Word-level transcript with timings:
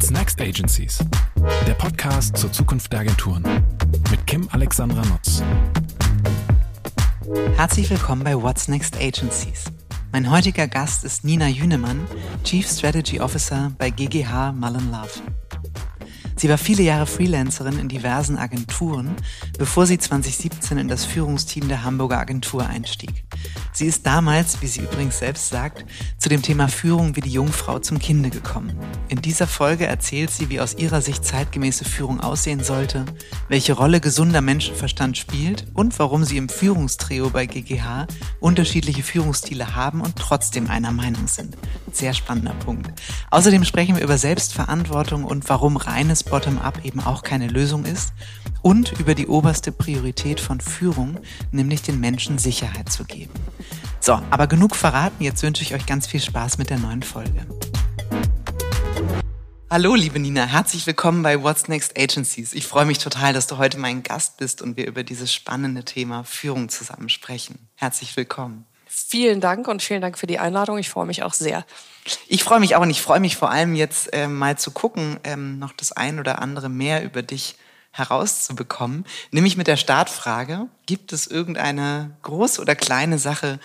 What's 0.00 0.10
Next 0.10 0.40
Agencies? 0.40 1.04
Der 1.66 1.74
Podcast 1.74 2.34
zur 2.34 2.50
Zukunft 2.50 2.90
der 2.90 3.00
Agenturen 3.00 3.44
mit 4.10 4.26
Kim 4.26 4.48
Alexandra 4.50 5.02
Nutz. 5.04 5.42
Herzlich 7.56 7.90
willkommen 7.90 8.24
bei 8.24 8.34
What's 8.34 8.66
Next 8.66 8.96
Agencies. 8.96 9.64
Mein 10.10 10.30
heutiger 10.30 10.68
Gast 10.68 11.04
ist 11.04 11.22
Nina 11.22 11.48
Jünemann, 11.48 12.00
Chief 12.44 12.66
Strategy 12.66 13.20
Officer 13.20 13.72
bei 13.76 13.90
GGH 13.90 14.52
Mullen 14.52 14.90
Love. 14.90 15.20
Sie 16.40 16.48
war 16.48 16.56
viele 16.56 16.82
Jahre 16.82 17.04
Freelancerin 17.04 17.78
in 17.78 17.90
diversen 17.90 18.38
Agenturen, 18.38 19.14
bevor 19.58 19.84
sie 19.84 19.98
2017 19.98 20.78
in 20.78 20.88
das 20.88 21.04
Führungsteam 21.04 21.68
der 21.68 21.84
Hamburger 21.84 22.18
Agentur 22.18 22.66
einstieg. 22.66 23.24
Sie 23.74 23.84
ist 23.84 24.06
damals, 24.06 24.62
wie 24.62 24.66
sie 24.66 24.80
übrigens 24.80 25.18
selbst 25.18 25.50
sagt, 25.50 25.84
zu 26.16 26.30
dem 26.30 26.40
Thema 26.40 26.68
Führung 26.68 27.14
wie 27.14 27.20
die 27.20 27.32
Jungfrau 27.32 27.78
zum 27.78 27.98
Kinde 27.98 28.30
gekommen. 28.30 28.74
In 29.08 29.20
dieser 29.20 29.46
Folge 29.46 29.86
erzählt 29.86 30.30
sie, 30.30 30.48
wie 30.48 30.60
aus 30.60 30.78
ihrer 30.78 31.02
Sicht 31.02 31.26
zeitgemäße 31.26 31.84
Führung 31.84 32.20
aussehen 32.20 32.64
sollte, 32.64 33.04
welche 33.48 33.74
Rolle 33.74 34.00
gesunder 34.00 34.40
Menschenverstand 34.40 35.18
spielt 35.18 35.66
und 35.74 35.98
warum 35.98 36.24
sie 36.24 36.38
im 36.38 36.48
Führungstrio 36.48 37.28
bei 37.28 37.44
GGH 37.44 38.06
unterschiedliche 38.40 39.02
Führungsstile 39.02 39.74
haben 39.74 40.00
und 40.00 40.16
trotzdem 40.16 40.70
einer 40.70 40.90
Meinung 40.90 41.28
sind. 41.28 41.58
Sehr 41.92 42.14
spannender 42.14 42.54
Punkt. 42.54 42.98
Außerdem 43.30 43.64
sprechen 43.64 43.96
wir 43.96 44.02
über 44.02 44.16
Selbstverantwortung 44.16 45.24
und 45.24 45.46
warum 45.50 45.76
reines 45.76 46.29
Bottom-up 46.30 46.84
eben 46.84 47.00
auch 47.00 47.22
keine 47.22 47.48
Lösung 47.48 47.84
ist 47.84 48.12
und 48.62 48.98
über 49.00 49.16
die 49.16 49.26
oberste 49.26 49.72
Priorität 49.72 50.38
von 50.38 50.60
Führung, 50.60 51.18
nämlich 51.50 51.82
den 51.82 51.98
Menschen 51.98 52.38
Sicherheit 52.38 52.90
zu 52.90 53.04
geben. 53.04 53.32
So, 53.98 54.22
aber 54.30 54.46
genug 54.46 54.76
verraten, 54.76 55.24
jetzt 55.24 55.42
wünsche 55.42 55.62
ich 55.62 55.74
euch 55.74 55.86
ganz 55.86 56.06
viel 56.06 56.20
Spaß 56.20 56.56
mit 56.58 56.70
der 56.70 56.78
neuen 56.78 57.02
Folge. 57.02 57.46
Hallo, 59.68 59.94
liebe 59.96 60.20
Nina, 60.20 60.46
herzlich 60.46 60.86
willkommen 60.86 61.22
bei 61.22 61.42
What's 61.42 61.68
Next 61.68 61.98
Agencies. 61.98 62.52
Ich 62.52 62.66
freue 62.66 62.86
mich 62.86 62.98
total, 62.98 63.32
dass 63.32 63.48
du 63.48 63.58
heute 63.58 63.78
mein 63.78 64.04
Gast 64.04 64.36
bist 64.36 64.62
und 64.62 64.76
wir 64.76 64.86
über 64.86 65.02
dieses 65.02 65.34
spannende 65.34 65.84
Thema 65.84 66.22
Führung 66.22 66.68
zusammen 66.68 67.08
sprechen. 67.08 67.68
Herzlich 67.74 68.16
willkommen. 68.16 68.66
Vielen 68.86 69.40
Dank 69.40 69.68
und 69.68 69.82
vielen 69.82 70.00
Dank 70.00 70.18
für 70.18 70.26
die 70.26 70.40
Einladung. 70.40 70.78
Ich 70.78 70.90
freue 70.90 71.06
mich 71.06 71.22
auch 71.22 71.32
sehr. 71.32 71.64
Ich 72.28 72.42
freue 72.42 72.60
mich 72.60 72.76
auch 72.76 72.82
und 72.82 72.90
ich 72.90 73.02
freue 73.02 73.20
mich 73.20 73.36
vor 73.36 73.50
allem 73.50 73.74
jetzt 73.74 74.12
äh, 74.12 74.26
mal 74.26 74.56
zu 74.58 74.70
gucken, 74.70 75.18
ähm, 75.24 75.58
noch 75.58 75.72
das 75.72 75.92
ein 75.92 76.18
oder 76.18 76.40
andere 76.40 76.68
mehr 76.68 77.04
über 77.04 77.22
dich 77.22 77.56
herauszubekommen, 77.92 79.04
nämlich 79.32 79.56
mit 79.56 79.66
der 79.66 79.76
Startfrage, 79.76 80.68
gibt 80.86 81.12
es 81.12 81.26
irgendeine 81.26 82.16
große 82.22 82.60
oder 82.60 82.76
kleine 82.76 83.18
Sache, 83.18 83.58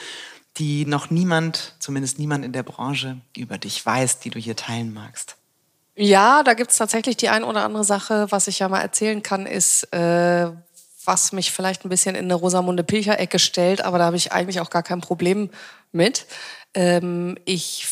die 0.58 0.86
noch 0.86 1.09
niemand, 1.09 1.75
zumindest 1.80 2.17
niemand 2.17 2.44
in 2.45 2.52
der 2.52 2.64
Branche 2.64 3.17
über 3.36 3.58
dich 3.58 3.86
weiß, 3.86 4.19
die 4.19 4.30
du 4.30 4.39
hier 4.39 4.55
teilen 4.55 4.94
magst? 4.94 5.36
Ja, 5.95 6.44
da 6.44 6.53
gibt 6.53 6.72
es 6.72 6.77
tatsächlich 6.77 7.17
die 7.17 7.30
ein 7.30 7.44
oder 7.44 7.64
andere 7.64 7.83
Sache. 7.83 8.27
Was 8.30 8.47
ich 8.47 8.59
ja 8.59 8.67
mal 8.67 8.81
erzählen 8.81 9.22
kann, 9.22 9.45
ist, 9.45 9.83
äh, 9.94 10.49
was 11.05 11.31
mich 11.31 11.52
vielleicht 11.52 11.86
ein 11.86 11.89
bisschen 11.89 12.16
in 12.16 12.25
eine 12.25 12.33
Rosamunde 12.33 12.83
Pilcher-Ecke 12.83 13.39
stellt, 13.39 13.83
aber 13.83 13.99
da 13.99 14.05
habe 14.05 14.17
ich 14.17 14.31
eigentlich 14.31 14.59
auch 14.59 14.70
gar 14.70 14.83
kein 14.83 15.02
Problem 15.02 15.49
mit. 15.92 16.25
Ähm, 16.73 17.38
ich 17.45 17.86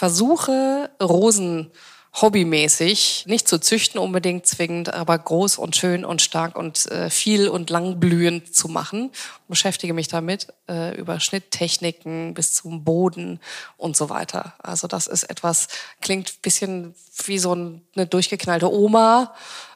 versuche 0.00 0.88
Rosen 0.98 1.70
hobbymäßig, 2.14 3.24
nicht 3.26 3.46
zu 3.46 3.58
züchten 3.58 4.00
unbedingt 4.00 4.46
zwingend, 4.46 4.94
aber 4.94 5.18
groß 5.18 5.58
und 5.58 5.76
schön 5.76 6.06
und 6.06 6.22
stark 6.22 6.56
und 6.56 6.90
äh, 6.90 7.10
viel 7.10 7.48
und 7.48 7.68
langblühend 7.68 8.54
zu 8.54 8.68
machen. 8.68 9.10
Beschäftige 9.46 9.92
mich 9.92 10.08
damit 10.08 10.46
äh, 10.70 10.96
über 10.96 11.20
Schnitttechniken 11.20 12.32
bis 12.32 12.54
zum 12.54 12.82
Boden 12.82 13.40
und 13.76 13.94
so 13.94 14.08
weiter. 14.08 14.54
Also 14.62 14.86
das 14.86 15.06
ist 15.06 15.24
etwas, 15.24 15.68
klingt 16.00 16.40
bisschen 16.40 16.94
wie 17.26 17.38
so 17.38 17.52
eine 17.52 18.06
durchgeknallte 18.06 18.72
Oma 18.72 19.34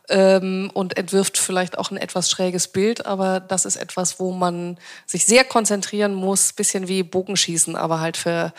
ähm, 0.08 0.70
und 0.72 0.96
entwirft 0.96 1.36
vielleicht 1.36 1.76
auch 1.76 1.90
ein 1.90 1.98
etwas 1.98 2.30
schräges 2.30 2.68
Bild, 2.68 3.04
aber 3.04 3.40
das 3.40 3.66
ist 3.66 3.76
etwas, 3.76 4.18
wo 4.18 4.32
man 4.32 4.78
sich 5.04 5.26
sehr 5.26 5.44
konzentrieren 5.44 6.14
muss, 6.14 6.54
bisschen 6.54 6.88
wie 6.88 7.02
Bogenschießen, 7.02 7.76
aber 7.76 8.00
halt 8.00 8.16
für 8.16 8.54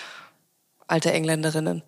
alte 0.87 1.11
Engländerinnen. 1.11 1.83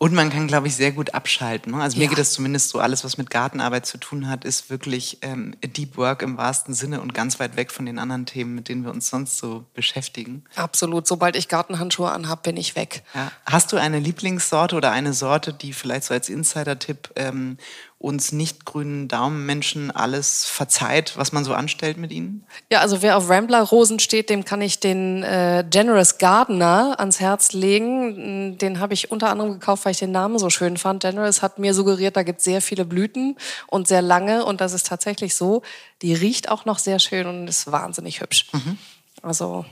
Und 0.00 0.14
man 0.14 0.30
kann, 0.30 0.46
glaube 0.46 0.68
ich, 0.68 0.76
sehr 0.76 0.92
gut 0.92 1.12
abschalten. 1.12 1.72
Ne? 1.72 1.82
Also 1.82 1.96
ja. 1.96 2.04
mir 2.04 2.08
geht 2.08 2.18
das 2.18 2.32
zumindest 2.32 2.68
so, 2.68 2.78
alles, 2.78 3.02
was 3.02 3.18
mit 3.18 3.30
Gartenarbeit 3.30 3.84
zu 3.84 3.98
tun 3.98 4.28
hat, 4.28 4.44
ist 4.44 4.70
wirklich 4.70 5.18
ähm, 5.22 5.56
Deep 5.60 5.96
Work 5.96 6.22
im 6.22 6.36
wahrsten 6.36 6.72
Sinne 6.72 7.00
und 7.00 7.14
ganz 7.14 7.40
weit 7.40 7.56
weg 7.56 7.72
von 7.72 7.84
den 7.84 7.98
anderen 7.98 8.24
Themen, 8.24 8.54
mit 8.54 8.68
denen 8.68 8.84
wir 8.84 8.92
uns 8.92 9.10
sonst 9.10 9.38
so 9.38 9.64
beschäftigen. 9.74 10.44
Absolut. 10.54 11.08
Sobald 11.08 11.34
ich 11.34 11.48
Gartenhandschuhe 11.48 12.12
anhabe, 12.12 12.42
bin 12.44 12.56
ich 12.56 12.76
weg. 12.76 13.02
Ja. 13.12 13.32
Hast 13.44 13.72
du 13.72 13.76
eine 13.76 13.98
Lieblingssorte 13.98 14.76
oder 14.76 14.92
eine 14.92 15.12
Sorte, 15.12 15.52
die 15.52 15.72
vielleicht 15.72 16.04
so 16.04 16.14
als 16.14 16.28
Insider-Tipp 16.28 17.10
ähm, 17.16 17.58
uns 18.00 18.30
nicht 18.30 18.64
grünen 18.64 19.08
Daumenmenschen 19.08 19.90
alles 19.90 20.44
verzeiht, 20.44 21.16
was 21.16 21.32
man 21.32 21.44
so 21.44 21.52
anstellt 21.52 21.96
mit 21.96 22.12
ihnen? 22.12 22.46
Ja, 22.70 22.78
also 22.78 23.02
wer 23.02 23.16
auf 23.16 23.28
Rambler-Rosen 23.28 23.98
steht, 23.98 24.30
dem 24.30 24.44
kann 24.44 24.62
ich 24.62 24.78
den 24.78 25.24
äh, 25.24 25.64
Generous 25.68 26.18
Gardener 26.18 26.94
ans 27.00 27.18
Herz 27.18 27.52
legen. 27.52 28.56
Den 28.56 28.78
habe 28.78 28.94
ich 28.94 29.10
unter 29.10 29.30
anderem 29.30 29.54
gekauft, 29.54 29.84
weil 29.84 29.92
ich 29.92 29.98
den 29.98 30.12
Namen 30.12 30.38
so 30.38 30.48
schön 30.48 30.76
fand. 30.76 31.02
Generous 31.02 31.42
hat 31.42 31.58
mir 31.58 31.74
suggeriert, 31.74 32.16
da 32.16 32.22
gibt 32.22 32.38
es 32.38 32.44
sehr 32.44 32.62
viele 32.62 32.84
Blüten 32.84 33.36
und 33.66 33.88
sehr 33.88 34.02
lange 34.02 34.44
und 34.44 34.60
das 34.60 34.74
ist 34.74 34.86
tatsächlich 34.86 35.34
so. 35.34 35.62
Die 36.00 36.14
riecht 36.14 36.50
auch 36.50 36.64
noch 36.64 36.78
sehr 36.78 37.00
schön 37.00 37.26
und 37.26 37.48
ist 37.48 37.72
wahnsinnig 37.72 38.20
hübsch. 38.20 38.46
Mhm. 38.52 38.78
Also 39.22 39.64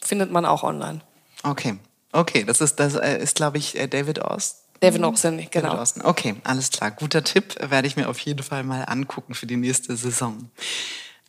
findet 0.00 0.30
man 0.30 0.46
auch 0.46 0.62
online. 0.62 1.02
Okay, 1.42 1.76
okay, 2.12 2.44
das 2.44 2.62
ist, 2.62 2.76
das 2.76 2.94
äh, 2.94 3.18
ist 3.18 3.36
glaube 3.36 3.58
ich, 3.58 3.78
äh, 3.78 3.88
David 3.88 4.20
Ost 4.20 4.63
Mhm. 4.82 5.04
Austin, 5.04 5.38
genau. 5.50 5.68
David 5.68 5.80
Austin. 5.80 6.02
Okay, 6.04 6.34
alles 6.44 6.70
klar. 6.70 6.90
Guter 6.90 7.24
Tipp, 7.24 7.56
werde 7.60 7.86
ich 7.86 7.96
mir 7.96 8.08
auf 8.08 8.18
jeden 8.20 8.42
Fall 8.42 8.64
mal 8.64 8.82
angucken 8.82 9.34
für 9.34 9.46
die 9.46 9.56
nächste 9.56 9.96
Saison. 9.96 10.50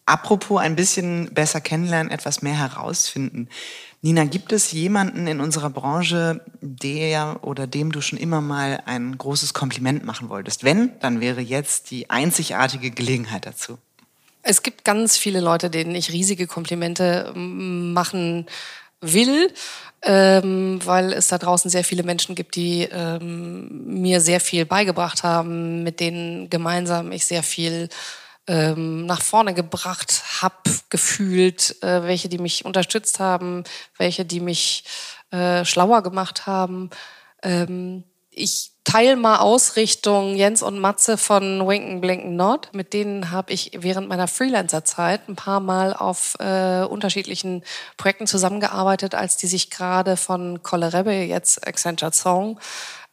Apropos 0.05 0.61
ein 0.61 0.75
bisschen 0.75 1.33
besser 1.33 1.61
kennenlernen, 1.61 2.11
etwas 2.11 2.41
mehr 2.41 2.57
herausfinden. 2.57 3.49
Nina, 4.01 4.25
gibt 4.25 4.51
es 4.51 4.71
jemanden 4.71 5.25
in 5.25 5.39
unserer 5.39 5.71
Branche, 5.71 6.45
der 6.61 7.39
oder 7.43 7.65
dem 7.65 7.91
du 7.91 8.01
schon 8.01 8.19
immer 8.19 8.39
mal 8.39 8.83
ein 8.85 9.17
großes 9.17 9.55
Kompliment 9.55 10.05
machen 10.05 10.29
wolltest? 10.29 10.63
Wenn, 10.63 10.91
dann 10.99 11.21
wäre 11.21 11.41
jetzt 11.41 11.89
die 11.89 12.11
einzigartige 12.11 12.91
Gelegenheit 12.91 13.47
dazu. 13.47 13.79
Es 14.43 14.61
gibt 14.61 14.85
ganz 14.85 15.17
viele 15.17 15.39
Leute, 15.39 15.71
denen 15.71 15.95
ich 15.95 16.11
riesige 16.11 16.45
Komplimente 16.45 17.33
machen 17.35 18.45
will 19.01 19.51
ähm, 20.05 20.79
weil 20.85 21.13
es 21.13 21.27
da 21.27 21.39
draußen 21.39 21.71
sehr 21.71 21.83
viele 21.83 22.03
Menschen 22.03 22.35
gibt, 22.35 22.55
die 22.55 22.83
ähm, 22.91 23.85
mir 23.87 24.21
sehr 24.21 24.39
viel 24.39 24.65
beigebracht 24.65 25.23
haben, 25.23 25.81
mit 25.83 25.99
denen 25.99 26.49
gemeinsam 26.51 27.11
ich 27.11 27.25
sehr 27.25 27.41
viel 27.41 27.89
ähm, 28.47 29.07
nach 29.07 29.23
vorne 29.23 29.55
gebracht 29.55 30.23
habe, 30.41 30.55
gefühlt, 30.89 31.81
äh, 31.81 32.03
welche, 32.03 32.29
die 32.29 32.37
mich 32.37 32.65
unterstützt 32.65 33.19
haben, 33.19 33.63
welche, 33.97 34.25
die 34.25 34.39
mich 34.39 34.83
äh, 35.31 35.65
schlauer 35.65 36.03
gemacht 36.03 36.45
haben. 36.45 36.91
Ähm, 37.41 38.03
ich 38.29 38.74
teile 38.85 39.17
mal 39.17 39.39
Ausrichtung 39.39 40.35
Jens 40.35 40.61
und 40.63 40.79
Matze 40.79 41.17
von 41.17 41.67
Winken 41.67 41.99
Blinken 41.99 42.35
Nord. 42.37 42.69
Mit 42.73 42.93
denen 42.93 43.31
habe 43.31 43.51
ich 43.51 43.71
während 43.75 44.07
meiner 44.07 44.29
Freelancer-Zeit 44.29 45.27
ein 45.27 45.35
paar 45.35 45.59
Mal 45.59 45.93
auf 45.93 46.37
äh, 46.39 46.83
unterschiedlichen 46.83 47.63
Projekten 47.97 48.27
zusammengearbeitet, 48.27 49.15
als 49.15 49.35
die 49.35 49.47
sich 49.47 49.69
gerade 49.69 50.15
von 50.15 50.63
Colle 50.63 50.93
Rebbe, 50.93 51.11
jetzt 51.11 51.67
Accenture 51.67 52.13
Song, 52.13 52.59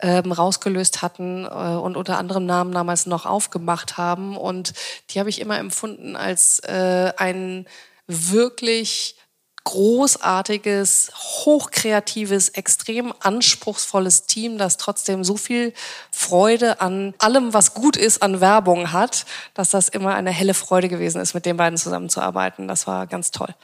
ähm, 0.00 0.30
rausgelöst 0.30 1.02
hatten 1.02 1.46
äh, 1.46 1.48
und 1.48 1.96
unter 1.96 2.18
anderem 2.18 2.46
Namen 2.46 2.72
damals 2.72 3.06
noch 3.06 3.24
aufgemacht 3.24 3.96
haben. 3.96 4.36
Und 4.36 4.74
die 5.10 5.18
habe 5.18 5.30
ich 5.30 5.40
immer 5.40 5.58
empfunden 5.58 6.16
als 6.16 6.60
äh, 6.60 7.12
ein 7.16 7.66
wirklich 8.06 9.16
großartiges, 9.64 11.12
hochkreatives, 11.14 12.50
extrem 12.50 13.12
anspruchsvolles 13.20 14.26
Team, 14.26 14.58
das 14.58 14.76
trotzdem 14.76 15.24
so 15.24 15.36
viel 15.36 15.72
Freude 16.10 16.80
an 16.80 17.14
allem, 17.18 17.54
was 17.54 17.74
gut 17.74 17.96
ist, 17.96 18.22
an 18.22 18.40
Werbung 18.40 18.92
hat, 18.92 19.24
dass 19.54 19.70
das 19.70 19.88
immer 19.88 20.14
eine 20.14 20.30
helle 20.30 20.54
Freude 20.54 20.88
gewesen 20.88 21.20
ist, 21.20 21.34
mit 21.34 21.46
den 21.46 21.56
beiden 21.56 21.78
zusammenzuarbeiten. 21.78 22.68
Das 22.68 22.86
war 22.86 23.06
ganz 23.06 23.30
toll. 23.30 23.54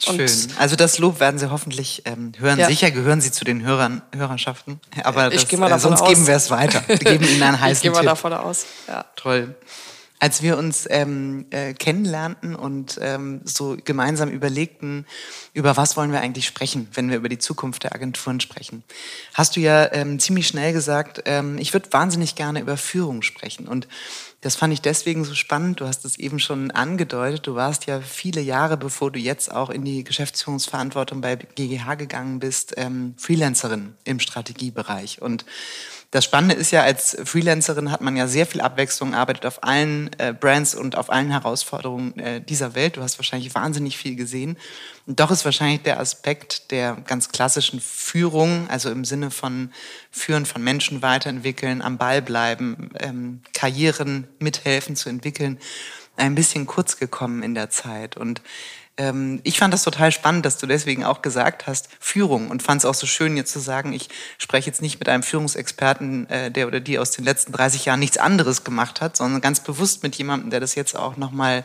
Schön. 0.00 0.20
Und 0.20 0.48
also 0.58 0.76
das 0.76 0.98
Lob 0.98 1.18
werden 1.18 1.40
Sie 1.40 1.50
hoffentlich 1.50 2.02
ähm, 2.04 2.32
hören. 2.38 2.58
Ja. 2.58 2.68
Sicher 2.68 2.92
gehören 2.92 3.20
Sie 3.20 3.32
zu 3.32 3.44
den 3.44 3.64
Hörern, 3.64 4.02
Hörerschaften. 4.14 4.80
Aber 5.02 5.28
das, 5.28 5.52
äh, 5.52 5.78
sonst 5.78 6.02
aus. 6.02 6.08
geben 6.08 6.26
wir 6.28 6.36
es 6.36 6.50
weiter. 6.50 6.84
Wir 6.86 6.98
geben 6.98 7.24
Ihnen 7.26 7.42
einen 7.42 7.60
heißen 7.60 7.72
ich 7.72 7.82
gehe 7.82 7.90
mal 7.90 7.98
Tipp. 7.98 8.08
davon 8.08 8.32
aus. 8.32 8.66
Ja. 8.86 9.04
Toll. 9.16 9.56
Als 10.20 10.42
wir 10.42 10.58
uns 10.58 10.86
ähm, 10.90 11.46
äh, 11.50 11.74
kennenlernten 11.74 12.56
und 12.56 12.98
ähm, 13.00 13.40
so 13.44 13.76
gemeinsam 13.84 14.30
überlegten, 14.30 15.06
über 15.52 15.76
was 15.76 15.96
wollen 15.96 16.10
wir 16.10 16.20
eigentlich 16.20 16.46
sprechen, 16.46 16.88
wenn 16.92 17.08
wir 17.08 17.16
über 17.18 17.28
die 17.28 17.38
Zukunft 17.38 17.84
der 17.84 17.94
Agenturen 17.94 18.40
sprechen, 18.40 18.82
hast 19.34 19.54
du 19.54 19.60
ja 19.60 19.92
ähm, 19.92 20.18
ziemlich 20.18 20.48
schnell 20.48 20.72
gesagt, 20.72 21.22
ähm, 21.26 21.56
ich 21.58 21.72
würde 21.72 21.92
wahnsinnig 21.92 22.34
gerne 22.34 22.60
über 22.60 22.76
Führung 22.76 23.22
sprechen. 23.22 23.68
Und 23.68 23.86
Das 24.40 24.54
fand 24.54 24.72
ich 24.72 24.80
deswegen 24.80 25.24
so 25.24 25.34
spannend. 25.34 25.80
Du 25.80 25.86
hast 25.86 26.04
es 26.04 26.16
eben 26.16 26.38
schon 26.38 26.70
angedeutet. 26.70 27.46
Du 27.48 27.56
warst 27.56 27.86
ja 27.86 28.00
viele 28.00 28.40
Jahre, 28.40 28.76
bevor 28.76 29.10
du 29.10 29.18
jetzt 29.18 29.50
auch 29.52 29.68
in 29.68 29.84
die 29.84 30.04
Geschäftsführungsverantwortung 30.04 31.20
bei 31.20 31.34
GGH 31.34 31.96
gegangen 31.96 32.38
bist, 32.38 32.74
ähm, 32.76 33.14
Freelancerin 33.18 33.94
im 34.04 34.20
Strategiebereich. 34.20 35.20
Und 35.20 35.44
das 36.10 36.24
Spannende 36.24 36.54
ist 36.54 36.70
ja, 36.70 36.82
als 36.82 37.18
Freelancerin 37.22 37.90
hat 37.90 38.00
man 38.00 38.16
ja 38.16 38.26
sehr 38.28 38.46
viel 38.46 38.62
Abwechslung, 38.62 39.14
arbeitet 39.14 39.44
auf 39.44 39.62
allen 39.62 40.08
äh, 40.16 40.32
Brands 40.32 40.74
und 40.74 40.96
auf 40.96 41.10
allen 41.10 41.30
Herausforderungen 41.30 42.18
äh, 42.18 42.40
dieser 42.40 42.74
Welt. 42.74 42.96
Du 42.96 43.02
hast 43.02 43.18
wahrscheinlich 43.18 43.54
wahnsinnig 43.54 43.98
viel 43.98 44.16
gesehen. 44.16 44.56
Und 45.06 45.20
doch 45.20 45.30
ist 45.30 45.44
wahrscheinlich 45.44 45.82
der 45.82 46.00
Aspekt 46.00 46.70
der 46.70 46.96
ganz 47.06 47.28
klassischen 47.28 47.78
Führung, 47.78 48.70
also 48.70 48.90
im 48.90 49.04
Sinne 49.04 49.30
von 49.30 49.70
Führen 50.10 50.46
von 50.46 50.62
Menschen 50.62 51.02
weiterentwickeln, 51.02 51.82
am 51.82 51.98
Ball 51.98 52.22
bleiben, 52.22 52.90
ähm, 53.00 53.42
Karrieren 53.52 54.28
mithelfen 54.38 54.96
zu 54.96 55.10
entwickeln, 55.10 55.58
ein 56.16 56.34
bisschen 56.34 56.64
kurz 56.64 56.96
gekommen 56.96 57.42
in 57.42 57.54
der 57.54 57.68
Zeit. 57.68 58.16
Und 58.16 58.40
ähm, 58.98 59.40
ich 59.44 59.58
fand 59.58 59.72
das 59.72 59.84
total 59.84 60.12
spannend, 60.12 60.44
dass 60.44 60.58
du 60.58 60.66
deswegen 60.66 61.04
auch 61.04 61.22
gesagt 61.22 61.66
hast, 61.66 61.88
Führung 62.00 62.50
und 62.50 62.62
fand 62.62 62.80
es 62.80 62.84
auch 62.84 62.94
so 62.94 63.06
schön, 63.06 63.36
jetzt 63.36 63.52
zu 63.52 63.60
sagen, 63.60 63.92
ich 63.92 64.08
spreche 64.36 64.66
jetzt 64.66 64.82
nicht 64.82 64.98
mit 64.98 65.08
einem 65.08 65.22
Führungsexperten, 65.22 66.28
äh, 66.28 66.50
der 66.50 66.66
oder 66.66 66.80
die 66.80 66.98
aus 66.98 67.12
den 67.12 67.24
letzten 67.24 67.52
30 67.52 67.84
Jahren 67.86 68.00
nichts 68.00 68.18
anderes 68.18 68.64
gemacht 68.64 69.00
hat, 69.00 69.16
sondern 69.16 69.40
ganz 69.40 69.60
bewusst 69.60 70.02
mit 70.02 70.16
jemandem, 70.16 70.50
der 70.50 70.60
das 70.60 70.74
jetzt 70.74 70.96
auch 70.96 71.16
nochmal 71.16 71.64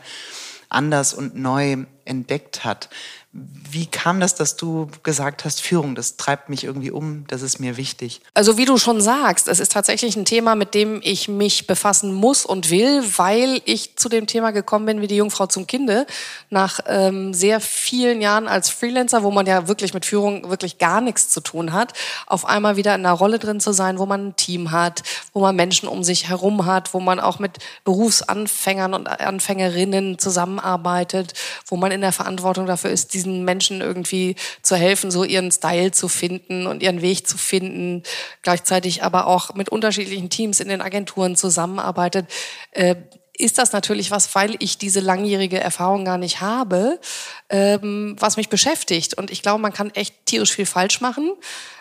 anders 0.68 1.12
und 1.12 1.36
neu 1.36 1.84
entdeckt 2.04 2.64
hat. 2.64 2.88
Wie 3.36 3.86
kam 3.86 4.20
das, 4.20 4.36
dass 4.36 4.54
du 4.54 4.88
gesagt 5.02 5.44
hast, 5.44 5.60
Führung, 5.60 5.96
das 5.96 6.16
treibt 6.16 6.48
mich 6.48 6.62
irgendwie 6.62 6.92
um, 6.92 7.24
das 7.26 7.42
ist 7.42 7.58
mir 7.58 7.76
wichtig? 7.76 8.20
Also 8.32 8.56
wie 8.56 8.64
du 8.64 8.78
schon 8.78 9.00
sagst, 9.00 9.48
es 9.48 9.58
ist 9.58 9.72
tatsächlich 9.72 10.14
ein 10.14 10.24
Thema, 10.24 10.54
mit 10.54 10.72
dem 10.72 11.00
ich 11.02 11.26
mich 11.26 11.66
befassen 11.66 12.14
muss 12.14 12.46
und 12.46 12.70
will, 12.70 13.02
weil 13.16 13.60
ich 13.64 13.96
zu 13.96 14.08
dem 14.08 14.28
Thema 14.28 14.52
gekommen 14.52 14.86
bin 14.86 15.00
wie 15.00 15.08
die 15.08 15.16
Jungfrau 15.16 15.46
zum 15.46 15.66
Kinde. 15.66 16.06
Nach 16.48 16.78
ähm, 16.86 17.34
sehr 17.34 17.58
vielen 17.58 18.20
Jahren 18.20 18.46
als 18.46 18.70
Freelancer, 18.70 19.24
wo 19.24 19.32
man 19.32 19.46
ja 19.46 19.66
wirklich 19.66 19.94
mit 19.94 20.06
Führung 20.06 20.48
wirklich 20.48 20.78
gar 20.78 21.00
nichts 21.00 21.28
zu 21.30 21.40
tun 21.40 21.72
hat, 21.72 21.92
auf 22.28 22.44
einmal 22.44 22.76
wieder 22.76 22.94
in 22.94 23.04
einer 23.04 23.14
Rolle 23.14 23.40
drin 23.40 23.58
zu 23.58 23.72
sein, 23.72 23.98
wo 23.98 24.06
man 24.06 24.28
ein 24.28 24.36
Team 24.36 24.70
hat, 24.70 25.02
wo 25.32 25.40
man 25.40 25.56
Menschen 25.56 25.88
um 25.88 26.04
sich 26.04 26.28
herum 26.28 26.66
hat, 26.66 26.94
wo 26.94 27.00
man 27.00 27.18
auch 27.18 27.40
mit 27.40 27.58
Berufsanfängern 27.82 28.94
und 28.94 29.08
Anfängerinnen 29.08 30.20
zusammenarbeitet, 30.20 31.34
wo 31.66 31.74
man 31.74 31.90
in 31.90 32.00
der 32.00 32.12
Verantwortung 32.12 32.66
dafür 32.66 32.90
ist, 32.90 33.12
diesen 33.24 33.44
Menschen 33.44 33.80
irgendwie 33.80 34.36
zu 34.62 34.76
helfen, 34.76 35.10
so 35.10 35.24
ihren 35.24 35.50
Style 35.50 35.90
zu 35.90 36.08
finden 36.08 36.66
und 36.66 36.82
ihren 36.82 37.02
Weg 37.02 37.26
zu 37.26 37.38
finden, 37.38 38.02
gleichzeitig 38.42 39.02
aber 39.02 39.26
auch 39.26 39.54
mit 39.54 39.68
unterschiedlichen 39.68 40.30
Teams 40.30 40.60
in 40.60 40.68
den 40.68 40.82
Agenturen 40.82 41.36
zusammenarbeitet, 41.36 42.26
äh, 42.72 42.96
ist 43.36 43.58
das 43.58 43.72
natürlich 43.72 44.10
was, 44.10 44.32
weil 44.34 44.54
ich 44.60 44.78
diese 44.78 45.00
langjährige 45.00 45.58
Erfahrung 45.58 46.04
gar 46.04 46.18
nicht 46.18 46.40
habe, 46.40 47.00
ähm, 47.48 48.14
was 48.18 48.36
mich 48.36 48.48
beschäftigt. 48.48 49.14
Und 49.14 49.30
ich 49.30 49.42
glaube, 49.42 49.60
man 49.60 49.72
kann 49.72 49.90
echt 49.90 50.26
tierisch 50.26 50.52
viel 50.52 50.66
falsch 50.66 51.00
machen. 51.00 51.32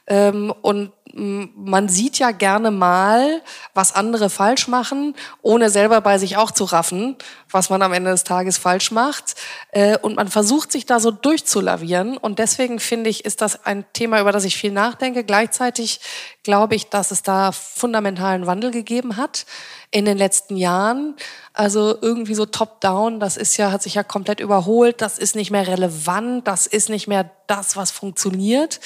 Ähm, 0.08 0.54
und 0.62 0.92
man 1.16 1.90
sieht 1.90 2.18
ja 2.18 2.32
gerne 2.32 2.72
mal, 2.72 3.42
was 3.76 3.94
andere 3.94 4.32
falsch 4.32 4.68
machen, 4.68 5.16
ohne 5.44 5.70
selber 5.70 6.02
bei 6.02 6.18
sich 6.18 6.38
auch 6.38 6.50
zu 6.50 6.64
raffen, 6.64 7.16
was 7.52 7.70
man 7.70 7.84
am 7.84 7.94
Ende 7.94 8.10
des 8.10 8.24
Tages 8.24 8.58
falsch 8.58 8.90
macht. 8.90 9.36
Äh, 9.72 9.98
und 10.00 10.16
man 10.16 10.28
versucht 10.28 10.72
sich 10.72 10.88
da 10.88 11.00
so 11.00 11.12
durchzulavieren. 11.12 12.18
Und 12.18 12.40
deswegen 12.40 12.80
finde 12.80 13.12
ich, 13.12 13.26
ist 13.26 13.42
das 13.42 13.64
ein 13.66 13.86
Thema, 13.94 14.20
über 14.20 14.32
das 14.32 14.44
ich 14.44 14.58
viel 14.58 14.72
nachdenke. 14.72 15.24
Gleichzeitig 15.24 16.00
glaube 16.42 16.74
ich, 16.74 16.90
dass 16.90 17.12
es 17.12 17.22
da 17.22 17.52
fundamentalen 17.52 18.48
Wandel 18.48 18.72
gegeben 18.72 19.16
hat 19.16 19.46
in 19.92 20.06
den 20.06 20.18
letzten 20.18 20.58
Jahren. 20.58 21.16
Also 21.54 21.96
irgendwie 22.02 22.34
so 22.34 22.48
top-down, 22.48 23.20
das 23.20 23.38
ist 23.38 23.58
ja, 23.58 23.72
hat 23.72 23.84
sich 23.84 23.94
ja 23.94 24.04
komplett 24.04 24.40
überholt. 24.40 25.00
Das 25.02 25.20
ist 25.20 25.36
nicht 25.36 25.52
mehr 25.52 25.68
relevant. 25.68 26.48
Das 26.48 26.66
ist 26.66 26.90
nicht 26.90 27.08
mehr 27.08 27.30
das, 27.46 27.78
was 27.78 27.92
funktioniert 27.92 28.80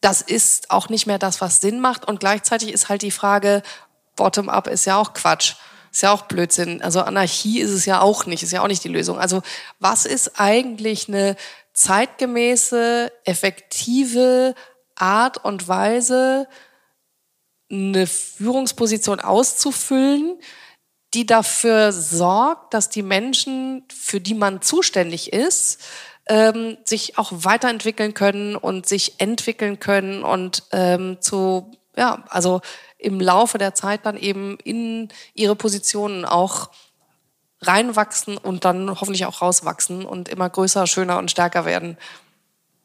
das 0.00 0.22
ist 0.22 0.70
auch 0.70 0.88
nicht 0.88 1.06
mehr 1.06 1.18
das, 1.18 1.40
was 1.40 1.60
Sinn 1.60 1.80
macht. 1.80 2.06
Und 2.06 2.20
gleichzeitig 2.20 2.72
ist 2.72 2.88
halt 2.88 3.02
die 3.02 3.10
Frage, 3.10 3.62
Bottom-up 4.16 4.66
ist 4.66 4.84
ja 4.84 4.96
auch 4.96 5.12
Quatsch. 5.14 5.54
Ist 5.92 6.02
ja 6.02 6.12
auch 6.12 6.22
Blödsinn. 6.22 6.82
Also 6.82 7.00
Anarchie 7.02 7.60
ist 7.60 7.70
es 7.70 7.84
ja 7.84 8.00
auch 8.00 8.26
nicht, 8.26 8.42
ist 8.42 8.52
ja 8.52 8.62
auch 8.62 8.68
nicht 8.68 8.84
die 8.84 8.88
Lösung. 8.88 9.18
Also 9.18 9.42
was 9.80 10.06
ist 10.06 10.38
eigentlich 10.38 11.08
eine 11.08 11.36
zeitgemäße, 11.72 13.12
effektive 13.24 14.54
Art 14.94 15.44
und 15.44 15.66
Weise, 15.66 16.46
eine 17.70 18.06
Führungsposition 18.06 19.20
auszufüllen, 19.20 20.38
die 21.14 21.26
dafür 21.26 21.92
sorgt, 21.92 22.74
dass 22.74 22.88
die 22.88 23.02
Menschen, 23.02 23.84
für 23.88 24.20
die 24.20 24.34
man 24.34 24.62
zuständig 24.62 25.32
ist, 25.32 25.80
ähm, 26.30 26.78
sich 26.84 27.18
auch 27.18 27.32
weiterentwickeln 27.32 28.14
können 28.14 28.54
und 28.54 28.86
sich 28.86 29.20
entwickeln 29.20 29.80
können 29.80 30.22
und 30.22 30.62
ähm, 30.70 31.18
zu, 31.20 31.72
ja, 31.96 32.22
also 32.28 32.60
im 32.98 33.20
Laufe 33.20 33.58
der 33.58 33.74
Zeit 33.74 34.06
dann 34.06 34.16
eben 34.16 34.56
in 34.62 35.08
ihre 35.34 35.56
Positionen 35.56 36.24
auch 36.24 36.70
reinwachsen 37.62 38.38
und 38.38 38.64
dann 38.64 38.88
hoffentlich 38.88 39.26
auch 39.26 39.42
rauswachsen 39.42 40.04
und 40.04 40.28
immer 40.28 40.48
größer, 40.48 40.86
schöner 40.86 41.18
und 41.18 41.32
stärker 41.32 41.64
werden. 41.64 41.98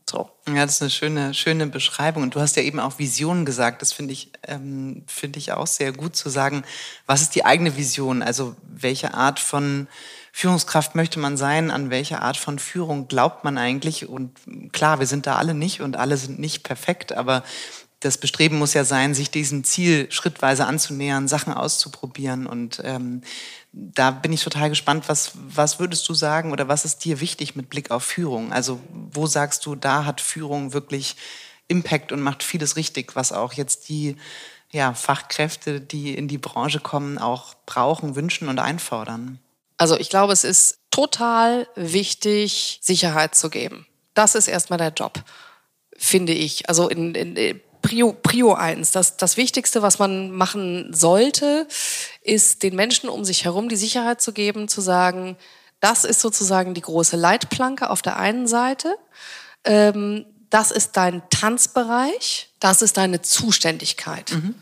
So. 0.09 0.29
Ja, 0.47 0.65
das 0.65 0.75
ist 0.75 0.81
eine 0.81 0.91
schöne, 0.91 1.33
schöne 1.33 1.67
Beschreibung. 1.67 2.23
Und 2.23 2.35
du 2.35 2.39
hast 2.39 2.55
ja 2.55 2.63
eben 2.63 2.79
auch 2.79 2.99
Visionen 2.99 3.45
gesagt. 3.45 3.81
Das 3.81 3.93
finde 3.93 4.13
ich, 4.13 4.31
ähm, 4.47 5.03
finde 5.07 5.39
ich 5.39 5.51
auch 5.51 5.67
sehr 5.67 5.91
gut 5.93 6.15
zu 6.15 6.29
sagen. 6.29 6.63
Was 7.05 7.21
ist 7.21 7.35
die 7.35 7.45
eigene 7.45 7.77
Vision? 7.77 8.21
Also 8.21 8.55
welche 8.63 9.13
Art 9.13 9.39
von 9.39 9.87
Führungskraft 10.37 10.95
möchte 10.95 11.17
man 11.17 11.37
sein, 11.37 11.71
an 11.71 11.89
welche 11.89 12.21
Art 12.21 12.35
von 12.35 12.59
Führung 12.59 13.07
glaubt 13.07 13.45
man 13.45 13.57
eigentlich. 13.57 14.09
Und 14.09 14.37
klar, 14.73 14.99
wir 14.99 15.07
sind 15.07 15.27
da 15.27 15.37
alle 15.37 15.53
nicht 15.53 15.79
und 15.79 15.95
alle 15.95 16.17
sind 16.17 16.39
nicht 16.39 16.63
perfekt, 16.63 17.13
aber 17.13 17.41
das 18.01 18.17
Bestreben 18.17 18.59
muss 18.59 18.73
ja 18.73 18.83
sein, 18.83 19.13
sich 19.13 19.31
diesem 19.31 19.63
Ziel 19.63 20.11
schrittweise 20.11 20.65
anzunähern, 20.65 21.29
Sachen 21.29 21.53
auszuprobieren. 21.53 22.47
Und 22.47 22.81
ähm, 22.83 23.21
da 23.71 24.11
bin 24.11 24.33
ich 24.33 24.43
total 24.43 24.67
gespannt, 24.67 25.05
was, 25.07 25.31
was 25.35 25.79
würdest 25.79 26.09
du 26.09 26.13
sagen 26.13 26.51
oder 26.51 26.67
was 26.67 26.83
ist 26.83 27.05
dir 27.05 27.21
wichtig 27.21 27.55
mit 27.55 27.69
Blick 27.69 27.89
auf 27.89 28.03
Führung? 28.03 28.51
Also 28.51 28.81
wo 28.91 29.27
sagst 29.27 29.65
du, 29.65 29.75
da 29.75 30.03
hat 30.03 30.19
Führung 30.19 30.73
wirklich 30.73 31.15
Impact 31.69 32.11
und 32.11 32.19
macht 32.19 32.43
vieles 32.43 32.75
richtig, 32.75 33.15
was 33.15 33.31
auch 33.31 33.53
jetzt 33.53 33.87
die 33.87 34.17
ja, 34.69 34.93
Fachkräfte, 34.93 35.79
die 35.79 36.13
in 36.13 36.27
die 36.27 36.39
Branche 36.39 36.81
kommen, 36.81 37.19
auch 37.19 37.55
brauchen, 37.65 38.17
wünschen 38.17 38.49
und 38.49 38.59
einfordern? 38.59 39.39
Also 39.77 39.97
ich 39.97 40.09
glaube, 40.09 40.33
es 40.33 40.43
ist 40.43 40.79
total 40.91 41.67
wichtig, 41.75 42.79
Sicherheit 42.81 43.35
zu 43.35 43.49
geben. 43.49 43.85
Das 44.13 44.35
ist 44.35 44.47
erstmal 44.47 44.79
der 44.79 44.93
Job, 44.93 45.23
finde 45.97 46.33
ich. 46.33 46.69
Also 46.69 46.87
in, 46.87 47.13
in 47.15 47.61
Prio, 47.85 48.13
Prio 48.13 48.53
1. 48.53 48.91
Das, 48.91 49.17
das 49.17 49.37
Wichtigste, 49.37 49.83
was 49.83 49.99
man 49.99 50.31
machen 50.31 50.91
sollte, 50.91 51.67
ist 52.21 52.63
den 52.63 52.75
Menschen 52.75 53.09
um 53.09 53.23
sich 53.23 53.45
herum 53.45 53.69
die 53.69 53.75
Sicherheit 53.75 54.21
zu 54.21 54.33
geben, 54.33 54.67
zu 54.67 54.81
sagen, 54.81 55.37
das 55.81 56.03
ist 56.03 56.19
sozusagen 56.19 56.73
die 56.73 56.81
große 56.81 57.15
Leitplanke 57.15 57.91
auf 57.91 58.01
der 58.01 58.17
einen 58.17 58.47
Seite. 58.47 58.97
Ähm, 59.65 60.25
das 60.49 60.71
ist 60.71 60.97
dein 60.97 61.21
Tanzbereich, 61.29 62.49
das 62.59 62.81
ist 62.81 62.97
deine 62.97 63.21
Zuständigkeit. 63.21 64.31
Mhm. 64.31 64.55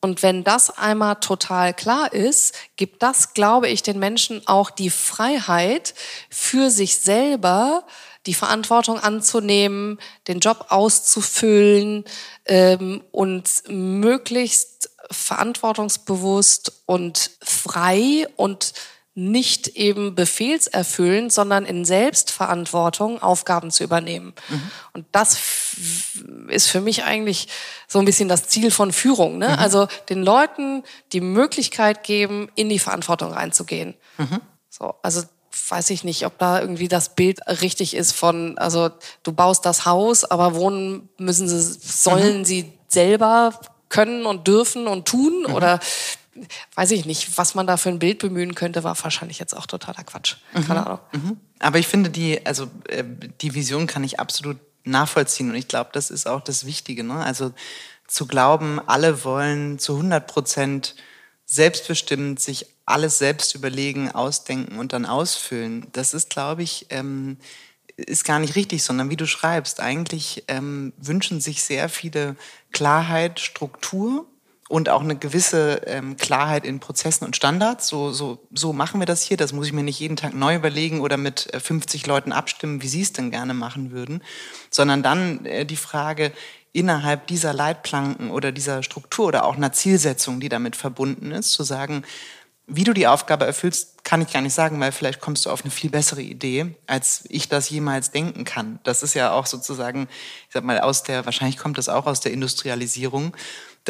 Und 0.00 0.22
wenn 0.22 0.44
das 0.44 0.70
einmal 0.78 1.16
total 1.16 1.74
klar 1.74 2.12
ist, 2.12 2.54
gibt 2.76 3.02
das, 3.02 3.34
glaube 3.34 3.68
ich, 3.68 3.82
den 3.82 3.98
Menschen 3.98 4.46
auch 4.46 4.70
die 4.70 4.88
Freiheit, 4.88 5.94
für 6.30 6.70
sich 6.70 6.98
selber 6.98 7.84
die 8.26 8.34
Verantwortung 8.34 8.98
anzunehmen, 8.98 9.98
den 10.28 10.40
Job 10.40 10.66
auszufüllen 10.68 12.04
ähm, 12.46 13.02
und 13.12 13.62
möglichst 13.68 14.90
verantwortungsbewusst 15.10 16.82
und 16.86 17.30
frei 17.42 18.26
und 18.36 18.72
nicht 19.20 19.68
eben 19.68 20.14
befehlserfüllend, 20.14 21.32
sondern 21.32 21.66
in 21.66 21.84
Selbstverantwortung 21.84 23.22
Aufgaben 23.22 23.70
zu 23.70 23.84
übernehmen. 23.84 24.32
Mhm. 24.48 24.70
Und 24.94 25.06
das 25.12 25.38
ist 26.48 26.68
für 26.68 26.80
mich 26.80 27.04
eigentlich 27.04 27.48
so 27.86 27.98
ein 27.98 28.06
bisschen 28.06 28.28
das 28.28 28.48
Ziel 28.48 28.70
von 28.70 28.92
Führung. 28.92 29.38
Ne? 29.38 29.48
Mhm. 29.48 29.54
Also 29.54 29.88
den 30.08 30.22
Leuten 30.22 30.82
die 31.12 31.20
Möglichkeit 31.20 32.02
geben, 32.02 32.48
in 32.54 32.68
die 32.68 32.78
Verantwortung 32.78 33.32
reinzugehen. 33.32 33.94
Mhm. 34.16 34.40
So, 34.70 34.94
also 35.02 35.22
weiß 35.68 35.90
ich 35.90 36.02
nicht, 36.02 36.24
ob 36.24 36.38
da 36.38 36.60
irgendwie 36.60 36.88
das 36.88 37.14
Bild 37.14 37.40
richtig 37.46 37.94
ist 37.94 38.12
von, 38.12 38.56
also 38.56 38.90
du 39.22 39.32
baust 39.32 39.66
das 39.66 39.84
Haus, 39.84 40.24
aber 40.24 40.54
wohnen 40.54 41.08
müssen 41.18 41.48
sie, 41.48 41.60
sollen 41.60 42.38
mhm. 42.38 42.44
sie 42.44 42.72
selber 42.88 43.52
können 43.88 44.24
und 44.24 44.46
dürfen 44.46 44.86
und 44.86 45.06
tun 45.06 45.44
mhm. 45.46 45.54
oder 45.54 45.80
weiß 46.74 46.92
ich 46.92 47.06
nicht, 47.06 47.36
was 47.38 47.54
man 47.54 47.66
da 47.66 47.76
für 47.76 47.88
ein 47.88 47.98
Bild 47.98 48.18
bemühen 48.18 48.54
könnte, 48.54 48.84
war 48.84 48.96
wahrscheinlich 49.02 49.38
jetzt 49.38 49.56
auch 49.56 49.66
totaler 49.66 50.04
Quatsch. 50.04 50.36
Mhm. 50.54 50.66
Keine 50.66 50.86
Ahnung. 50.86 51.00
Mhm. 51.12 51.40
Aber 51.58 51.78
ich 51.78 51.86
finde 51.86 52.10
die, 52.10 52.44
also 52.46 52.70
äh, 52.88 53.04
die 53.40 53.54
Vision 53.54 53.86
kann 53.86 54.04
ich 54.04 54.20
absolut 54.20 54.58
nachvollziehen 54.84 55.50
und 55.50 55.56
ich 55.56 55.68
glaube, 55.68 55.90
das 55.92 56.10
ist 56.10 56.26
auch 56.26 56.40
das 56.40 56.64
Wichtige. 56.66 57.04
Ne? 57.04 57.14
Also 57.14 57.52
zu 58.06 58.26
glauben, 58.26 58.80
alle 58.86 59.24
wollen 59.24 59.78
zu 59.78 59.94
100 59.94 60.26
Prozent 60.26 60.94
selbstbestimmt 61.46 62.40
sich 62.40 62.66
alles 62.86 63.18
selbst 63.18 63.54
überlegen, 63.54 64.10
ausdenken 64.10 64.78
und 64.78 64.92
dann 64.92 65.06
ausfüllen. 65.06 65.86
Das 65.92 66.14
ist, 66.14 66.30
glaube 66.30 66.62
ich, 66.62 66.86
ähm, 66.90 67.38
ist 67.96 68.24
gar 68.24 68.38
nicht 68.38 68.56
richtig, 68.56 68.82
sondern 68.82 69.10
wie 69.10 69.16
du 69.16 69.26
schreibst, 69.26 69.80
eigentlich 69.80 70.44
ähm, 70.48 70.92
wünschen 70.96 71.40
sich 71.40 71.62
sehr 71.62 71.88
viele 71.88 72.36
Klarheit, 72.72 73.40
Struktur 73.40 74.26
und 74.70 74.88
auch 74.88 75.02
eine 75.02 75.16
gewisse 75.16 75.82
ähm, 75.86 76.16
Klarheit 76.16 76.64
in 76.64 76.78
Prozessen 76.78 77.24
und 77.24 77.34
Standards. 77.34 77.88
So, 77.88 78.12
so, 78.12 78.38
so 78.54 78.72
machen 78.72 79.00
wir 79.00 79.06
das 79.06 79.22
hier. 79.22 79.36
Das 79.36 79.52
muss 79.52 79.66
ich 79.66 79.72
mir 79.72 79.82
nicht 79.82 79.98
jeden 79.98 80.14
Tag 80.14 80.32
neu 80.32 80.54
überlegen 80.54 81.00
oder 81.00 81.16
mit 81.16 81.50
50 81.52 82.04
äh, 82.04 82.06
Leuten 82.06 82.30
abstimmen, 82.30 82.80
wie 82.80 82.86
sie 82.86 83.02
es 83.02 83.12
denn 83.12 83.32
gerne 83.32 83.52
machen 83.52 83.90
würden, 83.90 84.22
sondern 84.70 85.02
dann 85.02 85.44
äh, 85.44 85.66
die 85.66 85.74
Frage, 85.74 86.30
innerhalb 86.72 87.26
dieser 87.26 87.52
Leitplanken 87.52 88.30
oder 88.30 88.52
dieser 88.52 88.84
Struktur 88.84 89.26
oder 89.26 89.44
auch 89.44 89.56
einer 89.56 89.72
Zielsetzung, 89.72 90.38
die 90.38 90.48
damit 90.48 90.76
verbunden 90.76 91.32
ist, 91.32 91.50
zu 91.50 91.64
sagen, 91.64 92.04
wie 92.72 92.84
du 92.84 92.92
die 92.92 93.08
Aufgabe 93.08 93.44
erfüllst, 93.44 94.04
kann 94.04 94.22
ich 94.22 94.32
gar 94.32 94.40
nicht 94.40 94.54
sagen, 94.54 94.78
weil 94.78 94.92
vielleicht 94.92 95.20
kommst 95.20 95.44
du 95.44 95.50
auf 95.50 95.62
eine 95.62 95.72
viel 95.72 95.90
bessere 95.90 96.22
Idee, 96.22 96.76
als 96.86 97.24
ich 97.28 97.48
das 97.48 97.68
jemals 97.68 98.12
denken 98.12 98.44
kann. 98.44 98.78
Das 98.84 99.02
ist 99.02 99.14
ja 99.14 99.32
auch 99.32 99.46
sozusagen, 99.46 100.08
ich 100.46 100.54
sag 100.54 100.62
mal, 100.62 100.78
aus 100.78 101.02
der, 101.02 101.24
wahrscheinlich 101.24 101.58
kommt 101.58 101.78
das 101.78 101.88
auch 101.88 102.06
aus 102.06 102.20
der 102.20 102.32
Industrialisierung, 102.32 103.36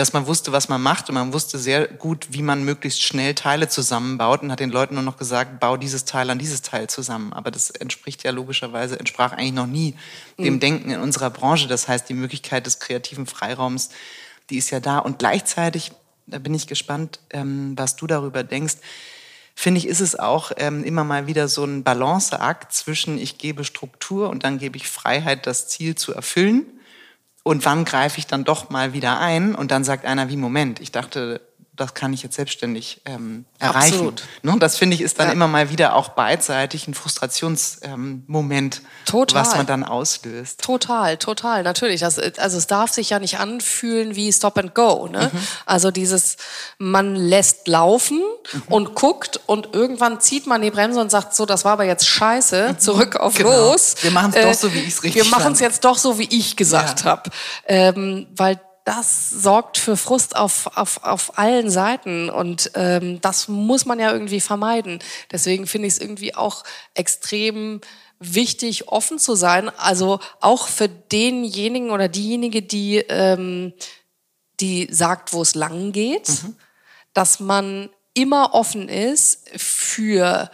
dass 0.00 0.12
man 0.12 0.26
wusste, 0.26 0.52
was 0.52 0.69
man 0.69 0.83
macht 0.83 1.09
und 1.09 1.14
man 1.14 1.33
wusste 1.33 1.59
sehr 1.59 1.87
gut, 1.87 2.28
wie 2.30 2.42
man 2.42 2.64
möglichst 2.64 3.02
schnell 3.02 3.35
Teile 3.35 3.69
zusammenbaut 3.69 4.42
und 4.42 4.50
hat 4.50 4.61
den 4.61 4.71
Leuten 4.71 4.95
nur 4.95 5.04
noch 5.04 5.16
gesagt, 5.16 5.61
bau 5.61 5.76
dieses 5.76 6.04
Teil 6.04 6.30
an 6.30 6.38
dieses 6.38 6.62
Teil 6.62 6.88
zusammen. 6.88 7.33
Aber 7.33 7.50
das 7.50 7.71
entspricht 7.71 8.25
ja 8.25 8.33
logischerweise, 8.33 8.99
entsprach 8.99 9.33
eigentlich 9.33 9.52
noch 9.52 9.66
nie 9.66 9.95
dem 10.38 10.54
mhm. 10.54 10.61
Denken 10.61 10.90
in 10.90 11.00
unserer 11.00 11.30
Branche. 11.30 11.69
Das 11.69 11.87
heißt, 11.87 12.09
die 12.09 12.14
Möglichkeit 12.14 12.66
des 12.66 12.80
kreativen 12.80 13.26
Freiraums, 13.26 13.90
die 14.49 14.59
ist 14.59 14.71
ja 14.71 14.80
da. 14.80 14.99
Und 14.99 15.19
gleichzeitig 15.19 15.92
da 16.30 16.38
bin 16.38 16.54
ich 16.54 16.66
gespannt, 16.66 17.21
ähm, 17.30 17.75
was 17.76 17.97
du 17.97 18.07
darüber 18.07 18.42
denkst. 18.42 18.76
Finde 19.54 19.78
ich, 19.78 19.87
ist 19.87 20.00
es 20.00 20.19
auch 20.19 20.52
ähm, 20.57 20.85
immer 20.85 21.04
mal 21.04 21.26
wieder 21.26 21.49
so 21.49 21.64
ein 21.64 21.83
Balanceakt 21.83 22.73
zwischen 22.73 23.19
ich 23.19 23.37
gebe 23.37 23.64
Struktur 23.64 24.30
und 24.30 24.45
dann 24.45 24.59
gebe 24.59 24.76
ich 24.76 24.88
Freiheit, 24.88 25.47
das 25.47 25.69
Ziel 25.69 25.97
zu 25.97 26.14
erfüllen. 26.14 26.64
Und 27.42 27.64
wann 27.64 27.85
greife 27.85 28.18
ich 28.18 28.26
dann 28.26 28.44
doch 28.44 28.70
mal 28.70 28.92
wieder 28.92 29.18
ein? 29.18 29.54
Und 29.54 29.70
dann 29.70 29.85
sagt 29.85 30.04
einer 30.04 30.28
wie 30.28 30.37
Moment, 30.37 30.80
ich 30.80 30.92
dachte, 30.92 31.40
das 31.80 31.94
kann 31.94 32.12
ich 32.12 32.22
jetzt 32.22 32.37
selbstständig 32.37 33.00
ähm, 33.06 33.46
erreichen. 33.58 33.94
Absolut. 33.94 34.22
Ne? 34.42 34.56
Das 34.58 34.76
finde 34.76 34.94
ich 34.94 35.00
ist 35.00 35.18
dann 35.18 35.28
ja. 35.28 35.32
immer 35.32 35.49
mal 35.49 35.70
wieder 35.70 35.96
auch 35.96 36.10
beidseitig 36.10 36.87
ein 36.87 36.94
Frustrationsmoment, 36.94 38.82
ähm, 39.12 39.25
was 39.32 39.56
man 39.56 39.66
dann 39.66 39.82
auslöst. 39.82 40.60
Total, 40.60 41.16
total, 41.16 41.62
natürlich. 41.62 42.00
Das, 42.00 42.18
also 42.18 42.58
es 42.58 42.66
darf 42.66 42.90
sich 42.92 43.10
ja 43.10 43.18
nicht 43.18 43.38
anfühlen 43.38 44.14
wie 44.14 44.30
Stop 44.30 44.58
and 44.58 44.75
Go. 44.75 45.08
Ne? 45.08 45.30
Mhm. 45.32 45.38
Also 45.64 45.90
dieses, 45.90 46.37
man 46.76 47.16
lässt 47.16 47.66
laufen 47.66 48.18
mhm. 48.52 48.62
und 48.68 48.94
guckt 48.94 49.40
und 49.46 49.70
irgendwann 49.72 50.20
zieht 50.20 50.46
man 50.46 50.60
die 50.60 50.70
Bremse 50.70 51.00
und 51.00 51.10
sagt, 51.10 51.34
so, 51.34 51.46
das 51.46 51.64
war 51.64 51.72
aber 51.72 51.84
jetzt 51.84 52.06
scheiße, 52.06 52.72
mhm. 52.72 52.78
zurück 52.78 53.16
auf 53.16 53.34
genau. 53.37 53.50
los. 53.50 53.94
Wir 54.02 54.10
machen 54.10 54.32
es 54.34 54.37
äh, 54.37 54.42
doch 54.42 54.54
so, 54.54 54.75
wie 54.75 54.80
ich 54.80 54.88
es 54.88 55.02
richtig 55.02 55.25
Wir 55.25 55.30
machen 55.30 55.54
es 55.54 55.60
jetzt 55.60 55.84
doch 55.84 55.96
so, 55.96 56.18
wie 56.18 56.28
ich 56.30 56.56
gesagt 56.56 57.00
ja. 57.00 57.06
habe. 57.06 57.30
Ähm, 57.66 58.26
weil 58.37 58.60
das 58.90 59.30
sorgt 59.30 59.78
für 59.78 59.97
Frust 59.97 60.35
auf, 60.35 60.76
auf, 60.76 61.04
auf 61.04 61.38
allen 61.38 61.70
Seiten 61.70 62.28
und 62.28 62.73
ähm, 62.75 63.20
das 63.20 63.47
muss 63.47 63.87
man 63.87 64.00
ja 64.00 64.12
irgendwie 64.12 64.40
vermeiden. 64.40 64.99
Deswegen 65.30 65.68
finde 65.68 65.87
ich 65.87 65.94
es 65.94 66.00
irgendwie 66.00 66.35
auch 66.35 66.64
extrem 66.94 67.80
wichtig, 68.18 68.88
offen 68.88 69.20
zu 69.20 69.37
sein. 69.37 69.68
Also 69.78 70.18
auch 70.40 70.66
für 70.66 70.88
denjenigen 70.88 71.92
oder 71.92 72.09
diejenige, 72.09 72.62
die, 72.62 72.97
ähm, 72.97 73.75
die 74.59 74.88
sagt, 74.90 75.32
wo 75.35 75.42
es 75.42 75.54
lang 75.54 75.92
geht, 75.92 76.28
mhm. 76.28 76.56
dass 77.12 77.38
man 77.38 77.90
immer 78.12 78.54
offen 78.54 78.88
ist 78.88 79.49
für 79.56 80.50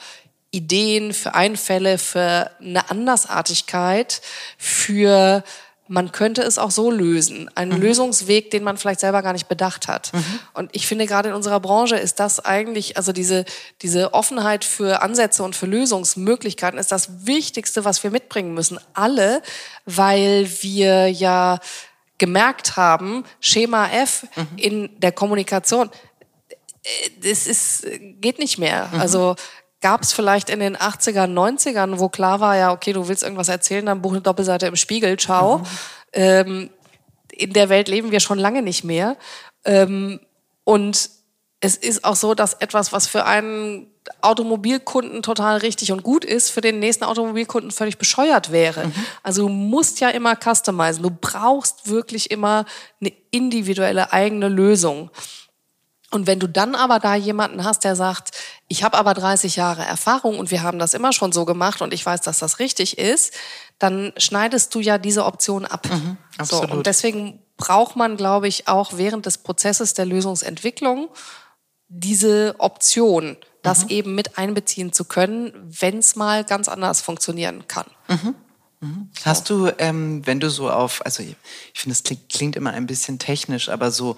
Ideen, 0.50 1.14
für 1.14 1.34
Einfälle, 1.34 1.96
für 1.96 2.50
eine 2.60 2.90
Andersartigkeit, 2.90 4.20
für 4.58 5.42
man 5.88 6.12
könnte 6.12 6.42
es 6.42 6.58
auch 6.58 6.70
so 6.70 6.90
lösen. 6.90 7.50
Ein 7.54 7.68
mhm. 7.68 7.80
Lösungsweg, 7.80 8.50
den 8.50 8.64
man 8.64 8.76
vielleicht 8.76 9.00
selber 9.00 9.22
gar 9.22 9.32
nicht 9.32 9.48
bedacht 9.48 9.88
hat. 9.88 10.12
Mhm. 10.12 10.40
Und 10.54 10.70
ich 10.72 10.86
finde, 10.86 11.06
gerade 11.06 11.28
in 11.28 11.34
unserer 11.34 11.60
Branche 11.60 11.96
ist 11.96 12.20
das 12.20 12.44
eigentlich, 12.44 12.96
also 12.96 13.12
diese, 13.12 13.44
diese 13.82 14.14
Offenheit 14.14 14.64
für 14.64 15.02
Ansätze 15.02 15.42
und 15.42 15.54
für 15.54 15.66
Lösungsmöglichkeiten 15.66 16.78
ist 16.78 16.92
das 16.92 17.26
Wichtigste, 17.26 17.84
was 17.84 18.02
wir 18.02 18.10
mitbringen 18.10 18.54
müssen. 18.54 18.78
Alle, 18.94 19.42
weil 19.84 20.48
wir 20.60 21.08
ja 21.08 21.58
gemerkt 22.18 22.76
haben, 22.76 23.24
Schema 23.40 23.88
F 23.88 24.26
mhm. 24.34 24.46
in 24.56 25.00
der 25.00 25.12
Kommunikation, 25.12 25.90
äh, 26.82 27.10
das 27.22 27.46
ist, 27.46 27.86
geht 28.20 28.38
nicht 28.38 28.58
mehr. 28.58 28.88
Mhm. 28.92 29.00
Also 29.00 29.36
gab 29.86 30.02
es 30.02 30.12
vielleicht 30.12 30.50
in 30.50 30.58
den 30.58 30.76
80ern, 30.76 31.32
90ern, 31.32 32.00
wo 32.00 32.08
klar 32.08 32.40
war, 32.40 32.56
ja, 32.56 32.72
okay, 32.72 32.92
du 32.92 33.06
willst 33.06 33.22
irgendwas 33.22 33.48
erzählen, 33.48 33.86
dann 33.86 34.02
buch 34.02 34.10
eine 34.10 34.20
Doppelseite 34.20 34.66
im 34.66 34.74
Spiegel, 34.74 35.16
ciao. 35.16 35.58
Mhm. 35.58 35.64
Ähm, 36.12 36.70
in 37.30 37.52
der 37.52 37.68
Welt 37.68 37.86
leben 37.86 38.10
wir 38.10 38.18
schon 38.18 38.40
lange 38.40 38.62
nicht 38.62 38.82
mehr. 38.82 39.16
Ähm, 39.64 40.18
und 40.64 41.08
es 41.60 41.76
ist 41.76 42.04
auch 42.04 42.16
so, 42.16 42.34
dass 42.34 42.54
etwas, 42.54 42.92
was 42.92 43.06
für 43.06 43.26
einen 43.26 43.86
Automobilkunden 44.22 45.22
total 45.22 45.58
richtig 45.58 45.92
und 45.92 46.02
gut 46.02 46.24
ist, 46.24 46.50
für 46.50 46.62
den 46.62 46.80
nächsten 46.80 47.04
Automobilkunden 47.04 47.70
völlig 47.70 47.96
bescheuert 47.96 48.50
wäre. 48.50 48.88
Mhm. 48.88 48.92
Also 49.22 49.42
du 49.42 49.48
musst 49.48 50.00
ja 50.00 50.08
immer 50.08 50.34
customizen. 50.34 51.04
Du 51.04 51.10
brauchst 51.10 51.88
wirklich 51.88 52.32
immer 52.32 52.64
eine 53.00 53.12
individuelle 53.30 54.12
eigene 54.12 54.48
Lösung. 54.48 55.12
Und 56.16 56.26
wenn 56.26 56.38
du 56.38 56.48
dann 56.48 56.74
aber 56.74 56.98
da 56.98 57.14
jemanden 57.14 57.62
hast, 57.62 57.84
der 57.84 57.94
sagt, 57.94 58.30
ich 58.68 58.82
habe 58.82 58.96
aber 58.96 59.12
30 59.12 59.54
Jahre 59.56 59.84
Erfahrung 59.84 60.38
und 60.38 60.50
wir 60.50 60.62
haben 60.62 60.78
das 60.78 60.94
immer 60.94 61.12
schon 61.12 61.30
so 61.30 61.44
gemacht 61.44 61.82
und 61.82 61.92
ich 61.92 62.06
weiß, 62.06 62.22
dass 62.22 62.38
das 62.38 62.58
richtig 62.58 62.96
ist, 62.96 63.34
dann 63.78 64.14
schneidest 64.16 64.74
du 64.74 64.80
ja 64.80 64.96
diese 64.96 65.26
Option 65.26 65.66
ab. 65.66 65.86
Mhm, 65.90 66.16
so, 66.42 66.62
und 66.62 66.86
deswegen 66.86 67.42
braucht 67.58 67.96
man, 67.96 68.16
glaube 68.16 68.48
ich, 68.48 68.66
auch 68.66 68.94
während 68.96 69.26
des 69.26 69.36
Prozesses 69.36 69.92
der 69.92 70.06
Lösungsentwicklung 70.06 71.10
diese 71.88 72.54
Option, 72.60 73.36
das 73.62 73.84
mhm. 73.84 73.90
eben 73.90 74.14
mit 74.14 74.38
einbeziehen 74.38 74.94
zu 74.94 75.04
können, 75.04 75.52
wenn 75.64 75.98
es 75.98 76.16
mal 76.16 76.44
ganz 76.44 76.66
anders 76.66 77.02
funktionieren 77.02 77.68
kann. 77.68 77.86
Mhm. 78.08 78.34
mhm. 78.80 79.10
Hast 79.22 79.50
du, 79.50 79.70
ähm, 79.76 80.26
wenn 80.26 80.40
du 80.40 80.48
so 80.48 80.70
auf, 80.70 81.04
also 81.04 81.22
ich 81.22 81.36
finde, 81.74 81.92
es 81.92 82.04
klingt, 82.04 82.30
klingt 82.30 82.56
immer 82.56 82.70
ein 82.70 82.86
bisschen 82.86 83.18
technisch, 83.18 83.68
aber 83.68 83.90
so 83.90 84.16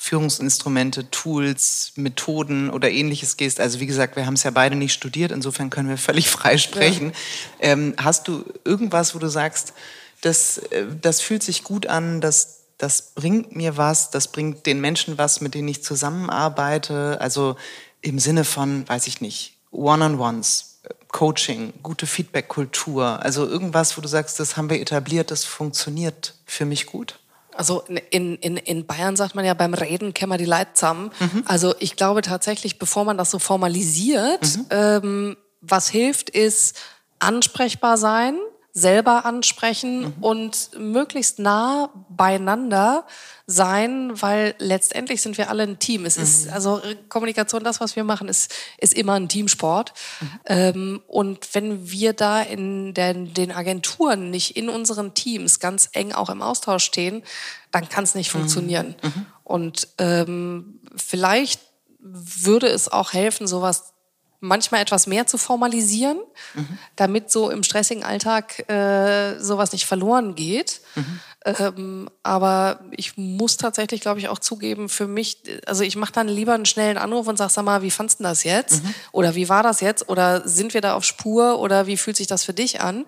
Führungsinstrumente, 0.00 1.10
Tools, 1.10 1.92
Methoden 1.96 2.70
oder 2.70 2.88
ähnliches 2.88 3.36
gehst. 3.36 3.58
Also 3.58 3.80
wie 3.80 3.86
gesagt, 3.86 4.14
wir 4.14 4.26
haben 4.26 4.34
es 4.34 4.44
ja 4.44 4.52
beide 4.52 4.76
nicht 4.76 4.94
studiert, 4.94 5.32
insofern 5.32 5.70
können 5.70 5.88
wir 5.88 5.98
völlig 5.98 6.30
frei 6.30 6.56
sprechen. 6.56 7.12
Ja. 7.60 7.70
Ähm, 7.70 7.94
hast 7.98 8.28
du 8.28 8.44
irgendwas, 8.64 9.16
wo 9.16 9.18
du 9.18 9.28
sagst, 9.28 9.74
das, 10.20 10.58
äh, 10.70 10.86
das 11.00 11.20
fühlt 11.20 11.42
sich 11.42 11.64
gut 11.64 11.88
an, 11.88 12.20
das, 12.20 12.60
das 12.78 13.10
bringt 13.16 13.56
mir 13.56 13.76
was, 13.76 14.10
das 14.10 14.28
bringt 14.28 14.66
den 14.66 14.80
Menschen 14.80 15.18
was, 15.18 15.40
mit 15.40 15.54
denen 15.54 15.66
ich 15.66 15.82
zusammenarbeite? 15.82 17.20
Also 17.20 17.56
im 18.00 18.20
Sinne 18.20 18.44
von, 18.44 18.88
weiß 18.88 19.08
ich 19.08 19.20
nicht, 19.20 19.58
One-on-Ones, 19.72 20.78
Coaching, 21.08 21.72
gute 21.82 22.06
Feedback-Kultur. 22.06 23.20
Also 23.20 23.48
irgendwas, 23.48 23.96
wo 23.96 24.00
du 24.00 24.08
sagst, 24.08 24.38
das 24.38 24.56
haben 24.56 24.70
wir 24.70 24.80
etabliert, 24.80 25.32
das 25.32 25.44
funktioniert 25.44 26.34
für 26.46 26.66
mich 26.66 26.86
gut? 26.86 27.18
Also 27.58 27.82
in, 28.10 28.36
in, 28.36 28.56
in 28.56 28.86
Bayern 28.86 29.16
sagt 29.16 29.34
man 29.34 29.44
ja 29.44 29.52
beim 29.52 29.74
Reden 29.74 30.14
kämmer 30.14 30.38
die 30.38 30.44
Leid 30.44 30.76
zusammen. 30.76 31.10
Mhm. 31.18 31.42
Also 31.44 31.74
ich 31.80 31.96
glaube 31.96 32.22
tatsächlich, 32.22 32.78
bevor 32.78 33.04
man 33.04 33.18
das 33.18 33.32
so 33.32 33.40
formalisiert, 33.40 34.56
mhm. 34.56 34.66
ähm, 34.70 35.36
was 35.60 35.88
hilft, 35.88 36.30
ist 36.30 36.78
ansprechbar 37.18 37.98
sein, 37.98 38.38
selber 38.72 39.24
ansprechen 39.24 40.00
mhm. 40.00 40.14
und 40.20 40.70
möglichst 40.78 41.38
nah 41.38 41.90
beieinander 42.08 43.04
sein, 43.46 44.12
weil 44.20 44.54
letztendlich 44.58 45.22
sind 45.22 45.38
wir 45.38 45.50
alle 45.50 45.62
ein 45.62 45.78
Team. 45.78 46.04
Es 46.04 46.16
mhm. 46.16 46.22
ist 46.22 46.48
also 46.48 46.80
Kommunikation, 47.08 47.64
das 47.64 47.80
was 47.80 47.96
wir 47.96 48.04
machen, 48.04 48.28
ist 48.28 48.52
ist 48.76 48.94
immer 48.94 49.14
ein 49.14 49.28
Teamsport. 49.28 49.94
Mhm. 50.20 50.30
Ähm, 50.46 51.02
und 51.08 51.54
wenn 51.54 51.90
wir 51.90 52.12
da 52.12 52.40
in 52.42 52.94
den, 52.94 53.34
den 53.34 53.52
Agenturen 53.52 54.30
nicht 54.30 54.56
in 54.56 54.68
unseren 54.68 55.14
Teams 55.14 55.60
ganz 55.60 55.88
eng 55.92 56.12
auch 56.12 56.30
im 56.30 56.42
Austausch 56.42 56.84
stehen, 56.84 57.22
dann 57.70 57.88
kann 57.88 58.04
es 58.04 58.14
nicht 58.14 58.32
mhm. 58.32 58.38
funktionieren. 58.38 58.94
Mhm. 59.02 59.26
Und 59.44 59.88
ähm, 59.98 60.80
vielleicht 60.94 61.60
würde 62.00 62.68
es 62.68 62.88
auch 62.90 63.12
helfen, 63.12 63.46
sowas 63.46 63.94
manchmal 64.40 64.80
etwas 64.80 65.06
mehr 65.06 65.26
zu 65.26 65.38
formalisieren, 65.38 66.18
mhm. 66.54 66.78
damit 66.96 67.30
so 67.30 67.50
im 67.50 67.62
stressigen 67.62 68.04
Alltag 68.04 68.68
äh, 68.70 69.38
sowas 69.40 69.72
nicht 69.72 69.86
verloren 69.86 70.34
geht. 70.34 70.80
Mhm. 70.94 71.20
Ähm, 71.44 72.10
aber 72.22 72.80
ich 72.90 73.16
muss 73.16 73.56
tatsächlich, 73.56 74.00
glaube 74.00 74.20
ich, 74.20 74.28
auch 74.28 74.38
zugeben, 74.38 74.88
für 74.88 75.06
mich, 75.06 75.42
also 75.66 75.82
ich 75.82 75.96
mache 75.96 76.12
dann 76.12 76.28
lieber 76.28 76.54
einen 76.54 76.66
schnellen 76.66 76.98
Anruf 76.98 77.26
und 77.26 77.36
sage, 77.36 77.52
sag 77.52 77.64
mal, 77.64 77.82
wie 77.82 77.90
fandst 77.90 78.20
du 78.20 78.24
das 78.24 78.44
jetzt? 78.44 78.84
Mhm. 78.84 78.94
Oder 79.12 79.34
wie 79.34 79.48
war 79.48 79.62
das 79.62 79.80
jetzt? 79.80 80.08
Oder 80.08 80.46
sind 80.46 80.74
wir 80.74 80.80
da 80.80 80.94
auf 80.94 81.04
Spur? 81.04 81.58
Oder 81.58 81.86
wie 81.86 81.96
fühlt 81.96 82.16
sich 82.16 82.26
das 82.26 82.44
für 82.44 82.54
dich 82.54 82.80
an? 82.80 83.06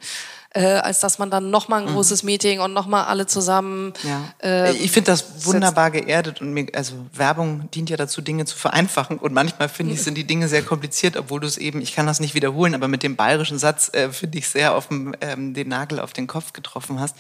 Äh, 0.52 0.64
als 0.64 0.99
dass 0.99 1.19
man 1.19 1.30
dann 1.30 1.50
nochmal 1.50 1.83
ein 1.83 1.88
mhm. 1.88 1.95
großes 1.95 2.25
Meeting 2.25 2.61
und 2.61 2.73
nochmal 2.73 3.04
alle 3.04 3.26
zusammen. 3.26 3.92
Ja. 4.02 4.35
Äh, 4.42 4.73
ich 4.73 4.90
finde 4.90 5.12
das 5.12 5.47
wunderbar 5.47 5.92
geerdet 5.92 6.40
und 6.40 6.52
mir, 6.52 6.66
also 6.75 6.95
Werbung 7.12 7.71
dient 7.71 7.88
ja 7.88 7.97
dazu, 7.97 8.21
Dinge 8.21 8.47
zu 8.47 8.57
vereinfachen. 8.57 9.19
Und 9.19 9.33
manchmal 9.33 9.69
finde 9.69 9.95
ich, 9.95 10.02
sind 10.02 10.16
die 10.16 10.26
Dinge 10.26 10.49
sehr 10.49 10.62
kompliziert, 10.62 11.16
obwohl 11.16 11.40
du 11.40 11.47
es 11.47 11.57
eben, 11.57 11.80
ich 11.80 11.95
kann 11.95 12.07
das 12.07 12.19
nicht 12.19 12.35
wiederholen, 12.35 12.75
aber 12.75 12.88
mit 12.88 13.04
dem 13.04 13.14
bayerischen 13.14 13.59
Satz 13.59 13.90
äh, 13.95 14.11
finde 14.11 14.38
ich 14.38 14.49
sehr 14.49 14.75
auf 14.75 14.88
dem, 14.88 15.14
ähm, 15.21 15.54
den 15.54 15.69
Nagel 15.69 16.00
auf 16.00 16.12
den 16.12 16.26
Kopf 16.26 16.52
getroffen 16.52 16.99
hast. 16.99 17.14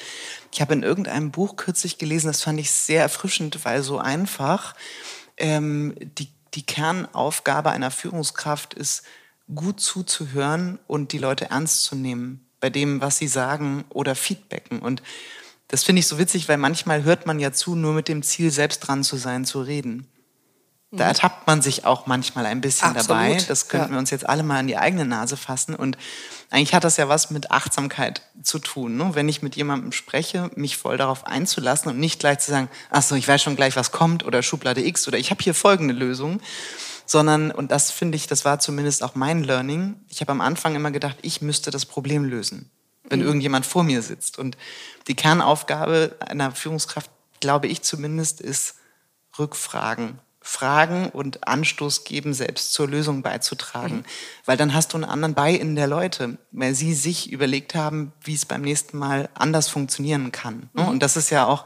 Ich 0.52 0.60
habe 0.60 0.72
in 0.72 0.82
irgendeinem 0.82 1.30
Buch 1.30 1.54
kürzlich 1.54 1.98
gelesen, 1.98 2.26
das 2.26 2.42
fand 2.42 2.58
ich 2.58 2.72
sehr 2.72 3.02
erfrischend, 3.02 3.64
weil 3.64 3.82
so 3.82 3.98
einfach 3.98 4.74
ähm, 5.36 5.94
die, 6.18 6.28
die 6.54 6.66
Kernaufgabe 6.66 7.70
einer 7.70 7.92
Führungskraft 7.92 8.74
ist, 8.74 9.04
gut 9.54 9.80
zuzuhören 9.80 10.80
und 10.88 11.12
die 11.12 11.18
Leute 11.18 11.50
ernst 11.50 11.84
zu 11.84 11.94
nehmen 11.94 12.49
bei 12.60 12.70
dem, 12.70 13.00
was 13.00 13.18
sie 13.18 13.28
sagen 13.28 13.84
oder 13.88 14.14
feedbacken. 14.14 14.80
Und 14.80 15.02
das 15.68 15.84
finde 15.84 16.00
ich 16.00 16.06
so 16.06 16.18
witzig, 16.18 16.48
weil 16.48 16.58
manchmal 16.58 17.04
hört 17.04 17.26
man 17.26 17.38
ja 17.38 17.52
zu, 17.52 17.74
nur 17.74 17.92
mit 17.92 18.08
dem 18.08 18.22
Ziel, 18.22 18.50
selbst 18.50 18.80
dran 18.80 19.04
zu 19.04 19.16
sein, 19.16 19.44
zu 19.44 19.60
reden. 19.62 20.06
Da 20.92 21.04
mhm. 21.04 21.10
ertappt 21.10 21.46
man 21.46 21.62
sich 21.62 21.84
auch 21.84 22.06
manchmal 22.06 22.46
ein 22.46 22.60
bisschen 22.60 22.96
Absolut. 22.96 23.08
dabei. 23.10 23.34
Das 23.46 23.68
könnten 23.68 23.88
ja. 23.88 23.92
wir 23.92 23.98
uns 23.98 24.10
jetzt 24.10 24.28
alle 24.28 24.42
mal 24.42 24.58
an 24.58 24.66
die 24.66 24.76
eigene 24.76 25.04
Nase 25.04 25.36
fassen. 25.36 25.76
Und 25.76 25.96
eigentlich 26.50 26.74
hat 26.74 26.82
das 26.82 26.96
ja 26.96 27.08
was 27.08 27.30
mit 27.30 27.52
Achtsamkeit 27.52 28.22
zu 28.42 28.58
tun. 28.58 28.96
Ne? 28.96 29.10
Wenn 29.14 29.28
ich 29.28 29.40
mit 29.40 29.54
jemandem 29.54 29.92
spreche, 29.92 30.50
mich 30.56 30.76
voll 30.76 30.96
darauf 30.96 31.26
einzulassen 31.26 31.92
und 31.92 32.00
nicht 32.00 32.18
gleich 32.18 32.40
zu 32.40 32.50
sagen, 32.50 32.68
ach 32.90 33.02
so, 33.02 33.14
ich 33.14 33.28
weiß 33.28 33.40
schon 33.40 33.54
gleich, 33.54 33.76
was 33.76 33.92
kommt 33.92 34.24
oder 34.24 34.42
Schublade 34.42 34.84
X 34.84 35.06
oder 35.06 35.18
ich 35.18 35.30
habe 35.30 35.42
hier 35.42 35.54
folgende 35.54 35.94
Lösung, 35.94 36.40
sondern, 37.10 37.50
und 37.50 37.72
das 37.72 37.90
finde 37.90 38.14
ich, 38.14 38.28
das 38.28 38.44
war 38.44 38.60
zumindest 38.60 39.02
auch 39.02 39.16
mein 39.16 39.42
Learning, 39.42 39.96
ich 40.08 40.20
habe 40.20 40.30
am 40.30 40.40
Anfang 40.40 40.76
immer 40.76 40.92
gedacht, 40.92 41.16
ich 41.22 41.42
müsste 41.42 41.72
das 41.72 41.84
Problem 41.84 42.24
lösen, 42.24 42.70
wenn 43.08 43.18
mhm. 43.18 43.26
irgendjemand 43.26 43.66
vor 43.66 43.82
mir 43.82 44.00
sitzt. 44.00 44.38
Und 44.38 44.56
die 45.08 45.16
Kernaufgabe 45.16 46.16
einer 46.20 46.52
Führungskraft, 46.52 47.10
glaube 47.40 47.66
ich 47.66 47.82
zumindest, 47.82 48.40
ist 48.40 48.76
Rückfragen. 49.36 50.20
Fragen 50.40 51.10
und 51.10 51.46
Anstoß 51.48 52.04
geben, 52.04 52.32
selbst 52.32 52.72
zur 52.72 52.88
Lösung 52.88 53.22
beizutragen. 53.22 53.96
Mhm. 53.96 54.04
Weil 54.46 54.56
dann 54.56 54.72
hast 54.72 54.92
du 54.92 54.96
einen 54.96 55.04
anderen 55.04 55.34
bei 55.34 55.52
in 55.52 55.74
der 55.74 55.88
Leute, 55.88 56.38
weil 56.52 56.76
sie 56.76 56.94
sich 56.94 57.32
überlegt 57.32 57.74
haben, 57.74 58.12
wie 58.22 58.34
es 58.34 58.46
beim 58.46 58.62
nächsten 58.62 58.96
Mal 58.96 59.28
anders 59.34 59.68
funktionieren 59.68 60.30
kann. 60.30 60.70
Mhm. 60.74 60.86
Und 60.86 61.02
das 61.02 61.16
ist 61.16 61.30
ja 61.30 61.44
auch 61.46 61.64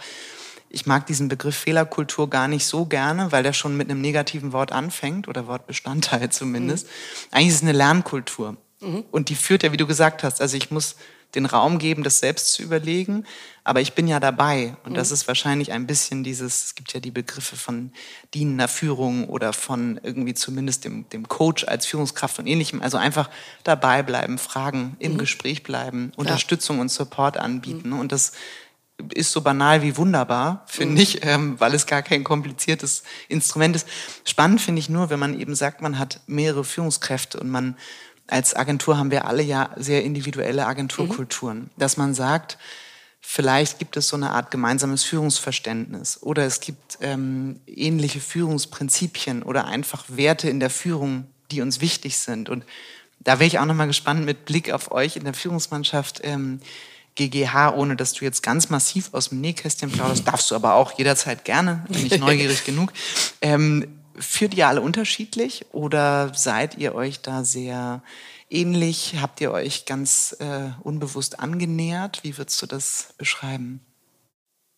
ich 0.75 0.87
mag 0.87 1.07
diesen 1.07 1.29
Begriff 1.29 1.57
Fehlerkultur 1.57 2.29
gar 2.29 2.49
nicht 2.49 2.67
so 2.67 2.85
gerne, 2.85 3.33
weil 3.33 3.43
der 3.43 3.53
schon 3.53 3.77
mit 3.77 3.89
einem 3.89 4.01
negativen 4.01 4.53
Wort 4.53 4.73
anfängt 4.73 5.29
oder 5.29 5.47
Wortbestandteil 5.47 6.31
zumindest. 6.31 6.87
Mhm. 6.87 6.91
Eigentlich 7.31 7.49
ist 7.49 7.55
es 7.57 7.63
eine 7.63 7.73
Lernkultur. 7.73 8.57
Mhm. 8.81 9.05
Und 9.11 9.29
die 9.29 9.37
führt 9.37 9.63
ja, 9.63 9.73
wie 9.73 9.77
du 9.77 9.87
gesagt 9.87 10.23
hast, 10.23 10.41
also 10.41 10.57
ich 10.57 10.71
muss 10.71 10.97
den 11.35 11.47
Raum 11.47 11.79
geben, 11.79 12.03
das 12.05 12.21
selbst 12.21 12.53
zu 12.53 12.63
überlegen, 12.63 13.25
aber 13.65 13.81
ich 13.81 13.95
bin 13.95 14.07
ja 14.07 14.21
dabei. 14.21 14.77
Und 14.85 14.93
mhm. 14.93 14.97
das 14.97 15.11
ist 15.11 15.27
wahrscheinlich 15.27 15.73
ein 15.73 15.87
bisschen 15.87 16.23
dieses, 16.23 16.67
es 16.67 16.75
gibt 16.75 16.93
ja 16.93 17.01
die 17.01 17.11
Begriffe 17.11 17.57
von 17.57 17.93
dienender 18.35 18.69
Führung 18.69 19.29
oder 19.29 19.53
von 19.53 19.99
irgendwie 20.03 20.35
zumindest 20.35 20.85
dem, 20.85 21.09
dem 21.09 21.29
Coach 21.29 21.65
als 21.67 21.87
Führungskraft 21.87 22.39
und 22.39 22.47
ähnlichem. 22.47 22.83
Also 22.83 22.99
einfach 22.99 23.31
dabei 23.65 24.03
bleiben, 24.03 24.39
fragen, 24.39 24.97
im 24.99 25.15
mhm. 25.15 25.19
Gespräch 25.19 25.63
bleiben, 25.63 26.13
Unterstützung 26.17 26.77
ja. 26.77 26.83
und 26.83 26.89
Support 26.91 27.37
anbieten. 27.37 27.91
Mhm. 27.91 27.99
Und 27.99 28.13
das 28.13 28.33
ist 29.13 29.33
so 29.33 29.41
banal 29.41 29.83
wie 29.83 29.97
wunderbar, 29.97 30.65
finde 30.67 30.95
mhm. 30.95 31.01
ich, 31.01 31.25
ähm, 31.25 31.59
weil 31.59 31.75
es 31.75 31.87
gar 31.87 32.03
kein 32.03 32.25
kompliziertes 32.25 33.03
Instrument 33.29 33.77
ist. 33.77 33.89
Spannend 34.25 34.61
finde 34.61 34.79
ich 34.79 34.89
nur, 34.89 35.11
wenn 35.11 35.19
man 35.19 35.39
eben 35.39 35.55
sagt, 35.55 35.83
man 35.83 35.99
hat 35.99 36.21
mehrere 36.27 36.65
Führungskräfte 36.65 37.41
und 37.41 37.51
man 37.51 37.77
als 38.27 38.57
Agentur 38.57 38.97
haben 38.97 39.11
wir 39.11 39.27
alle 39.27 39.43
ja 39.43 39.71
sehr 39.77 40.03
individuelle 40.03 40.67
Agenturkulturen, 40.67 41.59
mhm. 41.59 41.71
dass 41.77 41.97
man 41.97 42.15
sagt, 42.15 42.57
vielleicht 43.21 43.79
gibt 43.79 43.97
es 43.97 44.09
so 44.09 44.17
eine 44.17 44.31
Art 44.31 44.51
gemeinsames 44.51 45.05
Führungsverständnis 45.05 46.23
oder 46.23 46.45
es 46.45 46.61
gibt 46.61 46.99
ähm, 47.01 47.61
ähnliche 47.67 48.21
Führungsprinzipien 48.21 49.43
oder 49.43 49.67
einfach 49.67 50.05
Werte 50.09 50.49
in 50.49 50.61
der 50.61 50.71
Führung, 50.71 51.27
die 51.51 51.61
uns 51.61 51.81
wichtig 51.81 52.19
sind. 52.19 52.49
Und 52.49 52.65
da 53.21 53.39
wäre 53.39 53.47
ich 53.47 53.59
auch 53.59 53.65
nochmal 53.65 53.87
gespannt 53.87 54.25
mit 54.25 54.45
Blick 54.45 54.71
auf 54.71 54.93
euch 54.93 55.17
in 55.17 55.25
der 55.25 55.35
Führungsmannschaft. 55.35 56.21
Ähm, 56.23 56.61
GGH, 57.17 57.75
ohne 57.75 57.97
dass 57.97 58.13
du 58.13 58.25
jetzt 58.25 58.43
ganz 58.43 58.71
massiv 58.71 59.11
aus 59.13 59.29
dem 59.29 59.41
Nähkästchen 59.41 59.91
plauderst, 59.91 60.27
darfst 60.27 60.51
du 60.51 60.55
aber 60.55 60.75
auch 60.75 60.99
jederzeit 60.99 61.45
gerne, 61.45 61.85
bin 61.89 62.07
ich 62.07 62.19
neugierig 62.19 62.65
genug. 62.65 62.93
Ähm, 63.41 64.01
führt 64.17 64.55
ihr 64.55 64.69
alle 64.69 64.81
unterschiedlich 64.81 65.67
oder 65.73 66.33
seid 66.35 66.79
ihr 66.79 66.95
euch 66.95 67.21
da 67.21 67.45
sehr 67.45 68.03
ähnlich? 68.51 69.17
Habt 69.21 69.41
ihr 69.41 69.53
euch 69.53 69.87
ganz 69.87 70.37
äh, 70.41 70.71
unbewusst 70.83 71.41
angenähert? 71.41 72.21
Wie 72.23 72.37
würdest 72.37 72.61
du 72.63 72.67
das 72.67 73.15
beschreiben? 73.19 73.81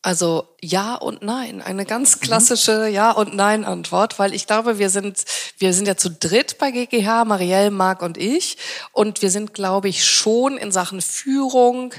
Also 0.07 0.47
ja 0.62 0.95
und 0.95 1.23
nein, 1.23 1.61
eine 1.61 1.85
ganz 1.85 2.21
klassische 2.21 2.87
Ja 2.87 3.11
und 3.11 3.35
Nein 3.35 3.64
Antwort, 3.64 4.21
weil 4.21 4.35
ich 4.35 4.47
glaube, 4.47 4.79
wir 4.79 4.88
sind 4.88 5.25
wir 5.59 5.73
sind 5.73 5.88
ja 5.88 5.97
zu 5.97 6.12
dritt 6.12 6.59
bei 6.59 6.71
GGH, 6.71 7.25
Marielle, 7.25 7.73
Marc 7.73 8.03
und 8.03 8.16
ich 8.16 8.57
und 8.92 9.21
wir 9.21 9.33
sind 9.33 9.53
glaube 9.53 9.88
ich 9.88 10.07
schon 10.07 10.59
in 10.59 10.71
Sachen 10.71 11.03
Führung 11.03 11.92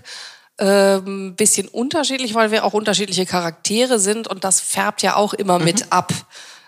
ähm, 0.57 1.35
bisschen 1.35 1.67
unterschiedlich, 1.67 2.33
weil 2.33 2.49
wir 2.49 2.63
auch 2.63 2.71
unterschiedliche 2.71 3.25
Charaktere 3.25 3.99
sind 3.99 4.29
und 4.29 4.45
das 4.45 4.61
färbt 4.61 5.01
ja 5.01 5.17
auch 5.17 5.33
immer 5.33 5.59
mhm. 5.59 5.65
mit 5.65 5.91
ab. 5.91 6.13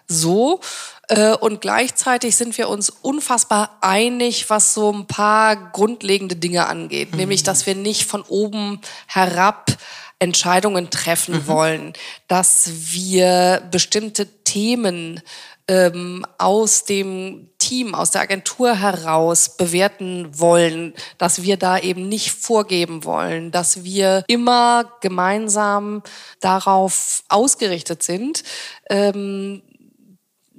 So 0.10 0.60
äh, 1.08 1.38
und 1.38 1.62
gleichzeitig 1.62 2.36
sind 2.36 2.58
wir 2.58 2.68
uns 2.68 2.90
unfassbar 2.90 3.78
einig, 3.80 4.50
was 4.50 4.74
so 4.74 4.92
ein 4.92 5.08
paar 5.08 5.56
grundlegende 5.72 6.36
Dinge 6.36 6.68
angeht, 6.68 7.12
mhm. 7.12 7.18
nämlich 7.18 7.44
dass 7.44 7.66
wir 7.66 7.76
nicht 7.76 8.08
von 8.08 8.24
oben 8.24 8.82
herab 9.08 9.78
Entscheidungen 10.20 10.90
treffen 10.90 11.36
mhm. 11.36 11.48
wollen, 11.48 11.94
dass 12.28 12.70
wir 12.92 13.64
bestimmte 13.72 14.28
Themen 14.44 15.22
ähm, 15.70 16.26
aus 16.40 16.84
dem 16.84 17.50
Team, 17.60 17.94
aus 17.94 18.10
der 18.10 18.22
Agentur 18.22 18.76
heraus 18.76 19.56
bewerten 19.56 20.28
wollen, 20.40 20.96
dass 21.20 21.44
wir 21.44 21.58
da 21.58 21.78
eben 21.78 22.10
nicht 22.10 22.32
vorgeben 22.32 23.04
wollen, 23.04 23.52
dass 23.52 23.84
wir 23.84 24.24
immer 24.28 24.92
gemeinsam 25.02 26.02
darauf 26.40 27.24
ausgerichtet 27.30 28.02
sind, 28.02 28.44
ähm, 28.90 29.62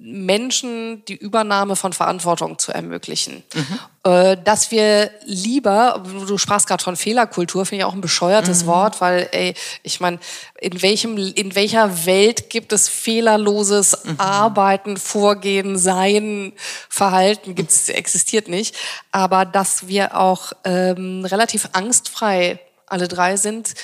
Menschen 0.03 1.05
die 1.05 1.17
Übernahme 1.17 1.77
von 1.77 1.93
Verantwortung 1.93 2.59
zu 2.59 2.73
ermöglichen. 2.73 3.43
Mhm. 3.55 4.11
Äh, 4.11 4.37
dass 4.43 4.71
wir 4.71 5.11
lieber, 5.25 6.03
du 6.27 6.39
sprachst 6.39 6.67
gerade 6.67 6.83
von 6.83 6.97
Fehlerkultur, 6.97 7.67
finde 7.67 7.83
ich 7.83 7.85
auch 7.85 7.93
ein 7.93 8.01
bescheuertes 8.01 8.63
mhm. 8.63 8.69
Wort, 8.69 9.01
weil, 9.03 9.29
ey, 9.33 9.55
ich 9.83 10.01
meine, 10.01 10.19
in 10.59 10.81
welchem, 10.81 11.19
in 11.19 11.55
welcher 11.55 12.07
Welt 12.07 12.49
gibt 12.49 12.73
es 12.73 12.89
fehlerloses 12.89 14.05
mhm. 14.05 14.15
Arbeiten, 14.19 14.97
Vorgehen, 14.97 15.77
Sein, 15.77 16.55
Verhalten, 16.89 17.55
gibt's, 17.55 17.91
existiert 17.91 18.49
nicht. 18.49 18.75
Aber 19.13 19.45
dass 19.45 19.87
wir 19.87 20.17
auch 20.17 20.53
ähm, 20.65 21.27
relativ 21.27 21.69
angstfrei 21.73 22.59
alle 22.87 23.07
drei 23.07 23.37
sind, 23.37 23.75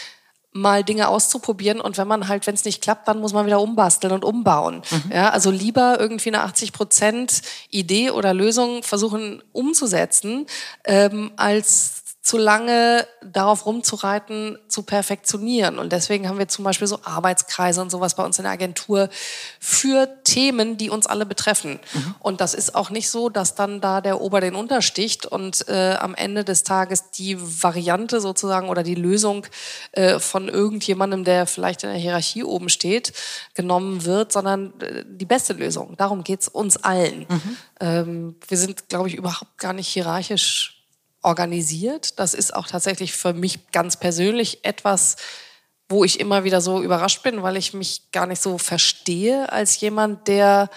mal 0.56 0.82
Dinge 0.82 1.08
auszuprobieren 1.08 1.80
und 1.80 1.98
wenn 1.98 2.08
man 2.08 2.28
halt, 2.28 2.46
wenn 2.46 2.54
es 2.54 2.64
nicht 2.64 2.82
klappt, 2.82 3.06
dann 3.08 3.20
muss 3.20 3.32
man 3.32 3.46
wieder 3.46 3.60
umbasteln 3.60 4.12
und 4.12 4.24
umbauen. 4.24 4.82
Mhm. 4.90 5.12
Ja, 5.12 5.30
also 5.30 5.50
lieber 5.50 5.98
irgendwie 6.00 6.30
eine 6.30 6.42
80 6.42 6.72
Prozent 6.72 7.42
Idee 7.70 8.10
oder 8.10 8.34
Lösung 8.34 8.82
versuchen 8.82 9.42
umzusetzen, 9.52 10.46
ähm, 10.84 11.30
als 11.36 12.02
zu 12.26 12.38
lange 12.38 13.06
darauf 13.22 13.66
rumzureiten, 13.66 14.58
zu 14.66 14.82
perfektionieren. 14.82 15.78
Und 15.78 15.92
deswegen 15.92 16.28
haben 16.28 16.40
wir 16.40 16.48
zum 16.48 16.64
Beispiel 16.64 16.88
so 16.88 16.98
Arbeitskreise 17.04 17.80
und 17.80 17.88
sowas 17.88 18.16
bei 18.16 18.24
uns 18.24 18.36
in 18.40 18.42
der 18.42 18.50
Agentur 18.50 19.08
für 19.60 20.08
Themen, 20.24 20.76
die 20.76 20.90
uns 20.90 21.06
alle 21.06 21.24
betreffen. 21.24 21.78
Mhm. 21.94 22.14
Und 22.18 22.40
das 22.40 22.54
ist 22.54 22.74
auch 22.74 22.90
nicht 22.90 23.10
so, 23.10 23.28
dass 23.28 23.54
dann 23.54 23.80
da 23.80 24.00
der 24.00 24.20
Ober 24.20 24.40
den 24.40 24.56
untersticht 24.56 25.24
und 25.24 25.68
äh, 25.68 25.94
am 26.00 26.16
Ende 26.16 26.42
des 26.42 26.64
Tages 26.64 27.12
die 27.12 27.36
Variante 27.38 28.20
sozusagen 28.20 28.70
oder 28.70 28.82
die 28.82 28.96
Lösung 28.96 29.46
äh, 29.92 30.18
von 30.18 30.48
irgendjemandem, 30.48 31.22
der 31.22 31.46
vielleicht 31.46 31.84
in 31.84 31.90
der 31.90 31.98
Hierarchie 31.98 32.42
oben 32.42 32.70
steht, 32.70 33.12
genommen 33.54 34.04
wird, 34.04 34.32
sondern 34.32 34.72
äh, 34.80 35.04
die 35.06 35.26
beste 35.26 35.52
Lösung. 35.52 35.94
Darum 35.96 36.24
geht's 36.24 36.48
uns 36.48 36.76
allen. 36.76 37.26
Mhm. 37.28 37.56
Ähm, 37.78 38.36
wir 38.48 38.58
sind, 38.58 38.88
glaube 38.88 39.06
ich, 39.06 39.14
überhaupt 39.14 39.58
gar 39.58 39.72
nicht 39.72 39.86
hierarchisch 39.86 40.75
organisiert. 41.26 42.18
Das 42.20 42.32
ist 42.34 42.54
auch 42.54 42.68
tatsächlich 42.68 43.12
für 43.12 43.34
mich 43.34 43.72
ganz 43.72 43.96
persönlich 43.96 44.64
etwas, 44.64 45.16
wo 45.88 46.04
ich 46.04 46.20
immer 46.20 46.44
wieder 46.44 46.60
so 46.60 46.82
überrascht 46.82 47.22
bin, 47.22 47.42
weil 47.42 47.56
ich 47.56 47.74
mich 47.74 48.10
gar 48.12 48.26
nicht 48.26 48.40
so 48.40 48.58
verstehe 48.58 49.52
als 49.52 49.78
jemand, 49.80 50.28
der 50.28 50.70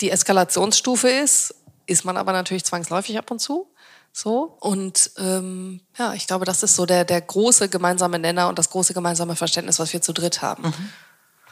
die 0.00 0.10
Eskalationsstufe 0.10 1.08
ist. 1.08 1.54
Ist 1.86 2.04
man 2.04 2.16
aber 2.16 2.32
natürlich 2.32 2.64
zwangsläufig 2.64 3.18
ab 3.18 3.30
und 3.30 3.40
zu. 3.40 3.68
So. 4.12 4.56
Und 4.60 5.10
ähm, 5.18 5.80
ja, 5.98 6.14
ich 6.14 6.26
glaube, 6.26 6.46
das 6.46 6.62
ist 6.62 6.74
so 6.74 6.86
der, 6.86 7.04
der 7.04 7.20
große 7.20 7.68
gemeinsame 7.68 8.18
Nenner 8.18 8.48
und 8.48 8.58
das 8.58 8.70
große 8.70 8.94
gemeinsame 8.94 9.36
Verständnis, 9.36 9.78
was 9.78 9.92
wir 9.92 10.00
zu 10.00 10.12
dritt 10.12 10.40
haben. 10.40 10.64
Mhm. 10.64 10.92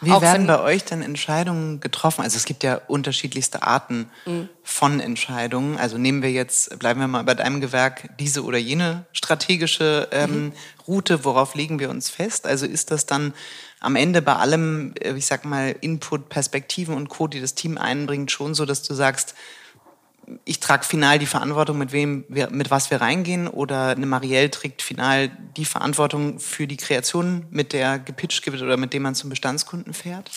Wie 0.03 0.13
Auch 0.13 0.23
werden 0.23 0.47
bei 0.47 0.61
euch 0.61 0.85
denn 0.85 1.03
Entscheidungen 1.03 1.81
getroffen? 1.81 2.23
Also 2.23 2.37
es 2.37 2.47
gibt 2.47 2.63
ja 2.63 2.81
unterschiedlichste 2.87 3.63
Arten 3.63 4.11
mhm. 4.25 4.49
von 4.63 4.99
Entscheidungen. 4.99 5.77
Also 5.79 5.99
nehmen 5.99 6.23
wir 6.23 6.31
jetzt, 6.31 6.79
bleiben 6.79 7.01
wir 7.01 7.09
mal 7.09 7.25
bei 7.25 7.35
deinem 7.35 7.61
Gewerk, 7.61 8.09
diese 8.19 8.45
oder 8.45 8.57
jene 8.57 9.05
strategische 9.13 10.09
ähm, 10.11 10.31
mhm. 10.31 10.53
Route, 10.87 11.25
worauf 11.25 11.55
legen 11.55 11.79
wir 11.79 11.91
uns 11.91 12.09
fest? 12.09 12.47
Also 12.47 12.65
ist 12.65 12.91
das 12.91 13.05
dann 13.05 13.35
am 13.79 13.95
Ende 13.95 14.23
bei 14.23 14.37
allem, 14.37 14.95
äh, 15.01 15.13
ich 15.13 15.27
sag 15.27 15.45
mal, 15.45 15.75
Input, 15.81 16.31
Perspektiven 16.31 16.95
und 16.95 17.09
Co., 17.09 17.27
die 17.27 17.41
das 17.41 17.55
Team 17.55 17.77
einbringt, 17.77 18.31
schon 18.31 18.55
so, 18.55 18.65
dass 18.65 18.83
du 18.83 18.95
sagst, 18.95 19.35
ich 20.45 20.61
trage 20.61 20.85
final 20.85 21.19
die 21.19 21.27
Verantwortung, 21.27 21.79
mit 21.79 21.93
wem 21.93 22.25
wir, 22.29 22.51
mit 22.51 22.71
was 22.71 22.91
wir 22.91 23.01
reingehen, 23.01 23.49
oder 23.49 23.89
eine 23.89 24.07
Marielle 24.07 24.51
trägt 24.51 24.83
final 24.83 25.31
die 25.57 25.65
Verantwortung 25.65 26.39
für 26.39 26.67
die 26.67 26.77
Kreation, 26.77 27.47
mit 27.51 27.73
der 27.73 27.99
gepitcht 27.99 28.47
wird 28.47 28.63
oder 28.63 28.77
mit 28.77 28.93
dem 28.93 29.03
man 29.03 29.15
zum 29.15 29.31
Bestandskunden 29.31 29.95
fährt? 29.95 30.31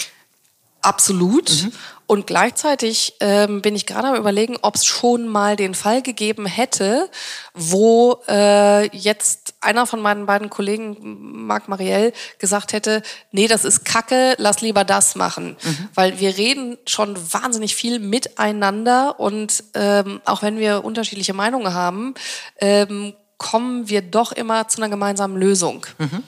Absolut. 0.83 1.49
Mhm. 1.63 1.71
Und 2.07 2.27
gleichzeitig 2.27 3.13
ähm, 3.21 3.61
bin 3.61 3.73
ich 3.75 3.85
gerade 3.85 4.09
am 4.09 4.15
überlegen, 4.15 4.57
ob 4.61 4.75
es 4.75 4.85
schon 4.85 5.27
mal 5.27 5.55
den 5.55 5.75
Fall 5.75 6.01
gegeben 6.01 6.45
hätte, 6.45 7.09
wo 7.53 8.21
äh, 8.27 8.85
jetzt 8.95 9.42
einer 9.63 9.85
von 9.85 10.01
meinen 10.01 10.25
beiden 10.25 10.49
Kollegen, 10.49 11.45
Marc 11.45 11.67
Marielle, 11.67 12.13
gesagt 12.39 12.73
hätte, 12.73 13.01
nee, 13.31 13.47
das 13.47 13.65
ist 13.65 13.85
Kacke, 13.85 14.35
lass 14.37 14.61
lieber 14.61 14.83
das 14.83 15.15
machen. 15.15 15.57
Mhm. 15.61 15.89
Weil 15.93 16.19
wir 16.19 16.37
reden 16.37 16.77
schon 16.85 17.15
wahnsinnig 17.33 17.75
viel 17.75 17.99
miteinander 17.99 19.19
und 19.19 19.63
ähm, 19.73 20.21
auch 20.25 20.41
wenn 20.41 20.57
wir 20.57 20.83
unterschiedliche 20.83 21.33
Meinungen 21.33 21.73
haben, 21.73 22.13
ähm, 22.59 23.13
kommen 23.37 23.89
wir 23.89 24.01
doch 24.01 24.31
immer 24.31 24.67
zu 24.67 24.77
einer 24.77 24.89
gemeinsamen 24.89 25.37
Lösung. 25.37 25.85
Mhm. 25.97 26.23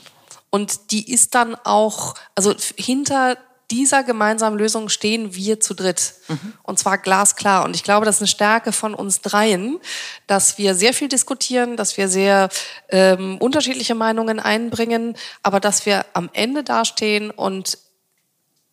Und 0.49 0.91
die 0.91 1.11
ist 1.11 1.35
dann 1.35 1.55
auch, 1.63 2.15
also 2.35 2.53
hinter 2.77 3.37
dieser 3.71 4.03
gemeinsamen 4.03 4.57
Lösung 4.57 4.89
stehen 4.89 5.35
wir 5.35 5.59
zu 5.59 5.73
dritt. 5.73 6.13
Mhm. 6.27 6.53
Und 6.63 6.79
zwar 6.79 6.97
glasklar. 6.97 7.63
Und 7.63 7.75
ich 7.75 7.83
glaube, 7.83 8.05
das 8.05 8.15
ist 8.15 8.21
eine 8.21 8.27
Stärke 8.27 8.71
von 8.71 8.93
uns 8.93 9.21
dreien, 9.21 9.79
dass 10.27 10.57
wir 10.57 10.75
sehr 10.75 10.93
viel 10.93 11.07
diskutieren, 11.07 11.77
dass 11.77 11.97
wir 11.97 12.07
sehr 12.07 12.49
ähm, 12.89 13.37
unterschiedliche 13.39 13.95
Meinungen 13.95 14.39
einbringen, 14.39 15.17
aber 15.41 15.59
dass 15.59 15.85
wir 15.85 16.05
am 16.13 16.29
Ende 16.33 16.63
dastehen 16.63 17.31
und 17.31 17.77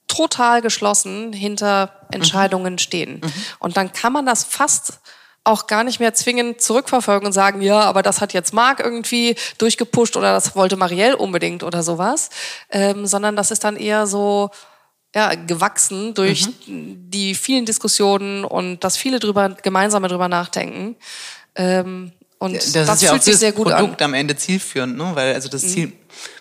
total 0.09 0.61
geschlossen 0.61 1.33
hinter 1.33 2.07
Entscheidungen 2.11 2.75
mhm. 2.75 2.79
stehen. 2.79 3.21
Mhm. 3.23 3.33
Und 3.59 3.77
dann 3.77 3.93
kann 3.93 4.13
man 4.13 4.27
das 4.27 4.45
fast 4.45 5.01
auch 5.45 5.67
gar 5.67 5.83
nicht 5.83 5.99
mehr 5.99 6.15
zwingend 6.15 6.61
zurückverfolgen 6.61 7.27
und 7.27 7.33
sagen, 7.33 7.63
ja, 7.63 7.81
aber 7.81 8.03
das 8.03 8.21
hat 8.21 8.33
jetzt 8.33 8.55
Marc 8.55 8.79
irgendwie 8.79 9.35
durchgepusht 9.59 10.17
oder 10.17 10.33
das 10.33 10.55
wollte 10.55 10.77
Marielle 10.77 11.17
unbedingt 11.17 11.65
oder 11.65 11.83
sowas, 11.83 12.31
ähm, 12.71 13.07
sondern 13.07 13.35
das 13.35 13.51
ist 13.51 13.65
dann 13.65 13.77
eher 13.77 14.07
so, 14.07 14.51
ja, 15.15 15.35
gewachsen 15.35 16.15
durch 16.15 16.49
mhm. 16.67 17.11
die 17.11 17.35
vielen 17.35 17.67
Diskussionen 17.67 18.45
und 18.45 18.83
das 18.85 18.97
viele 18.97 19.19
drüber, 19.19 19.57
gemeinsame 19.63 20.09
drüber 20.09 20.29
nachdenken. 20.29 20.97
Ähm, 21.55 22.13
und 22.43 22.57
das, 22.57 22.73
das 22.73 22.95
ist 22.97 23.03
ja 23.03 23.11
fühlt 23.11 23.23
sich 23.23 23.37
sehr 23.37 23.53
gut 23.53 23.69
Produkt 23.69 24.03
an. 24.03 24.07
am 24.07 24.15
Ende 24.15 24.35
zielführend, 24.35 24.97
ne? 24.97 25.13
weil 25.15 25.35
also 25.35 25.49
das 25.49 25.63
mhm. 25.63 25.69
Ziel 25.69 25.93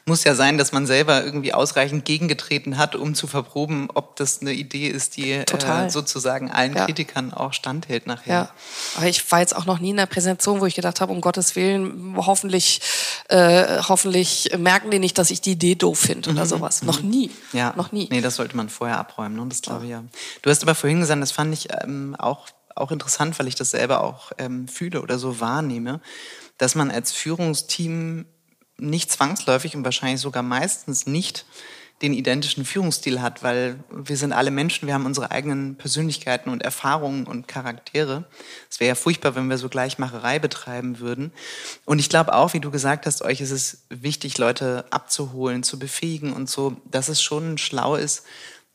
muss 0.05 0.23
ja 0.23 0.35
sein, 0.35 0.57
dass 0.57 0.71
man 0.71 0.85
selber 0.87 1.23
irgendwie 1.23 1.53
ausreichend 1.53 2.05
gegengetreten 2.05 2.77
hat, 2.77 2.95
um 2.95 3.13
zu 3.13 3.27
verproben, 3.27 3.87
ob 3.93 4.15
das 4.15 4.41
eine 4.41 4.51
Idee 4.51 4.87
ist, 4.87 5.15
die 5.15 5.31
äh, 5.31 5.89
sozusagen 5.89 6.49
allen 6.49 6.73
ja. 6.73 6.85
Kritikern 6.85 7.31
auch 7.33 7.53
standhält 7.53 8.07
nachher. 8.07 8.33
Ja, 8.33 8.49
aber 8.97 9.07
ich 9.07 9.31
war 9.31 9.39
jetzt 9.39 9.55
auch 9.55 9.65
noch 9.65 9.79
nie 9.79 9.91
in 9.91 9.99
einer 9.99 10.07
Präsentation, 10.07 10.59
wo 10.59 10.65
ich 10.65 10.75
gedacht 10.75 11.01
habe, 11.01 11.13
um 11.13 11.21
Gottes 11.21 11.55
Willen, 11.55 12.15
hoffentlich, 12.17 12.81
äh, 13.29 13.79
hoffentlich 13.87 14.51
merken 14.57 14.91
die 14.91 14.99
nicht, 14.99 15.17
dass 15.17 15.29
ich 15.29 15.39
die 15.39 15.51
Idee 15.51 15.75
doof 15.75 15.99
finde 15.99 16.31
oder 16.31 16.45
mhm. 16.45 16.49
sowas. 16.49 16.81
Mhm. 16.81 16.87
Noch 16.87 17.01
nie. 17.01 17.29
Ja. 17.53 17.73
Noch 17.77 17.91
nie. 17.91 18.07
Nee, 18.11 18.21
das 18.21 18.35
sollte 18.35 18.57
man 18.57 18.69
vorher 18.69 18.97
abräumen, 18.97 19.37
ne? 19.37 19.45
das 19.47 19.61
glaube 19.61 19.85
ich 19.85 19.91
ja. 19.91 20.03
Du 20.41 20.49
hast 20.49 20.63
aber 20.63 20.75
vorhin 20.75 20.99
gesagt, 20.99 21.21
das 21.21 21.31
fand 21.31 21.53
ich 21.53 21.67
ähm, 21.83 22.15
auch 22.17 22.47
auch 22.75 22.91
interessant, 22.91 23.37
weil 23.39 23.47
ich 23.47 23.55
das 23.55 23.71
selber 23.71 24.03
auch 24.03 24.31
ähm, 24.37 24.67
fühle 24.67 25.01
oder 25.01 25.17
so 25.19 25.39
wahrnehme, 25.39 26.01
dass 26.57 26.75
man 26.75 26.91
als 26.91 27.11
Führungsteam 27.11 28.25
nicht 28.77 29.11
zwangsläufig 29.11 29.75
und 29.75 29.85
wahrscheinlich 29.85 30.21
sogar 30.21 30.43
meistens 30.43 31.05
nicht 31.05 31.45
den 32.01 32.13
identischen 32.13 32.65
Führungsstil 32.65 33.21
hat, 33.21 33.43
weil 33.43 33.83
wir 33.91 34.17
sind 34.17 34.33
alle 34.33 34.49
Menschen, 34.49 34.87
wir 34.87 34.95
haben 34.95 35.05
unsere 35.05 35.29
eigenen 35.29 35.75
Persönlichkeiten 35.75 36.49
und 36.49 36.63
Erfahrungen 36.63 37.27
und 37.27 37.47
Charaktere. 37.47 38.25
Es 38.69 38.79
wäre 38.79 38.89
ja 38.89 38.95
furchtbar, 38.95 39.35
wenn 39.35 39.49
wir 39.49 39.59
so 39.59 39.69
Gleichmacherei 39.69 40.39
betreiben 40.39 40.99
würden. 40.99 41.31
Und 41.85 41.99
ich 41.99 42.09
glaube 42.09 42.33
auch, 42.33 42.53
wie 42.53 42.59
du 42.59 42.71
gesagt 42.71 43.05
hast, 43.05 43.21
euch 43.21 43.39
ist 43.39 43.51
es 43.51 43.85
wichtig, 43.89 44.37
Leute 44.39 44.85
abzuholen, 44.89 45.61
zu 45.61 45.77
befähigen 45.77 46.33
und 46.33 46.49
so, 46.49 46.77
dass 46.85 47.07
es 47.07 47.21
schon 47.21 47.59
schlau 47.59 47.95
ist, 47.95 48.23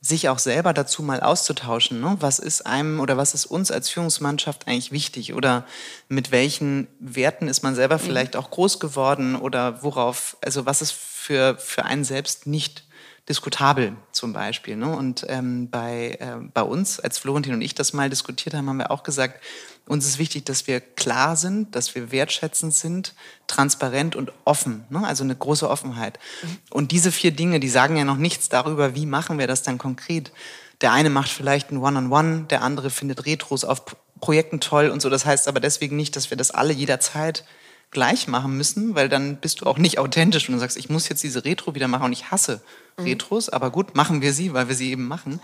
sich 0.06 0.28
auch 0.28 0.38
selber 0.38 0.72
dazu 0.72 1.02
mal 1.02 1.20
auszutauschen. 1.20 2.00
Ne? 2.00 2.16
Was 2.20 2.38
ist 2.38 2.66
einem 2.66 3.00
oder 3.00 3.16
was 3.16 3.34
ist 3.34 3.46
uns 3.46 3.70
als 3.70 3.90
Führungsmannschaft 3.90 4.68
eigentlich 4.68 4.92
wichtig? 4.92 5.34
Oder 5.34 5.66
mit 6.08 6.30
welchen 6.30 6.86
Werten 7.00 7.48
ist 7.48 7.62
man 7.62 7.74
selber 7.74 7.96
mhm. 7.96 8.00
vielleicht 8.00 8.36
auch 8.36 8.50
groß 8.50 8.78
geworden? 8.78 9.34
Oder 9.34 9.82
worauf, 9.82 10.36
also 10.42 10.66
was 10.66 10.82
ist 10.82 10.92
für, 10.92 11.56
für 11.58 11.84
einen 11.84 12.04
selbst 12.04 12.46
nicht 12.46 12.84
diskutabel 13.28 13.96
zum 14.12 14.32
Beispiel? 14.32 14.76
Ne? 14.76 14.94
Und 14.94 15.26
ähm, 15.28 15.70
bei, 15.70 16.16
äh, 16.20 16.36
bei 16.54 16.62
uns, 16.62 17.00
als 17.00 17.18
Florentin 17.18 17.54
und 17.54 17.62
ich 17.62 17.74
das 17.74 17.92
mal 17.92 18.08
diskutiert 18.08 18.54
haben, 18.54 18.68
haben 18.68 18.78
wir 18.78 18.92
auch 18.92 19.02
gesagt, 19.02 19.42
uns 19.86 20.06
ist 20.06 20.18
wichtig, 20.18 20.44
dass 20.44 20.66
wir 20.66 20.80
klar 20.80 21.36
sind, 21.36 21.74
dass 21.74 21.94
wir 21.94 22.10
wertschätzend 22.10 22.74
sind, 22.74 23.14
transparent 23.46 24.16
und 24.16 24.32
offen, 24.44 24.84
ne? 24.90 25.06
also 25.06 25.22
eine 25.22 25.36
große 25.36 25.68
Offenheit. 25.68 26.18
Mhm. 26.42 26.58
Und 26.70 26.92
diese 26.92 27.12
vier 27.12 27.30
Dinge, 27.30 27.60
die 27.60 27.68
sagen 27.68 27.96
ja 27.96 28.04
noch 28.04 28.16
nichts 28.16 28.48
darüber, 28.48 28.94
wie 28.94 29.06
machen 29.06 29.38
wir 29.38 29.46
das 29.46 29.62
dann 29.62 29.78
konkret. 29.78 30.32
Der 30.80 30.92
eine 30.92 31.08
macht 31.08 31.30
vielleicht 31.30 31.70
ein 31.70 31.78
One-on-One, 31.78 32.28
-on 32.28 32.40
-One, 32.42 32.46
der 32.48 32.62
andere 32.62 32.90
findet 32.90 33.26
Retros 33.26 33.64
auf 33.64 33.82
Projekten 34.20 34.60
toll 34.60 34.88
und 34.88 35.00
so. 35.00 35.08
Das 35.08 35.24
heißt 35.24 35.46
aber 35.46 35.60
deswegen 35.60 35.96
nicht, 35.96 36.16
dass 36.16 36.30
wir 36.30 36.36
das 36.36 36.50
alle 36.50 36.72
jederzeit 36.72 37.44
gleich 37.92 38.26
machen 38.26 38.56
müssen, 38.56 38.96
weil 38.96 39.08
dann 39.08 39.36
bist 39.36 39.60
du 39.60 39.66
auch 39.66 39.78
nicht 39.78 39.98
authentisch 39.98 40.48
und 40.48 40.54
du 40.54 40.58
sagst, 40.58 40.76
ich 40.76 40.88
muss 40.88 41.08
jetzt 41.08 41.22
diese 41.22 41.44
Retro 41.44 41.74
wieder 41.76 41.86
machen 41.86 42.06
und 42.06 42.12
ich 42.12 42.30
hasse 42.32 42.60
mhm. 42.96 43.04
Retros, 43.04 43.48
aber 43.48 43.70
gut, 43.70 43.94
machen 43.94 44.20
wir 44.20 44.32
sie, 44.32 44.52
weil 44.52 44.68
wir 44.68 44.74
sie 44.74 44.90
eben 44.90 45.06
machen 45.06 45.40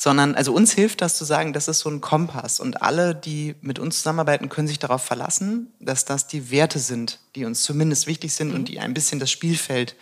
sondern 0.00 0.34
also 0.34 0.54
uns 0.54 0.72
hilft 0.72 1.02
das 1.02 1.18
zu 1.18 1.26
sagen, 1.26 1.52
das 1.52 1.68
ist 1.68 1.80
so 1.80 1.90
ein 1.90 2.00
Kompass 2.00 2.58
und 2.58 2.80
alle, 2.80 3.14
die 3.14 3.54
mit 3.60 3.78
uns 3.78 3.98
zusammenarbeiten, 3.98 4.48
können 4.48 4.66
sich 4.66 4.78
darauf 4.78 5.02
verlassen, 5.02 5.74
dass 5.78 6.06
das 6.06 6.26
die 6.26 6.50
Werte 6.50 6.78
sind, 6.78 7.18
die 7.34 7.44
uns 7.44 7.62
zumindest 7.62 8.06
wichtig 8.06 8.32
sind 8.32 8.48
mhm. 8.48 8.54
und 8.54 8.68
die 8.68 8.80
ein 8.80 8.94
bisschen 8.94 9.20
das 9.20 9.30
Spielfeld 9.30 9.96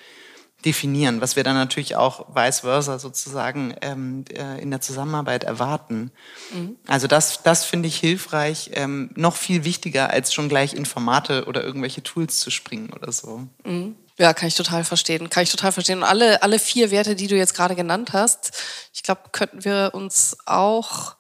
definieren, 0.64 1.20
was 1.20 1.34
wir 1.34 1.42
dann 1.42 1.56
natürlich 1.56 1.96
auch 1.96 2.32
vice 2.32 2.60
versa 2.60 3.00
sozusagen 3.00 3.74
ähm, 3.80 4.24
äh, 4.32 4.62
in 4.62 4.70
der 4.70 4.80
Zusammenarbeit 4.80 5.42
erwarten. 5.42 6.12
Mhm. 6.54 6.76
Also 6.86 7.08
das, 7.08 7.42
das 7.42 7.64
finde 7.64 7.88
ich 7.88 7.96
hilfreich, 7.96 8.70
ähm, 8.74 9.10
noch 9.16 9.34
viel 9.34 9.64
wichtiger 9.64 10.10
als 10.10 10.32
schon 10.32 10.48
gleich 10.48 10.74
Informate 10.74 11.46
oder 11.46 11.64
irgendwelche 11.64 12.04
Tools 12.04 12.38
zu 12.38 12.52
springen 12.52 12.90
oder 12.92 13.10
so. 13.10 13.48
Mhm. 13.64 13.96
Ja, 14.18 14.34
kann 14.34 14.48
ich 14.48 14.54
total 14.54 14.84
verstehen. 14.84 15.30
Kann 15.30 15.44
ich 15.44 15.50
total 15.50 15.72
verstehen. 15.72 15.98
Und 15.98 16.04
alle, 16.04 16.42
alle 16.42 16.58
vier 16.58 16.90
Werte, 16.90 17.14
die 17.14 17.28
du 17.28 17.36
jetzt 17.36 17.54
gerade 17.54 17.76
genannt 17.76 18.12
hast, 18.12 18.52
ich 18.92 19.02
glaube, 19.02 19.22
könnten 19.32 19.64
wir 19.64 19.92
uns 19.94 20.36
auch 20.44 21.14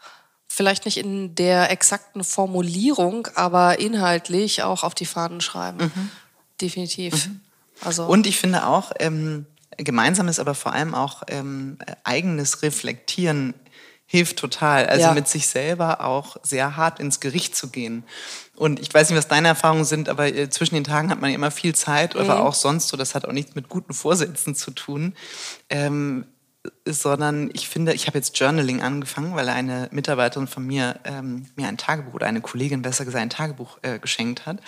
vielleicht 0.48 0.84
nicht 0.84 0.96
in 0.96 1.36
der 1.36 1.70
exakten 1.70 2.24
Formulierung, 2.24 3.28
aber 3.36 3.78
inhaltlich 3.78 4.64
auch 4.64 4.82
auf 4.82 4.94
die 4.94 5.06
Fahnen 5.06 5.40
schreiben. 5.40 5.84
Mhm. 5.84 6.10
Definitiv. 6.60 7.28
Mhm. 7.28 7.40
Also 7.80 8.06
Und 8.06 8.26
ich 8.26 8.38
finde 8.38 8.66
auch, 8.66 8.90
ähm, 8.98 9.46
gemeinsam 9.76 10.26
ist 10.26 10.40
aber 10.40 10.56
vor 10.56 10.72
allem 10.72 10.94
auch 10.94 11.22
ähm, 11.28 11.78
eigenes 12.02 12.62
Reflektieren 12.62 13.54
hilft 14.06 14.38
total. 14.38 14.86
Also 14.86 15.06
ja. 15.06 15.12
mit 15.12 15.28
sich 15.28 15.46
selber 15.46 16.04
auch 16.04 16.38
sehr 16.42 16.76
hart 16.76 16.98
ins 16.98 17.20
Gericht 17.20 17.54
zu 17.54 17.68
gehen. 17.68 18.04
Und 18.58 18.80
ich 18.80 18.92
weiß 18.92 19.08
nicht, 19.08 19.16
was 19.16 19.28
deine 19.28 19.48
Erfahrungen 19.48 19.84
sind, 19.84 20.08
aber 20.08 20.26
äh, 20.26 20.50
zwischen 20.50 20.74
den 20.74 20.84
Tagen 20.84 21.10
hat 21.10 21.20
man 21.20 21.30
immer 21.30 21.52
viel 21.52 21.74
Zeit, 21.76 22.14
mhm. 22.14 22.22
aber 22.22 22.44
auch 22.44 22.54
sonst 22.54 22.88
so. 22.88 22.96
Das 22.96 23.14
hat 23.14 23.24
auch 23.24 23.32
nichts 23.32 23.54
mit 23.54 23.68
guten 23.68 23.94
Vorsätzen 23.94 24.56
zu 24.56 24.72
tun. 24.72 25.14
Ähm, 25.70 26.24
sondern 26.84 27.50
ich 27.52 27.68
finde, 27.68 27.94
ich 27.94 28.08
habe 28.08 28.18
jetzt 28.18 28.38
Journaling 28.38 28.82
angefangen, 28.82 29.36
weil 29.36 29.48
eine 29.48 29.88
Mitarbeiterin 29.92 30.48
von 30.48 30.66
mir 30.66 30.98
ähm, 31.04 31.46
mir 31.54 31.68
ein 31.68 31.78
Tagebuch 31.78 32.14
oder 32.14 32.26
eine 32.26 32.40
Kollegin 32.40 32.82
besser 32.82 33.04
gesagt 33.04 33.22
ein 33.22 33.30
Tagebuch 33.30 33.78
äh, 33.82 34.00
geschenkt 34.00 34.44
hat. 34.44 34.58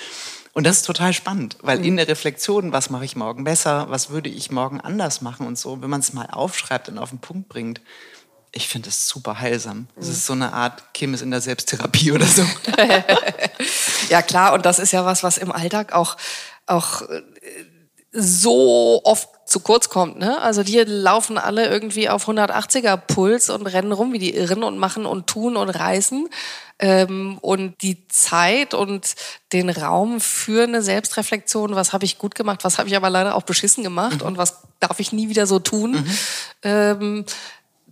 Und 0.52 0.66
das 0.66 0.78
ist 0.78 0.86
total 0.86 1.12
spannend, 1.12 1.58
weil 1.62 1.78
mhm. 1.78 1.84
in 1.84 1.96
der 1.96 2.08
Reflexion, 2.08 2.72
was 2.72 2.90
mache 2.90 3.04
ich 3.04 3.16
morgen 3.16 3.44
besser, 3.44 3.86
was 3.90 4.10
würde 4.10 4.28
ich 4.28 4.52
morgen 4.52 4.80
anders 4.80 5.20
machen 5.20 5.46
und 5.46 5.58
so, 5.58 5.82
wenn 5.82 5.90
man 5.90 6.00
es 6.00 6.12
mal 6.12 6.26
aufschreibt 6.26 6.88
und 6.88 6.98
auf 6.98 7.10
den 7.10 7.18
Punkt 7.18 7.48
bringt, 7.48 7.80
ich 8.52 8.68
finde 8.68 8.88
es 8.88 9.06
super 9.06 9.38
heilsam. 9.38 9.86
Es 9.96 10.06
mhm. 10.06 10.12
ist 10.12 10.26
so 10.26 10.32
eine 10.32 10.52
Art 10.52 10.92
Kim 10.94 11.14
ist 11.14 11.22
in 11.22 11.30
der 11.30 11.40
Selbsttherapie 11.40 12.12
oder 12.12 12.26
so. 12.26 12.44
ja 14.08 14.22
klar, 14.22 14.54
und 14.54 14.66
das 14.66 14.78
ist 14.78 14.92
ja 14.92 15.04
was, 15.04 15.22
was 15.22 15.38
im 15.38 15.52
Alltag 15.52 15.92
auch, 15.92 16.16
auch 16.66 17.02
äh, 17.02 17.22
so 18.12 19.00
oft 19.04 19.28
zu 19.46 19.60
kurz 19.60 19.88
kommt. 19.88 20.18
Ne? 20.18 20.40
Also 20.40 20.62
die 20.62 20.78
laufen 20.78 21.38
alle 21.38 21.68
irgendwie 21.68 22.08
auf 22.08 22.28
180er 22.28 22.96
Puls 22.96 23.50
und 23.50 23.66
rennen 23.66 23.92
rum 23.92 24.12
wie 24.12 24.18
die 24.18 24.34
Irren 24.34 24.64
und 24.64 24.78
machen 24.78 25.06
und 25.06 25.26
tun 25.26 25.56
und 25.56 25.68
reißen. 25.68 26.28
Ähm, 26.80 27.38
und 27.40 27.82
die 27.82 28.08
Zeit 28.08 28.74
und 28.74 29.14
den 29.52 29.68
Raum 29.70 30.20
für 30.20 30.64
eine 30.64 30.82
Selbstreflexion, 30.82 31.74
was 31.74 31.92
habe 31.92 32.04
ich 32.04 32.16
gut 32.16 32.34
gemacht, 32.34 32.64
was 32.64 32.78
habe 32.78 32.88
ich 32.88 32.96
aber 32.96 33.10
leider 33.10 33.34
auch 33.34 33.42
beschissen 33.42 33.84
gemacht 33.84 34.22
mhm. 34.22 34.26
und 34.26 34.38
was 34.38 34.62
darf 34.80 34.98
ich 34.98 35.12
nie 35.12 35.28
wieder 35.28 35.46
so 35.46 35.58
tun. 35.58 35.92
Mhm. 35.92 36.18
Ähm, 36.62 37.24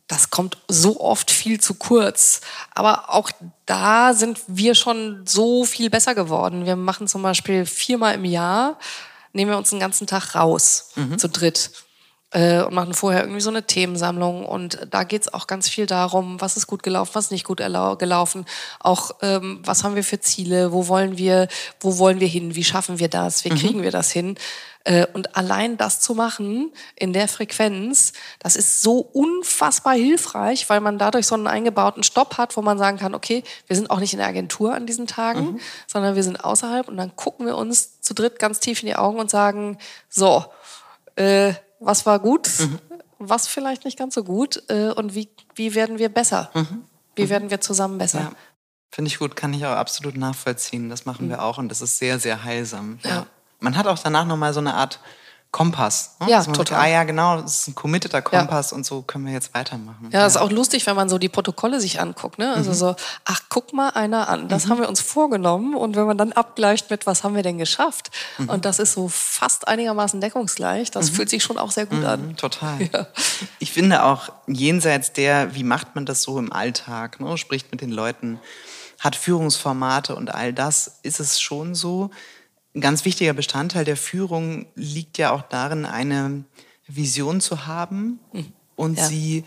das 0.09 0.31
kommt 0.31 0.59
so 0.69 1.01
oft 1.01 1.31
viel 1.31 1.61
zu 1.61 1.75
kurz. 1.75 2.41
Aber 2.75 3.15
auch 3.15 3.31
da 3.67 4.15
sind 4.15 4.41
wir 4.47 4.75
schon 4.75 5.23
so 5.27 5.65
viel 5.65 5.91
besser 5.91 6.15
geworden. 6.15 6.67
Wir 6.67 6.77
machen 6.77 7.07
zum 7.07 7.23
Beispiel 7.23 7.67
viermal 7.67 8.15
im 8.15 8.25
Jahr 8.25 8.79
nehmen 9.33 9.51
wir 9.51 9.59
uns 9.59 9.73
einen 9.73 9.81
ganzen 9.81 10.07
Tag 10.07 10.35
raus, 10.35 10.91
mhm. 10.97 11.19
zu 11.19 11.29
dritt. 11.29 11.71
Äh, 12.31 12.63
und 12.63 12.75
machen 12.75 12.93
vorher 12.93 13.23
irgendwie 13.23 13.41
so 13.41 13.49
eine 13.49 13.63
Themensammlung. 13.63 14.45
Und 14.45 14.87
da 14.91 15.05
geht's 15.05 15.33
auch 15.33 15.47
ganz 15.47 15.67
viel 15.67 15.87
darum, 15.87 16.39
was 16.43 16.59
ist 16.59 16.67
gut 16.67 16.83
gelaufen, 16.83 17.13
was 17.15 17.31
nicht 17.31 17.45
gut 17.45 17.59
gelaufen. 17.59 18.45
Auch 18.81 19.13
ähm, 19.23 19.63
was 19.65 19.83
haben 19.83 19.95
wir 19.95 20.05
für 20.05 20.21
Ziele, 20.21 20.71
wo 20.71 20.89
wollen 20.89 21.17
wir, 21.17 21.49
wo 21.81 21.97
wollen 21.97 22.21
wir 22.21 22.29
hin, 22.29 22.55
wie 22.55 22.65
schaffen 22.65 22.99
wir 22.99 23.09
das, 23.09 23.47
wie 23.47 23.51
mhm. 23.51 23.57
kriegen 23.57 23.83
wir 23.83 23.91
das 23.91 24.11
hin. 24.11 24.37
Äh, 24.85 25.07
und 25.13 25.37
allein 25.37 25.77
das 25.79 26.01
zu 26.01 26.15
machen 26.15 26.73
in 26.97 27.15
der 27.15 27.29
Frequenz, 27.29 28.13
das 28.41 28.57
ist 28.57 28.83
so 28.83 28.99
unfassbar 28.99 29.95
hilfreich, 29.95 30.69
weil 30.69 30.81
man 30.81 30.99
dadurch 30.99 31.27
so 31.27 31.35
einen 31.35 31.47
eingebauten 31.47 32.03
Stopp 32.03 32.37
hat, 32.37 32.57
wo 32.57 32.63
man 32.63 32.79
sagen 32.79 32.99
kann, 32.99 33.15
okay, 33.15 33.43
wir 33.67 33.77
sind 33.77 33.91
auch 33.91 34.01
nicht 34.01 34.13
in 34.13 34.19
der 34.19 34.29
Agentur 34.29 34.75
an 34.75 34.87
diesen 34.87 35.07
Tagen, 35.07 35.53
mhm. 35.53 35.61
sondern 35.87 36.15
wir 36.15 36.23
sind 36.23 36.45
außerhalb 36.45 36.89
und 36.89 36.99
dann 36.99 37.17
gucken 37.17 37.47
wir 37.47 37.57
uns 37.57 38.01
zu 38.01 38.13
dritt 38.15 38.39
ganz 38.39 38.61
tief 38.61 38.83
in 38.83 38.87
die 38.87 38.97
Augen 38.97 39.19
und 39.19 39.31
sagen, 39.31 39.79
so, 40.09 40.45
äh, 41.17 41.55
was 41.81 42.07
war 42.07 42.19
gut, 42.19 42.49
mhm. 42.59 42.79
was 43.19 43.47
vielleicht 43.47 43.85
nicht 43.85 43.99
ganz 43.99 44.15
so 44.15 44.25
gut 44.25 44.63
äh, 44.69 44.91
und 44.91 45.15
wie, 45.15 45.29
wie 45.55 45.75
werden 45.75 45.99
wir 45.99 46.09
besser? 46.09 46.51
Mhm. 46.55 46.85
Wie 47.17 47.25
mhm. 47.25 47.29
werden 47.29 47.51
wir 47.51 47.61
zusammen 47.61 47.99
besser? 47.99 48.21
Ja. 48.21 48.33
Finde 48.91 49.09
ich 49.11 49.19
gut, 49.19 49.37
kann 49.37 49.53
ich 49.53 49.67
auch 49.67 49.77
absolut 49.77 50.17
nachvollziehen. 50.17 50.89
Das 50.89 51.05
machen 51.05 51.27
mhm. 51.27 51.31
wir 51.31 51.43
auch 51.43 51.59
und 51.59 51.69
das 51.69 51.81
ist 51.81 51.99
sehr, 51.99 52.19
sehr 52.19 52.45
heilsam. 52.45 52.99
Ja. 53.05 53.27
Man 53.61 53.77
hat 53.77 53.87
auch 53.87 53.99
danach 53.99 54.25
nochmal 54.25 54.55
so 54.55 54.61
eine 54.61 54.75
Art 54.75 55.01
Kompass. 55.51 56.17
Ne? 56.21 56.31
Ja, 56.31 56.43
total. 56.45 56.57
Sagt, 56.57 56.73
ah 56.73 56.87
ja, 56.87 57.05
genau, 57.05 57.41
das 57.41 57.61
ist 57.61 57.69
ein 57.69 57.75
committeter 57.75 58.21
Kompass 58.21 58.71
ja. 58.71 58.77
und 58.77 58.85
so 58.85 59.01
können 59.01 59.25
wir 59.25 59.33
jetzt 59.33 59.55
weitermachen. 59.55 60.11
Ja, 60.13 60.21
ja, 60.21 60.27
ist 60.27 60.37
auch 60.37 60.51
lustig, 60.51 60.87
wenn 60.87 60.95
man 60.95 61.09
so 61.09 61.17
die 61.17 61.31
Protokolle 61.31 61.81
sich 61.81 62.01
anguckt. 62.01 62.39
Ne? 62.39 62.53
Also 62.53 62.71
mhm. 62.71 62.75
so, 62.75 62.97
ach, 63.25 63.41
guck 63.49 63.73
mal 63.73 63.89
einer 63.91 64.29
an, 64.29 64.49
das 64.49 64.67
mhm. 64.67 64.71
haben 64.71 64.81
wir 64.81 64.89
uns 64.91 65.01
vorgenommen 65.01 65.75
und 65.75 65.97
wenn 65.97 66.07
man 66.07 66.19
dann 66.19 66.33
abgleicht 66.33 66.91
mit, 66.91 67.07
was 67.07 67.25
haben 67.25 67.35
wir 67.35 67.43
denn 67.43 67.57
geschafft? 67.57 68.11
Mhm. 68.37 68.51
Und 68.51 68.65
das 68.67 68.79
ist 68.79 68.93
so 68.93 69.09
fast 69.09 69.67
einigermaßen 69.69 70.21
deckungsgleich, 70.21 70.91
das 70.91 71.11
mhm. 71.11 71.15
fühlt 71.15 71.31
sich 71.31 71.43
schon 71.43 71.57
auch 71.57 71.71
sehr 71.71 71.87
gut 71.87 72.05
an. 72.05 72.29
Mhm, 72.29 72.37
total. 72.37 72.79
Ja. 72.93 73.07
Ich 73.59 73.73
finde 73.73 74.05
auch, 74.05 74.29
jenseits 74.47 75.13
der, 75.13 75.55
wie 75.55 75.65
macht 75.65 75.95
man 75.95 76.05
das 76.05 76.23
so 76.23 76.39
im 76.39 76.53
Alltag, 76.53 77.21
ne? 77.21 77.39
spricht 77.39 77.71
mit 77.71 77.81
den 77.81 77.91
Leuten, 77.91 78.39
hat 78.99 79.17
Führungsformate 79.17 80.15
und 80.15 80.35
all 80.35 80.53
das, 80.53 80.99
ist 81.03 81.21
es 81.21 81.41
schon 81.41 81.75
so, 81.75 82.11
ein 82.75 82.81
ganz 82.81 83.05
wichtiger 83.05 83.33
Bestandteil 83.33 83.85
der 83.85 83.97
Führung 83.97 84.67
liegt 84.75 85.19
ja 85.19 85.33
auch 85.33 85.43
darin, 85.43 85.85
eine 85.85 86.45
Vision 86.87 87.41
zu 87.41 87.67
haben 87.67 88.21
hm. 88.33 88.53
und 88.77 88.99
ja. 88.99 89.05
sie 89.07 89.45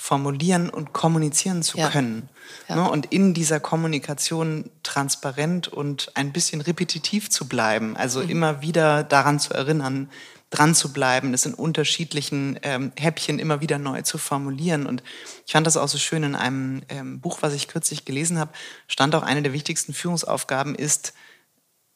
formulieren 0.00 0.70
und 0.70 0.94
kommunizieren 0.94 1.62
zu 1.62 1.76
ja. 1.76 1.90
können. 1.90 2.30
Ja. 2.68 2.76
Ne, 2.76 2.90
und 2.90 3.06
in 3.12 3.34
dieser 3.34 3.60
Kommunikation 3.60 4.70
transparent 4.82 5.68
und 5.68 6.10
ein 6.14 6.32
bisschen 6.32 6.62
repetitiv 6.62 7.28
zu 7.28 7.46
bleiben. 7.46 7.96
Also 7.96 8.22
mhm. 8.22 8.30
immer 8.30 8.62
wieder 8.62 9.04
daran 9.04 9.38
zu 9.38 9.52
erinnern, 9.52 10.08
dran 10.48 10.74
zu 10.74 10.92
bleiben, 10.92 11.34
es 11.34 11.44
in 11.44 11.54
unterschiedlichen 11.54 12.58
ähm, 12.62 12.92
Häppchen 12.98 13.38
immer 13.38 13.60
wieder 13.60 13.78
neu 13.78 14.02
zu 14.02 14.16
formulieren. 14.16 14.86
Und 14.86 15.02
ich 15.46 15.52
fand 15.52 15.66
das 15.66 15.76
auch 15.76 15.88
so 15.88 15.98
schön 15.98 16.22
in 16.22 16.34
einem 16.34 16.82
ähm, 16.88 17.20
Buch, 17.20 17.38
was 17.42 17.52
ich 17.52 17.68
kürzlich 17.68 18.04
gelesen 18.04 18.38
habe, 18.38 18.52
stand 18.88 19.14
auch 19.14 19.22
eine 19.22 19.42
der 19.42 19.52
wichtigsten 19.52 19.92
Führungsaufgaben 19.92 20.74
ist, 20.74 21.12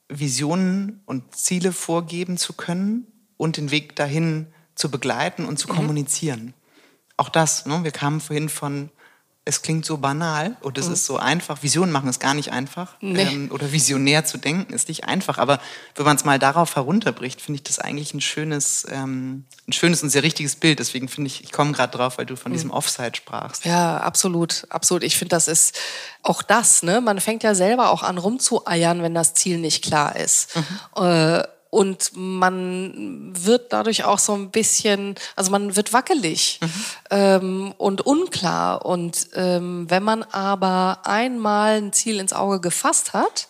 Visionen 0.08 1.02
und 1.06 1.34
Ziele 1.34 1.72
vorgeben 1.72 2.36
zu 2.36 2.52
können 2.52 3.06
und 3.36 3.56
den 3.56 3.70
Weg 3.70 3.96
dahin 3.96 4.46
zu 4.74 4.90
begleiten 4.90 5.46
und 5.46 5.58
zu 5.58 5.68
mhm. 5.68 5.76
kommunizieren. 5.76 6.54
Auch 7.16 7.28
das, 7.28 7.66
ne? 7.66 7.84
wir 7.84 7.92
kamen 7.92 8.20
vorhin 8.20 8.48
von 8.48 8.90
es 9.46 9.60
klingt 9.60 9.84
so 9.84 9.98
banal 9.98 10.56
und 10.62 10.78
es 10.78 10.86
mhm. 10.86 10.94
ist 10.94 11.04
so 11.04 11.18
einfach. 11.18 11.62
Visionen 11.62 11.92
machen 11.92 12.08
ist 12.08 12.18
gar 12.18 12.32
nicht 12.32 12.50
einfach. 12.52 12.96
Nee. 13.02 13.22
Ähm, 13.22 13.50
oder 13.52 13.72
visionär 13.72 14.24
zu 14.24 14.38
denken 14.38 14.72
ist 14.72 14.88
nicht 14.88 15.04
einfach. 15.04 15.36
Aber 15.36 15.60
wenn 15.96 16.06
man 16.06 16.16
es 16.16 16.24
mal 16.24 16.38
darauf 16.38 16.76
herunterbricht, 16.76 17.42
finde 17.42 17.56
ich 17.56 17.62
das 17.62 17.78
eigentlich 17.78 18.14
ein 18.14 18.22
schönes, 18.22 18.86
ähm, 18.90 19.44
ein 19.68 19.72
schönes 19.72 20.02
und 20.02 20.08
sehr 20.08 20.22
richtiges 20.22 20.56
Bild. 20.56 20.78
Deswegen 20.78 21.08
finde 21.08 21.28
ich, 21.28 21.44
ich 21.44 21.52
komme 21.52 21.72
gerade 21.72 21.94
drauf, 21.94 22.16
weil 22.16 22.24
du 22.24 22.36
von 22.36 22.52
mhm. 22.52 22.54
diesem 22.54 22.70
Offside 22.70 23.16
sprachst. 23.16 23.66
Ja, 23.66 23.98
absolut, 23.98 24.66
absolut. 24.70 25.04
Ich 25.04 25.18
finde, 25.18 25.30
das 25.30 25.46
ist 25.46 25.78
auch 26.22 26.42
das. 26.42 26.82
Ne? 26.82 27.02
Man 27.02 27.20
fängt 27.20 27.42
ja 27.42 27.54
selber 27.54 27.90
auch 27.90 28.02
an 28.02 28.16
rumzueiern, 28.16 29.02
wenn 29.02 29.14
das 29.14 29.34
Ziel 29.34 29.58
nicht 29.58 29.84
klar 29.84 30.16
ist. 30.16 30.56
Mhm. 30.56 31.04
Äh, 31.04 31.42
und 31.74 32.12
man 32.14 33.32
wird 33.34 33.72
dadurch 33.72 34.04
auch 34.04 34.20
so 34.20 34.32
ein 34.32 34.50
bisschen, 34.50 35.16
also 35.34 35.50
man 35.50 35.74
wird 35.74 35.92
wackelig 35.92 36.60
mhm. 36.62 36.84
ähm, 37.10 37.74
und 37.78 38.06
unklar. 38.06 38.86
Und 38.86 39.26
ähm, 39.34 39.90
wenn 39.90 40.04
man 40.04 40.22
aber 40.22 41.00
einmal 41.02 41.78
ein 41.78 41.92
Ziel 41.92 42.20
ins 42.20 42.32
Auge 42.32 42.60
gefasst 42.60 43.12
hat, 43.12 43.48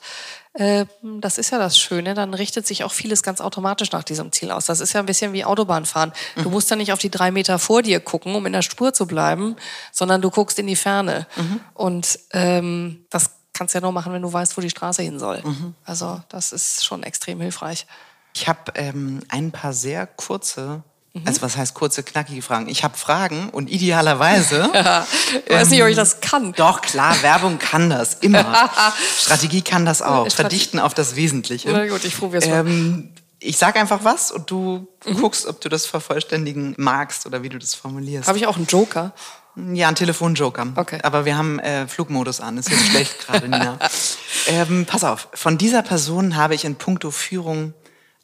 äh, 0.55 0.87
das 1.03 1.37
ist 1.37 1.51
ja 1.51 1.59
das 1.59 1.79
Schöne, 1.79 2.15
dann 2.15 2.33
richtet 2.33 2.67
sich 2.67 2.83
auch 2.83 2.93
vieles 2.93 3.23
ganz 3.23 3.43
automatisch 3.43 3.93
nach 3.93 4.05
diesem 4.05 4.33
Ziel 4.33 4.51
aus. 4.51 4.65
Das 4.65 4.81
ist 4.81 4.95
ja 4.95 5.01
ein 5.01 5.07
bisschen 5.07 5.35
wie 5.35 5.45
Autobahnfahren. 5.45 6.15
Mhm. 6.37 6.45
Du 6.45 6.49
musst 6.49 6.71
ja 6.71 6.77
nicht 6.77 6.95
auf 6.95 7.01
die 7.01 7.11
drei 7.11 7.31
Meter 7.31 7.59
vor 7.59 7.83
dir 7.83 8.01
gucken, 8.01 8.35
um 8.35 8.47
in 8.47 8.55
der 8.55 8.63
Spur 8.63 8.95
zu 8.95 9.07
bleiben, 9.07 9.57
sondern 9.93 10.23
du 10.23 10.31
guckst 10.31 10.59
in 10.59 10.67
die 10.67 10.77
Ferne. 10.77 11.27
Mhm. 11.37 11.61
Und 11.75 12.19
ähm, 12.33 13.05
das 13.11 13.33
kannst 13.53 13.75
du 13.75 13.79
ja 13.79 13.83
nur 13.83 13.93
machen, 13.93 14.15
wenn 14.15 14.23
du 14.23 14.33
weißt, 14.33 14.57
wo 14.57 14.63
die 14.63 14.71
Straße 14.71 15.03
hin 15.03 15.19
soll. 15.19 15.43
Mhm. 15.45 15.75
Also 15.85 16.23
das 16.31 16.53
ist 16.53 16.87
schon 16.87 17.03
extrem 17.03 17.39
hilfreich. 17.43 17.87
Ich 18.35 18.49
habe 18.49 18.73
ähm, 18.75 19.21
ein 19.29 19.53
paar 19.53 19.73
sehr 19.73 20.07
kurze 20.07 20.83
mhm. 21.15 21.23
also 21.25 21.43
was 21.43 21.57
heißt 21.57 21.75
kurze, 21.75 22.03
knackige 22.03 22.43
Fragen? 22.43 22.69
Ich 22.69 22.85
habe 22.85 22.97
Fragen 22.97 23.49
und 23.51 23.71
idealerweise. 23.71 24.71
ja, 24.75 25.07
ich 25.47 25.53
weiß 25.53 25.71
nicht, 25.71 25.83
ob 25.83 25.89
ich 25.89 25.97
das 25.97 26.21
kann. 26.21 26.53
Doch, 26.53 26.83
klar, 26.83 27.23
Werbung 27.23 27.59
kann 27.59 27.91
das, 27.91 28.15
immer. 28.15 28.71
Strategie 29.19 29.63
kann 29.63 29.87
das 29.87 30.03
auch. 30.03 30.31
Verdichten 30.31 30.79
auf 30.79 30.95
das 30.95 31.17
Wesentliche. 31.17 31.71
Na 31.71 31.87
gut, 31.87 32.05
ich 32.05 32.19
probiere 32.19 32.43
es 32.43 32.49
mal. 32.49 32.61
Ähm, 32.61 33.15
ich 33.39 33.59
sag 33.59 33.77
einfach 33.77 34.05
was 34.05 34.33
und 34.33 34.51
du 34.51 34.89
mhm. 35.05 35.21
guckst, 35.21 35.47
ob 35.47 35.61
du 35.61 35.69
das 35.69 35.87
vervollständigen 35.87 36.75
magst 36.79 37.27
oder 37.27 37.43
wie 37.43 37.51
du 37.51 37.59
das 37.59 37.75
formulierst. 37.75 38.27
Habe 38.27 38.39
ich 38.39 38.47
auch 38.47 38.57
einen 38.57 38.67
Joker? 38.67 39.13
Ja, 39.73 39.87
einen 39.87 39.97
Telefonjoker. 39.97 40.73
Okay. 40.75 40.99
Aber 41.03 41.25
wir 41.25 41.37
haben 41.37 41.61
äh, 41.61 41.87
Flugmodus 41.87 42.41
an. 42.41 42.59
Ist 42.59 42.71
jetzt 42.71 42.87
schlecht 42.87 43.27
gerade, 43.27 43.49
Nina. 43.49 43.79
Ähm, 44.47 44.85
pass 44.85 45.05
auf. 45.05 45.29
Von 45.33 45.57
dieser 45.57 45.81
Person 45.81 46.37
habe 46.37 46.55
ich 46.55 46.67
in 46.67 46.75
puncto 46.75 47.11
Führung 47.11 47.73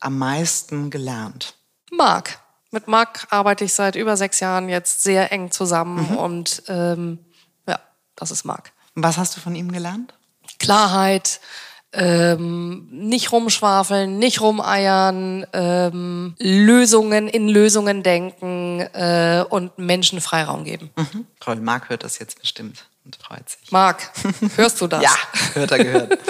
am 0.01 0.19
meisten 0.19 0.91
gelernt? 0.91 1.55
Marc. 1.91 2.39
Mit 2.73 2.87
Marc 2.87 3.27
arbeite 3.31 3.65
ich 3.65 3.75
seit 3.75 3.97
über 3.97 4.17
sechs 4.17 4.41
Jahren 4.41 4.69
jetzt 4.69 5.03
sehr 5.03 5.33
eng 5.33 5.51
zusammen 5.51 6.11
mhm. 6.11 6.17
und 6.17 6.63
ähm, 6.69 7.19
ja, 7.67 7.81
das 8.15 8.31
ist 8.31 8.45
Marc. 8.45 8.73
Was 8.95 9.19
hast 9.19 9.37
du 9.37 9.41
von 9.41 9.55
ihm 9.57 9.73
gelernt? 9.73 10.15
Klarheit, 10.61 11.41
ähm, 11.93 12.87
nicht 12.93 13.33
rumschwafeln, 13.33 14.19
nicht 14.19 14.41
rumeiern, 14.41 15.47
ähm, 15.53 16.35
Lösungen 16.39 17.27
in 17.29 17.49
Lösungen 17.49 18.03
denken 18.03 18.81
äh, 18.93 19.45
und 19.49 19.77
Menschen 19.79 20.21
Freiraum 20.21 20.65
geben. 20.65 20.91
Mhm. 20.97 21.27
Toll, 21.41 21.57
Marc 21.57 21.89
hört 21.89 22.05
das 22.05 22.21
jetzt 22.21 22.41
bestimmt 22.41 22.87
und 23.05 23.17
freut 23.17 23.49
sich. 23.49 23.73
Marc, 23.73 24.13
hörst 24.57 24.81
du 24.81 24.87
das? 24.87 25.03
ja, 25.03 25.15
hört 25.55 25.73
er 25.73 25.79
gehört. 25.79 26.19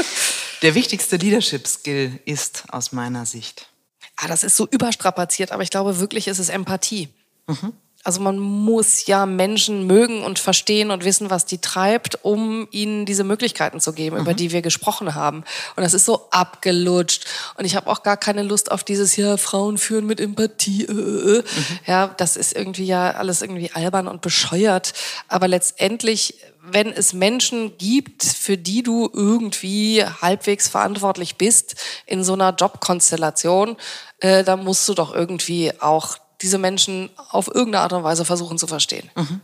Der 0.63 0.75
wichtigste 0.75 1.17
Leadership-Skill 1.17 2.21
ist 2.27 2.65
aus 2.71 2.93
meiner 2.93 3.25
Sicht. 3.25 3.71
Ah, 4.17 4.29
das 4.29 4.45
ist 4.45 4.57
so 4.57 4.69
überstrapaziert, 4.69 5.53
aber 5.53 5.63
ich 5.63 5.71
glaube 5.71 5.99
wirklich, 5.99 6.29
ist 6.29 6.39
es 6.39 6.51
Empathie. 6.51 7.09
Mhm. 7.47 7.73
Also 8.03 8.23
man 8.23 8.39
muss 8.39 9.07
ja 9.07 9.27
Menschen 9.27 9.87
mögen 9.87 10.23
und 10.23 10.39
verstehen 10.39 10.91
und 10.91 11.05
wissen, 11.05 11.29
was 11.29 11.45
die 11.45 11.59
treibt, 11.59 12.25
um 12.25 12.67
ihnen 12.71 13.05
diese 13.05 13.25
Möglichkeiten 13.25 13.79
zu 13.79 13.93
geben, 13.93 14.17
mhm. 14.17 14.23
über 14.23 14.33
die 14.33 14.53
wir 14.53 14.63
gesprochen 14.63 15.15
haben. 15.15 15.45
Und 15.77 15.83
das 15.83 15.93
ist 15.93 16.07
so 16.07 16.29
abgelutscht. 16.31 17.27
Und 17.59 17.67
ich 17.67 17.77
habe 17.77 17.91
auch 17.91 18.03
gar 18.03 18.17
keine 18.17 18.43
Lust 18.43 18.73
auf 18.73 18.85
dieses 18.85 19.17
ja 19.17 19.37
Frauen 19.37 19.77
führen 19.77 20.07
mit 20.07 20.19
Empathie. 20.19 20.85
Äh, 20.85 20.93
äh. 20.93 21.39
äh. 21.39 21.43
Mhm. 21.43 21.79
Ja, 21.87 22.07
das 22.17 22.37
ist 22.37 22.57
irgendwie 22.57 22.87
ja 22.87 23.11
alles 23.11 23.43
irgendwie 23.43 23.71
albern 23.73 24.09
und 24.09 24.23
bescheuert. 24.23 24.95
Aber 25.29 25.47
letztendlich 25.47 26.37
wenn 26.63 26.93
es 26.93 27.13
Menschen 27.13 27.77
gibt, 27.79 28.23
für 28.23 28.57
die 28.57 28.83
du 28.83 29.11
irgendwie 29.13 30.05
halbwegs 30.05 30.69
verantwortlich 30.69 31.37
bist 31.37 31.75
in 32.07 32.23
so 32.23 32.35
einer 32.35 32.55
Jobkonstellation, 32.55 33.77
äh, 34.21 34.45
dann 34.45 34.65
musst 34.65 34.89
du 34.89 34.95
doch 34.95 35.15
irgendwie 35.15 35.73
auch 35.81 36.19
diese 36.43 36.59
Menschen 36.59 37.11
auf 37.31 37.49
irgendeine 37.49 37.83
Art 37.83 37.93
und 37.93 38.03
Weise 38.03 38.25
versuchen 38.25 38.59
zu 38.59 38.67
verstehen. 38.67 39.11
Mhm. 39.15 39.41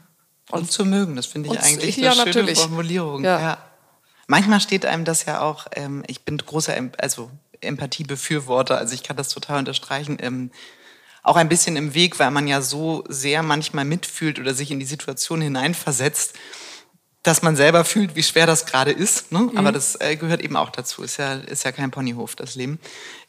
Und, 0.50 0.61
und, 0.61 0.72
zu 0.72 0.85
mögen, 0.85 1.16
das 1.16 1.26
finde 1.26 1.52
ich 1.52 1.61
eigentlich 1.61 1.96
ja, 1.96 2.12
eine 2.12 2.20
schöne 2.20 2.26
natürlich. 2.26 2.59
Formulierung. 2.61 3.24
Ja. 3.24 3.40
ja. 3.40 3.59
Manchmal 4.28 4.61
steht 4.61 4.87
einem 4.87 5.04
das 5.04 5.24
ja 5.24 5.40
auch, 5.40 5.66
ähm, 5.74 6.02
ich 6.06 6.24
bin 6.24 6.38
großer, 6.38 6.74
also 6.98 7.30
Empathiebefürworter, 7.61 8.78
also 8.78 8.94
ich 8.94 9.02
kann 9.02 9.16
das 9.16 9.28
total 9.28 9.59
unterstreichen. 9.59 10.18
Ähm, 10.20 10.50
auch 11.22 11.37
ein 11.37 11.48
bisschen 11.48 11.76
im 11.76 11.94
Weg, 11.94 12.20
weil 12.20 12.30
man 12.30 12.46
ja 12.46 12.62
so 12.62 13.04
sehr 13.09 13.42
manchmal 13.42 13.85
mitfühlt 13.85 14.38
oder 14.38 14.54
sich 14.54 14.70
in 14.70 14.78
die 14.78 14.87
Situation 14.87 15.40
hineinversetzt, 15.40 16.35
dass 17.24 17.42
man 17.42 17.56
selber 17.56 17.85
fühlt, 17.85 18.14
wie 18.14 18.22
schwer 18.22 18.46
das 18.46 18.66
gerade 18.66 18.92
ist. 18.92 19.32
Ne? 19.32 19.40
Mhm. 19.40 19.59
Aber 19.59 19.72
das 19.72 20.00
äh, 20.00 20.14
gehört 20.14 20.40
eben 20.40 20.54
auch 20.54 20.70
dazu. 20.70 21.02
Ist 21.02 21.16
ja, 21.16 21.35
ist 21.35 21.64
ja 21.64 21.72
kein 21.72 21.90
Ponyhof, 21.90 22.37
das 22.37 22.54
Leben. 22.54 22.78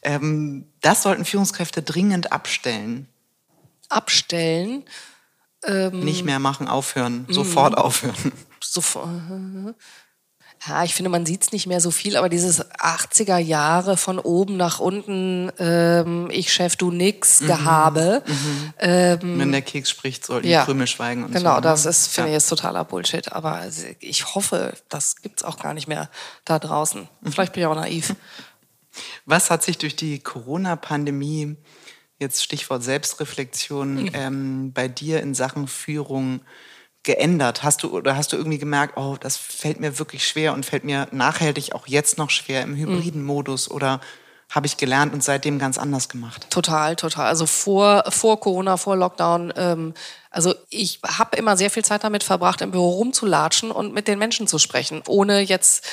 Ähm, 0.02 0.68
das 0.80 1.02
sollten 1.02 1.24
Führungskräfte 1.24 1.82
dringend 1.82 2.30
abstellen. 2.30 3.08
Abstellen? 3.88 4.84
Ähm, 5.64 6.00
Nicht 6.00 6.24
mehr 6.24 6.38
machen, 6.38 6.68
aufhören, 6.68 7.26
mhm. 7.28 7.32
sofort 7.32 7.76
aufhören. 7.76 8.32
Sofort 8.60 9.08
ja, 10.66 10.82
ich 10.82 10.94
finde, 10.94 11.10
man 11.10 11.24
sieht 11.24 11.42
es 11.42 11.52
nicht 11.52 11.66
mehr 11.66 11.80
so 11.80 11.90
viel, 11.90 12.16
aber 12.16 12.28
dieses 12.28 12.64
80er 12.72 13.38
Jahre 13.38 13.96
von 13.96 14.18
oben 14.18 14.56
nach 14.56 14.80
unten, 14.80 15.52
ähm, 15.58 16.28
ich 16.30 16.52
Chef, 16.52 16.76
du 16.76 16.90
nix, 16.90 17.40
mhm. 17.40 17.46
Gehabe. 17.46 18.22
Mhm. 18.26 18.72
Ähm, 18.78 19.38
Wenn 19.38 19.52
der 19.52 19.62
Keks 19.62 19.90
spricht, 19.90 20.26
sollten 20.26 20.48
ja, 20.48 20.60
die 20.60 20.66
Krümel 20.66 20.86
schweigen 20.86 21.24
und 21.24 21.32
Genau, 21.32 21.56
so. 21.56 21.60
das 21.60 21.86
ist, 21.86 22.08
finde 22.08 22.30
ja. 22.30 22.36
ich, 22.36 22.38
ist 22.38 22.48
totaler 22.48 22.84
Bullshit. 22.84 23.32
Aber 23.32 23.62
ich 24.00 24.34
hoffe, 24.34 24.74
das 24.88 25.16
gibt's 25.16 25.44
auch 25.44 25.58
gar 25.58 25.74
nicht 25.74 25.86
mehr 25.86 26.10
da 26.44 26.58
draußen. 26.58 27.08
Mhm. 27.20 27.32
Vielleicht 27.32 27.52
bin 27.52 27.62
ich 27.62 27.66
auch 27.66 27.74
naiv. 27.74 28.14
Was 29.26 29.50
hat 29.50 29.62
sich 29.62 29.78
durch 29.78 29.94
die 29.94 30.18
Corona-Pandemie, 30.18 31.56
jetzt 32.18 32.42
Stichwort 32.42 32.82
Selbstreflexion, 32.82 34.02
mhm. 34.02 34.10
ähm, 34.12 34.72
bei 34.72 34.88
dir 34.88 35.20
in 35.20 35.34
Sachen 35.34 35.68
Führung 35.68 36.40
geändert? 37.02 37.62
Hast 37.62 37.82
du 37.82 37.96
oder 37.96 38.16
hast 38.16 38.32
du 38.32 38.36
irgendwie 38.36 38.58
gemerkt, 38.58 38.96
oh, 38.96 39.16
das 39.18 39.36
fällt 39.36 39.80
mir 39.80 39.98
wirklich 39.98 40.26
schwer 40.26 40.52
und 40.52 40.66
fällt 40.66 40.84
mir 40.84 41.08
nachhaltig 41.12 41.72
auch 41.74 41.86
jetzt 41.86 42.18
noch 42.18 42.30
schwer 42.30 42.62
im 42.62 42.74
hybriden 42.74 43.24
Modus 43.24 43.70
oder 43.70 44.00
habe 44.50 44.66
ich 44.66 44.78
gelernt 44.78 45.12
und 45.12 45.22
seitdem 45.22 45.58
ganz 45.58 45.76
anders 45.76 46.08
gemacht? 46.08 46.46
Total, 46.48 46.96
total. 46.96 47.26
Also 47.26 47.44
vor, 47.44 48.04
vor 48.08 48.40
Corona, 48.40 48.78
vor 48.78 48.96
Lockdown, 48.96 49.52
ähm, 49.56 49.94
also 50.30 50.54
ich 50.70 51.00
habe 51.06 51.36
immer 51.36 51.56
sehr 51.56 51.70
viel 51.70 51.84
Zeit 51.84 52.02
damit 52.02 52.22
verbracht, 52.22 52.62
im 52.62 52.70
Büro 52.70 52.88
rumzulatschen 52.92 53.70
und 53.70 53.92
mit 53.92 54.08
den 54.08 54.18
Menschen 54.18 54.46
zu 54.46 54.58
sprechen, 54.58 55.02
ohne 55.06 55.40
jetzt 55.40 55.86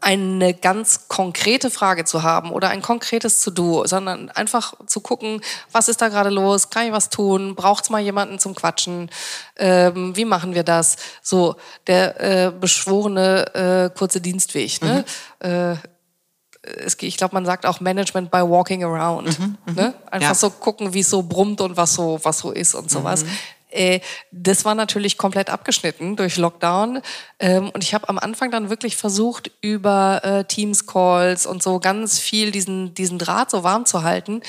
eine 0.00 0.54
ganz 0.54 1.08
konkrete 1.08 1.70
Frage 1.70 2.04
zu 2.04 2.22
haben 2.22 2.50
oder 2.52 2.68
ein 2.68 2.82
konkretes 2.82 3.40
To-Do, 3.42 3.84
sondern 3.86 4.30
einfach 4.30 4.74
zu 4.86 5.00
gucken, 5.00 5.40
was 5.72 5.88
ist 5.88 6.00
da 6.00 6.08
gerade 6.08 6.30
los, 6.30 6.70
kann 6.70 6.86
ich 6.86 6.92
was 6.92 7.10
tun, 7.10 7.56
braucht 7.56 7.84
es 7.84 7.90
mal 7.90 8.00
jemanden 8.00 8.38
zum 8.38 8.54
Quatschen, 8.54 9.10
ähm, 9.56 10.14
wie 10.16 10.24
machen 10.24 10.54
wir 10.54 10.62
das? 10.62 10.96
So, 11.20 11.56
der 11.88 12.20
äh, 12.20 12.52
beschworene 12.52 13.54
äh, 13.54 13.96
kurze 13.96 14.20
Dienstweg. 14.20 14.80
Ne? 14.82 15.04
Mhm. 15.42 15.48
Äh, 15.48 15.76
es, 16.62 16.96
ich 17.00 17.16
glaube, 17.16 17.34
man 17.34 17.46
sagt 17.46 17.66
auch 17.66 17.80
Management 17.80 18.30
by 18.30 18.38
walking 18.38 18.84
around. 18.84 19.38
Mhm, 19.38 19.58
mhm. 19.66 19.74
ne? 19.74 19.94
Einfach 20.10 20.28
ja. 20.30 20.34
so 20.34 20.50
gucken, 20.50 20.92
wie 20.92 21.00
es 21.00 21.10
so 21.10 21.22
brummt 21.22 21.60
und 21.60 21.76
was 21.76 21.94
so, 21.94 22.20
was 22.22 22.38
so 22.38 22.50
ist 22.50 22.74
und 22.74 22.90
sowas. 22.90 23.24
Mhm. 23.24 23.30
Äh, 23.70 24.00
das 24.30 24.64
war 24.64 24.74
natürlich 24.74 25.18
komplett 25.18 25.50
abgeschnitten 25.50 26.16
durch 26.16 26.36
Lockdown. 26.36 27.00
Ähm, 27.38 27.70
und 27.70 27.84
ich 27.84 27.94
habe 27.94 28.08
am 28.08 28.18
Anfang 28.18 28.50
dann 28.50 28.70
wirklich 28.70 28.96
versucht, 28.96 29.50
über 29.60 30.20
äh, 30.24 30.44
Teams-Calls 30.44 31.46
und 31.46 31.62
so 31.62 31.80
ganz 31.80 32.18
viel 32.18 32.50
diesen, 32.50 32.94
diesen 32.94 33.18
Draht 33.18 33.50
so 33.50 33.62
warm 33.62 33.86
zu 33.86 34.02
halten. 34.02 34.42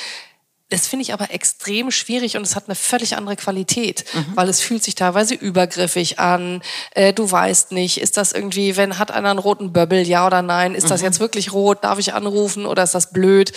Das 0.70 0.86
finde 0.86 1.02
ich 1.02 1.14
aber 1.14 1.32
extrem 1.32 1.90
schwierig 1.90 2.38
und 2.38 2.44
es 2.44 2.56
hat 2.56 2.66
eine 2.68 2.76
völlig 2.76 3.18
andere 3.18 3.36
Qualität, 3.36 4.06
mhm. 4.14 4.36
weil 4.36 4.50
es 4.50 4.62
fühlt 4.62 4.84
sich 4.84 4.94
teilweise 4.94 5.34
übergriffig 5.34 6.20
an. 6.20 6.62
Äh, 6.92 7.12
du 7.12 7.30
weißt 7.30 7.72
nicht, 7.72 8.00
ist 8.00 8.18
das 8.18 8.34
irgendwie, 8.34 8.78
wenn 8.78 9.00
hat 9.00 9.10
einer 9.10 9.32
einen 9.32 9.40
roten 9.40 9.74
Böbbel, 9.74 10.08
ja 10.08 10.28
oder 10.28 10.44
nein? 10.44 10.76
Ist 10.76 10.86
mhm. 10.86 10.90
das 10.90 11.02
jetzt 11.02 11.20
wirklich 11.20 11.54
rot? 11.54 11.84
Darf 11.84 11.98
ich 11.98 12.14
anrufen 12.14 12.68
oder 12.68 12.84
ist 12.84 12.94
das 12.94 13.12
blöd? 13.12 13.52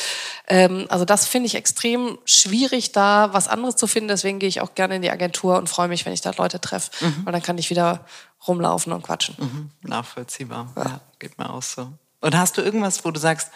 Ähm, 0.47 0.87
also 0.89 1.05
das 1.05 1.27
finde 1.27 1.49
ich 1.49 1.55
extrem 1.55 2.19
schwierig, 2.25 2.93
da 2.93 3.29
was 3.33 3.47
anderes 3.47 3.77
zu 3.77 3.87
finden. 3.87 4.09
Deswegen 4.09 4.39
gehe 4.39 4.49
ich 4.49 4.63
auch 4.63 4.75
gerne 4.75 4.97
in 4.97 5.03
die 5.03 5.11
Agentur 5.11 5.59
und 5.59 5.69
freue 5.69 5.89
mich, 5.89 6.07
wenn 6.07 6.15
ich 6.15 6.23
da 6.23 6.33
Leute 6.39 6.61
treffe, 6.61 6.91
mhm. 7.05 7.27
weil 7.27 7.33
dann 7.33 7.43
kann 7.43 7.59
ich 7.59 7.69
wieder 7.69 8.07
rumlaufen 8.49 8.91
und 8.93 9.03
quatschen. 9.03 9.37
Mhm. 9.39 9.71
Nachvollziehbar. 9.89 10.73
Ja. 10.77 10.85
ja, 10.85 11.01
geht 11.19 11.39
mir 11.39 11.51
auch 11.51 11.63
so. 11.63 11.93
Und 12.21 12.39
hast 12.39 12.57
du 12.57 12.63
irgendwas, 12.63 13.05
wo 13.05 13.11
du 13.11 13.21
sagst, 13.21 13.51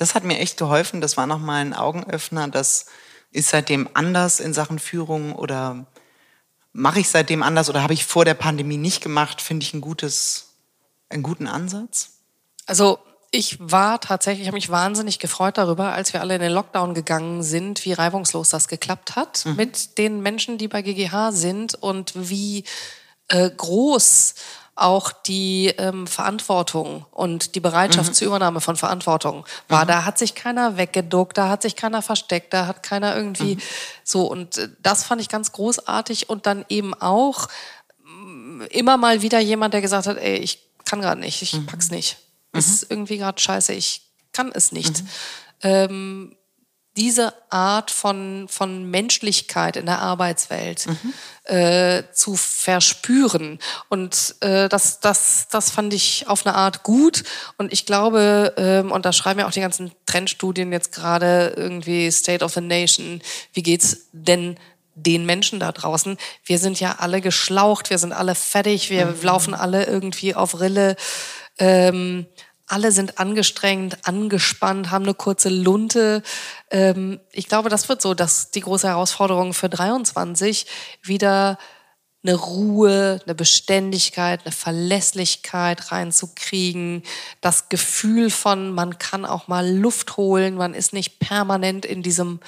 das 0.00 0.14
hat 0.14 0.24
mir 0.24 0.38
echt 0.38 0.56
geholfen. 0.56 1.02
Das 1.02 1.18
war 1.18 1.26
nochmal 1.26 1.60
ein 1.60 1.74
Augenöffner. 1.74 2.48
Das 2.48 2.86
ist 3.32 3.50
seitdem 3.50 3.86
anders 3.92 4.40
in 4.40 4.54
Sachen 4.54 4.78
Führung 4.78 5.34
oder 5.34 5.84
mache 6.72 7.00
ich 7.00 7.10
seitdem 7.10 7.42
anders 7.42 7.68
oder 7.68 7.82
habe 7.82 7.92
ich 7.92 8.06
vor 8.06 8.24
der 8.24 8.32
Pandemie 8.32 8.78
nicht 8.78 9.02
gemacht? 9.02 9.42
Finde 9.42 9.64
ich 9.64 9.74
ein 9.74 9.82
gutes, 9.82 10.54
einen 11.10 11.22
guten 11.22 11.46
Ansatz? 11.46 12.12
Also 12.64 12.98
ich 13.30 13.58
war 13.60 14.00
tatsächlich, 14.00 14.42
ich 14.42 14.48
habe 14.48 14.56
mich 14.56 14.70
wahnsinnig 14.70 15.18
gefreut 15.18 15.58
darüber, 15.58 15.92
als 15.92 16.14
wir 16.14 16.22
alle 16.22 16.34
in 16.34 16.40
den 16.40 16.52
Lockdown 16.52 16.94
gegangen 16.94 17.42
sind, 17.42 17.84
wie 17.84 17.92
reibungslos 17.92 18.48
das 18.48 18.68
geklappt 18.68 19.16
hat 19.16 19.44
mhm. 19.44 19.56
mit 19.56 19.98
den 19.98 20.22
Menschen, 20.22 20.56
die 20.56 20.68
bei 20.68 20.80
GGH 20.80 21.32
sind 21.32 21.74
und 21.74 22.12
wie 22.14 22.64
äh, 23.28 23.50
groß 23.50 24.34
auch 24.74 25.12
die 25.12 25.68
ähm, 25.78 26.06
Verantwortung 26.06 27.04
und 27.10 27.54
die 27.54 27.60
Bereitschaft 27.60 28.10
mhm. 28.10 28.14
zur 28.14 28.26
Übernahme 28.28 28.60
von 28.60 28.76
Verantwortung 28.76 29.44
war. 29.68 29.84
Mhm. 29.84 29.88
Da 29.88 30.04
hat 30.04 30.18
sich 30.18 30.34
keiner 30.34 30.76
weggeduckt, 30.76 31.36
da 31.36 31.48
hat 31.48 31.62
sich 31.62 31.76
keiner 31.76 32.02
versteckt, 32.02 32.52
da 32.54 32.66
hat 32.66 32.82
keiner 32.82 33.16
irgendwie 33.16 33.56
mhm. 33.56 33.60
so. 34.04 34.26
Und 34.26 34.58
äh, 34.58 34.68
das 34.82 35.04
fand 35.04 35.20
ich 35.20 35.28
ganz 35.28 35.52
großartig. 35.52 36.28
Und 36.28 36.46
dann 36.46 36.64
eben 36.68 36.94
auch 36.94 37.48
mm, 38.04 38.62
immer 38.70 38.96
mal 38.96 39.22
wieder 39.22 39.40
jemand, 39.40 39.74
der 39.74 39.82
gesagt 39.82 40.06
hat, 40.06 40.16
ey, 40.16 40.36
ich 40.36 40.66
kann 40.84 41.00
gerade 41.00 41.20
nicht, 41.20 41.42
ich 41.42 41.52
mhm. 41.52 41.66
pack's 41.66 41.90
nicht. 41.90 42.18
Ist 42.52 42.82
mhm. 42.82 42.86
irgendwie 42.90 43.18
gerade 43.18 43.40
scheiße, 43.40 43.72
ich 43.72 44.10
kann 44.32 44.50
es 44.52 44.72
nicht. 44.72 45.02
Mhm. 45.02 45.08
Ähm, 45.62 46.36
diese 47.00 47.32
Art 47.48 47.90
von, 47.90 48.46
von 48.46 48.90
Menschlichkeit 48.90 49.76
in 49.76 49.86
der 49.86 50.00
Arbeitswelt 50.00 50.86
mhm. 50.86 51.14
äh, 51.44 52.02
zu 52.12 52.36
verspüren. 52.36 53.58
Und 53.88 54.34
äh, 54.40 54.68
das, 54.68 55.00
das, 55.00 55.48
das 55.50 55.70
fand 55.70 55.94
ich 55.94 56.28
auf 56.28 56.46
eine 56.46 56.54
Art 56.54 56.82
gut. 56.82 57.24
Und 57.56 57.72
ich 57.72 57.86
glaube, 57.86 58.52
ähm, 58.58 58.92
und 58.92 59.06
da 59.06 59.14
schreiben 59.14 59.40
ja 59.40 59.48
auch 59.48 59.50
die 59.50 59.62
ganzen 59.62 59.92
Trendstudien 60.04 60.72
jetzt 60.72 60.92
gerade 60.92 61.54
irgendwie 61.56 62.10
State 62.10 62.44
of 62.44 62.52
the 62.52 62.60
Nation, 62.60 63.22
wie 63.54 63.62
geht's 63.62 64.08
denn 64.12 64.58
den 64.94 65.24
Menschen 65.24 65.58
da 65.58 65.72
draußen. 65.72 66.18
Wir 66.44 66.58
sind 66.58 66.80
ja 66.80 66.96
alle 66.98 67.22
geschlaucht, 67.22 67.88
wir 67.88 67.96
sind 67.96 68.12
alle 68.12 68.34
fertig, 68.34 68.90
wir 68.90 69.06
mhm. 69.06 69.22
laufen 69.22 69.54
alle 69.54 69.86
irgendwie 69.86 70.34
auf 70.34 70.60
Rille. 70.60 70.96
Ähm, 71.58 72.26
alle 72.70 72.92
sind 72.92 73.18
angestrengt, 73.18 73.98
angespannt, 74.06 74.90
haben 74.90 75.04
eine 75.04 75.14
kurze 75.14 75.48
Lunte. 75.48 76.22
Ähm, 76.70 77.20
ich 77.32 77.48
glaube, 77.48 77.68
das 77.68 77.88
wird 77.88 78.00
so, 78.00 78.14
dass 78.14 78.50
die 78.50 78.60
große 78.60 78.88
Herausforderung 78.88 79.54
für 79.54 79.68
23 79.68 80.66
wieder 81.02 81.58
eine 82.22 82.34
Ruhe, 82.34 83.20
eine 83.24 83.34
Beständigkeit, 83.34 84.42
eine 84.44 84.52
Verlässlichkeit 84.52 85.90
reinzukriegen, 85.90 87.02
das 87.40 87.70
Gefühl 87.70 88.30
von, 88.30 88.72
man 88.72 88.98
kann 88.98 89.24
auch 89.24 89.48
mal 89.48 89.68
Luft 89.68 90.16
holen, 90.18 90.56
man 90.56 90.74
ist 90.74 90.92
nicht 90.92 91.18
permanent 91.18 91.86
in 91.86 92.02
diesem 92.02 92.40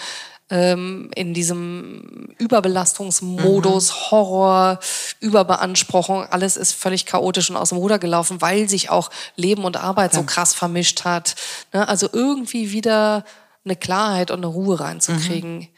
ähm, 0.53 1.11
in 1.15 1.33
diesem 1.33 2.29
Überbelastungsmodus, 2.37 3.91
mhm. 3.91 4.11
Horror, 4.11 4.79
Überbeanspruchung, 5.19 6.25
alles 6.25 6.59
ist 6.59 6.75
völlig 6.75 7.07
chaotisch 7.07 7.49
und 7.49 7.57
aus 7.57 7.71
dem 7.71 7.79
Ruder 7.79 7.99
gelaufen, 7.99 8.43
weil 8.43 8.69
sich 8.69 8.91
auch 8.91 9.11
Leben 9.35 9.65
und 9.65 9.79
Arbeit 9.79 10.13
ja. 10.13 10.21
so 10.21 10.27
krass 10.27 10.53
vermischt 10.53 11.05
hat. 11.05 11.37
Ne? 11.73 11.89
Also 11.89 12.07
irgendwie 12.13 12.71
wieder 12.71 13.25
eine 13.65 13.77
Klarheit 13.77 14.31
und 14.31 14.41
eine 14.41 14.47
Ruhe 14.47 14.79
reinzukriegen 14.79 15.61
mhm. 15.61 15.69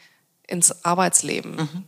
ins 0.45 0.83
Arbeitsleben. 0.83 1.55
Mhm. 1.55 1.83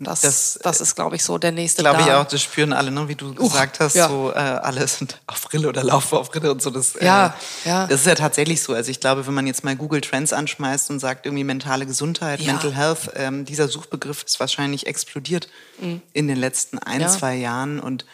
Das, 0.00 0.20
das, 0.20 0.60
das 0.62 0.80
ist, 0.80 0.94
glaube 0.94 1.16
ich, 1.16 1.24
so 1.24 1.38
der 1.38 1.50
nächste 1.50 1.82
Glaube 1.82 2.02
ich 2.02 2.12
auch, 2.12 2.24
das 2.24 2.40
spüren 2.40 2.72
alle, 2.72 2.92
ne? 2.92 3.08
wie 3.08 3.16
du 3.16 3.30
uh, 3.30 3.34
gesagt 3.34 3.80
hast, 3.80 3.96
ja. 3.96 4.08
so 4.08 4.30
äh, 4.30 4.36
alle 4.36 4.86
sind 4.86 5.20
auf 5.26 5.52
Rille 5.52 5.68
oder 5.68 5.82
laufen 5.82 6.18
auf 6.18 6.32
Rille 6.32 6.52
und 6.52 6.62
so. 6.62 6.70
Das, 6.70 6.94
äh, 6.94 7.04
ja, 7.04 7.34
ja. 7.64 7.88
das 7.88 8.00
ist 8.00 8.06
ja 8.06 8.14
tatsächlich 8.14 8.62
so. 8.62 8.74
Also 8.74 8.92
ich 8.92 9.00
glaube, 9.00 9.26
wenn 9.26 9.34
man 9.34 9.48
jetzt 9.48 9.64
mal 9.64 9.74
Google 9.74 10.00
Trends 10.00 10.32
anschmeißt 10.32 10.90
und 10.90 11.00
sagt 11.00 11.26
irgendwie 11.26 11.42
mentale 11.42 11.84
Gesundheit, 11.84 12.40
ja. 12.40 12.52
Mental 12.52 12.72
Health, 12.76 13.10
ähm, 13.16 13.44
dieser 13.44 13.66
Suchbegriff 13.66 14.22
ist 14.22 14.38
wahrscheinlich 14.38 14.86
explodiert 14.86 15.48
mhm. 15.80 16.00
in 16.12 16.28
den 16.28 16.36
letzten 16.36 16.78
ein, 16.78 17.00
ja. 17.00 17.08
zwei 17.08 17.34
Jahren. 17.34 17.80
Und 17.80 18.06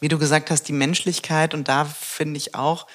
wie 0.00 0.08
du 0.08 0.18
gesagt 0.18 0.50
hast, 0.50 0.64
die 0.64 0.74
Menschlichkeit 0.74 1.54
und 1.54 1.66
da 1.68 1.86
finde 1.86 2.36
ich 2.36 2.54
auch, 2.54 2.86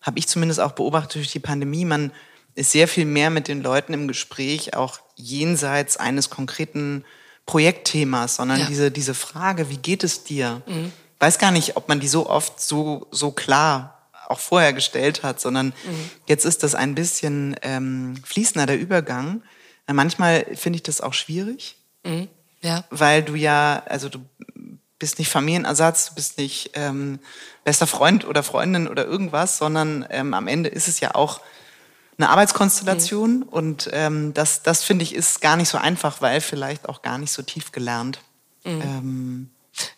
habe 0.00 0.18
ich 0.18 0.28
zumindest 0.28 0.60
auch 0.60 0.72
beobachtet 0.72 1.16
durch 1.16 1.32
die 1.32 1.40
Pandemie, 1.40 1.84
man 1.84 2.10
ist 2.54 2.72
sehr 2.72 2.88
viel 2.88 3.04
mehr 3.04 3.28
mit 3.28 3.48
den 3.48 3.62
Leuten 3.62 3.92
im 3.92 4.08
Gespräch, 4.08 4.74
auch 4.74 5.00
jenseits 5.14 5.98
eines 5.98 6.30
konkreten 6.30 7.04
Projektthemas, 7.46 8.36
sondern 8.36 8.60
ja. 8.60 8.66
diese, 8.66 8.90
diese 8.90 9.14
Frage, 9.14 9.70
wie 9.70 9.78
geht 9.78 10.04
es 10.04 10.24
dir? 10.24 10.62
Mhm. 10.66 10.92
Weiß 11.18 11.38
gar 11.38 11.52
nicht, 11.52 11.76
ob 11.76 11.88
man 11.88 12.00
die 12.00 12.08
so 12.08 12.28
oft 12.28 12.60
so, 12.60 13.06
so 13.10 13.30
klar 13.30 14.08
auch 14.28 14.40
vorher 14.40 14.72
gestellt 14.72 15.22
hat, 15.22 15.40
sondern 15.40 15.68
mhm. 15.68 16.10
jetzt 16.26 16.44
ist 16.44 16.64
das 16.64 16.74
ein 16.74 16.94
bisschen 16.94 17.56
ähm, 17.62 18.16
fließender, 18.24 18.66
der 18.66 18.78
Übergang. 18.78 19.42
Manchmal 19.86 20.44
finde 20.54 20.78
ich 20.78 20.82
das 20.82 21.00
auch 21.00 21.14
schwierig, 21.14 21.76
mhm. 22.04 22.28
ja. 22.60 22.84
weil 22.90 23.22
du 23.22 23.36
ja, 23.36 23.84
also 23.86 24.08
du 24.08 24.18
bist 24.98 25.20
nicht 25.20 25.28
Familienersatz, 25.28 26.08
du 26.08 26.14
bist 26.16 26.38
nicht 26.38 26.70
ähm, 26.74 27.20
bester 27.64 27.86
Freund 27.86 28.26
oder 28.26 28.42
Freundin 28.42 28.88
oder 28.88 29.06
irgendwas, 29.06 29.58
sondern 29.58 30.04
ähm, 30.10 30.34
am 30.34 30.48
Ende 30.48 30.68
ist 30.68 30.88
es 30.88 30.98
ja 30.98 31.14
auch 31.14 31.40
eine 32.18 32.30
Arbeitskonstellation 32.30 33.38
mhm. 33.38 33.42
und 33.44 33.90
ähm, 33.92 34.32
das, 34.34 34.62
das 34.62 34.82
finde 34.82 35.02
ich 35.02 35.14
ist 35.14 35.40
gar 35.40 35.56
nicht 35.56 35.68
so 35.68 35.78
einfach, 35.78 36.20
weil 36.22 36.40
vielleicht 36.40 36.88
auch 36.88 37.02
gar 37.02 37.18
nicht 37.18 37.32
so 37.32 37.42
tief 37.42 37.72
gelernt. 37.72 38.20
Mhm. 38.64 38.82
Ähm, 38.82 39.50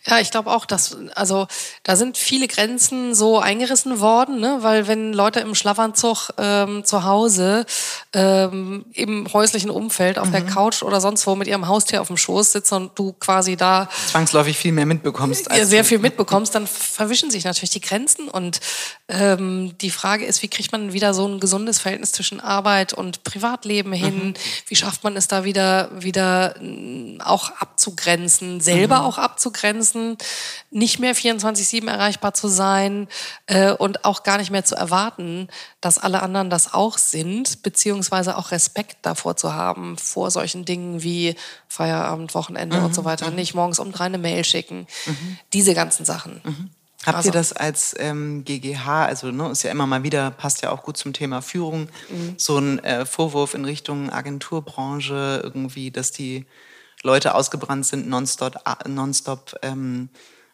ja, 0.05 0.19
ich 0.19 0.31
glaube 0.31 0.51
auch, 0.51 0.65
dass, 0.65 0.97
also 1.15 1.47
da 1.83 1.95
sind 1.95 2.17
viele 2.17 2.47
Grenzen 2.47 3.15
so 3.15 3.39
eingerissen 3.39 3.99
worden, 3.99 4.39
ne? 4.39 4.57
weil 4.61 4.87
wenn 4.87 5.13
Leute 5.13 5.39
im 5.39 5.55
Schlafanzug 5.55 6.29
ähm, 6.37 6.83
zu 6.83 7.03
Hause 7.03 7.65
ähm, 8.13 8.85
im 8.93 9.31
häuslichen 9.31 9.69
Umfeld 9.69 10.19
auf 10.19 10.27
mhm. 10.27 10.31
der 10.31 10.45
Couch 10.45 10.83
oder 10.83 10.99
sonst 10.99 11.25
wo 11.27 11.35
mit 11.35 11.47
ihrem 11.47 11.67
Haustier 11.67 12.01
auf 12.01 12.07
dem 12.07 12.17
Schoß 12.17 12.51
sitzen 12.51 12.75
und 12.75 12.99
du 12.99 13.13
quasi 13.13 13.55
da 13.55 13.89
zwangsläufig 14.07 14.57
viel 14.57 14.71
mehr 14.71 14.85
mitbekommst. 14.85 15.49
Als 15.49 15.69
sehr 15.69 15.85
viel 15.85 15.99
mitbekommst, 15.99 16.55
dann 16.55 16.67
verwischen 16.67 17.31
sich 17.31 17.43
natürlich 17.43 17.71
die 17.71 17.81
Grenzen 17.81 18.27
und 18.27 18.59
ähm, 19.07 19.77
die 19.79 19.91
Frage 19.91 20.25
ist, 20.25 20.41
wie 20.41 20.47
kriegt 20.47 20.71
man 20.71 20.93
wieder 20.93 21.13
so 21.13 21.27
ein 21.27 21.39
gesundes 21.39 21.79
Verhältnis 21.79 22.11
zwischen 22.11 22.39
Arbeit 22.39 22.93
und 22.93 23.23
Privatleben 23.23 23.93
hin? 23.93 24.29
Mhm. 24.29 24.33
Wie 24.67 24.75
schafft 24.75 25.03
man 25.03 25.15
es 25.15 25.27
da 25.27 25.43
wieder, 25.43 25.89
wieder 25.99 26.55
auch 27.23 27.51
abzugrenzen, 27.59 28.61
selber 28.61 28.99
mhm. 28.99 29.05
auch 29.05 29.17
abzugrenzen? 29.17 29.68
Grenzen, 29.69 30.17
nicht 30.71 30.99
mehr 30.99 31.15
24-7 31.15 31.89
erreichbar 31.89 32.33
zu 32.33 32.47
sein 32.47 33.07
äh, 33.47 33.71
und 33.71 34.05
auch 34.05 34.23
gar 34.23 34.37
nicht 34.37 34.51
mehr 34.51 34.65
zu 34.65 34.75
erwarten, 34.75 35.47
dass 35.81 35.97
alle 35.97 36.21
anderen 36.21 36.49
das 36.49 36.73
auch 36.73 36.97
sind, 36.97 37.63
beziehungsweise 37.63 38.37
auch 38.37 38.51
Respekt 38.51 38.97
davor 39.03 39.35
zu 39.35 39.53
haben, 39.53 39.97
vor 39.97 40.31
solchen 40.31 40.65
Dingen 40.65 41.03
wie 41.03 41.35
Feierabend, 41.67 42.33
Wochenende 42.33 42.77
mhm. 42.77 42.85
und 42.85 42.95
so 42.95 43.05
weiter. 43.05 43.29
Mhm. 43.29 43.35
Nicht 43.35 43.53
morgens 43.53 43.79
um 43.79 43.91
drei 43.91 44.05
eine 44.05 44.17
Mail 44.17 44.43
schicken. 44.43 44.87
Mhm. 45.05 45.37
Diese 45.53 45.73
ganzen 45.73 46.05
Sachen. 46.05 46.41
Mhm. 46.43 46.69
Habt 47.05 47.17
also. 47.17 47.29
ihr 47.29 47.33
das 47.33 47.53
als 47.53 47.95
ähm, 47.97 48.43
GGH, 48.43 49.05
also 49.05 49.31
ne, 49.31 49.49
ist 49.51 49.63
ja 49.63 49.71
immer 49.71 49.87
mal 49.87 50.03
wieder, 50.03 50.31
passt 50.31 50.63
ja 50.63 50.71
auch 50.71 50.83
gut 50.83 50.97
zum 50.97 51.13
Thema 51.13 51.41
Führung, 51.41 51.87
mhm. 52.09 52.33
so 52.35 52.57
ein 52.57 52.83
äh, 52.83 53.05
Vorwurf 53.05 53.53
in 53.53 53.63
Richtung 53.63 54.09
Agenturbranche, 54.09 55.39
irgendwie, 55.41 55.91
dass 55.91 56.11
die 56.11 56.45
Leute 57.03 57.35
ausgebrannt 57.35 57.85
sind, 57.85 58.07
nonstop, 58.07 58.55
nonstop 58.87 59.55
ähm, 59.61 60.09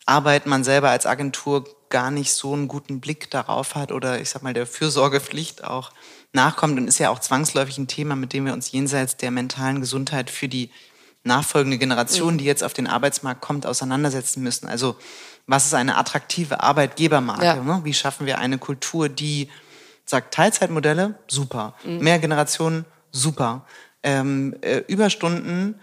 arbeiten, 0.06 0.50
man 0.50 0.64
selber 0.64 0.89
als 0.89 1.06
Agentur 1.06 1.66
gar 1.89 2.12
nicht 2.12 2.34
so 2.34 2.54
einen 2.54 2.68
guten 2.68 3.00
Blick 3.00 3.32
darauf 3.32 3.76
hat 3.76 3.91
oder 3.91 4.20
ich 4.22 4.30
sag 4.30 4.43
mal 4.43 4.54
der 4.54 4.68
Fürsorgepflicht 4.68 5.64
auch 5.64 5.91
nachkommt 6.34 6.78
und 6.78 6.88
ist 6.88 7.00
ja 7.00 7.10
auch 7.10 7.20
zwangsläufig 7.20 7.78
ein 7.78 7.88
Thema, 7.88 8.16
mit 8.16 8.34
dem 8.34 8.46
wir 8.46 8.54
uns 8.54 8.72
jenseits 8.72 9.18
der 9.18 9.32
mentalen 9.32 9.82
Gesundheit 9.82 10.30
für 10.30 10.48
die 10.48 10.70
nachfolgende 11.24 11.78
Generation, 11.78 12.34
mhm. 12.34 12.38
die 12.38 12.46
jetzt 12.46 12.64
auf 12.64 12.74
den 12.74 12.88
Arbeitsmarkt 12.88 13.41
kommt, 13.41 13.66
auseinandersetzen 13.66 14.43
müssen. 14.43 14.68
Also 14.68 14.96
was 15.48 15.66
ist 15.66 15.74
eine 15.74 15.98
attraktive 15.98 16.62
Arbeitgebermarke? 16.62 17.46
Ja. 17.46 17.56
Ne? 17.56 17.82
Wie 17.84 17.93
schaffen 17.93 18.28
wir 18.28 18.38
eine 18.38 18.58
Kultur, 18.58 19.10
die 19.10 19.50
sagt, 20.06 20.34
Teilzeitmodelle, 20.34 21.16
super. 21.28 21.76
Mhm. 21.84 22.00
Mehr 22.00 22.20
Generationen, 22.20 22.86
super. 23.12 23.66
Ähm, 24.04 24.56
äh, 24.62 24.84
Überstunden, 24.88 25.80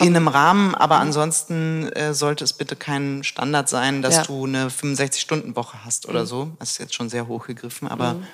in 0.00 0.16
einem 0.16 0.28
Rahmen, 0.28 0.74
aber 0.74 0.98
ansonsten 0.98 1.88
äh, 1.92 2.14
sollte 2.14 2.44
es 2.44 2.52
bitte 2.52 2.76
kein 2.76 3.22
Standard 3.22 3.68
sein, 3.68 4.02
dass 4.02 4.16
ja. 4.16 4.22
du 4.24 4.44
eine 4.44 4.68
65-Stunden-Woche 4.68 5.84
hast 5.84 6.08
oder 6.08 6.22
mhm. 6.22 6.26
so. 6.26 6.52
Das 6.58 6.72
ist 6.72 6.78
jetzt 6.78 6.94
schon 6.94 7.08
sehr 7.08 7.28
hochgegriffen, 7.28 7.88
aber 7.88 8.14
mhm. 8.14 8.26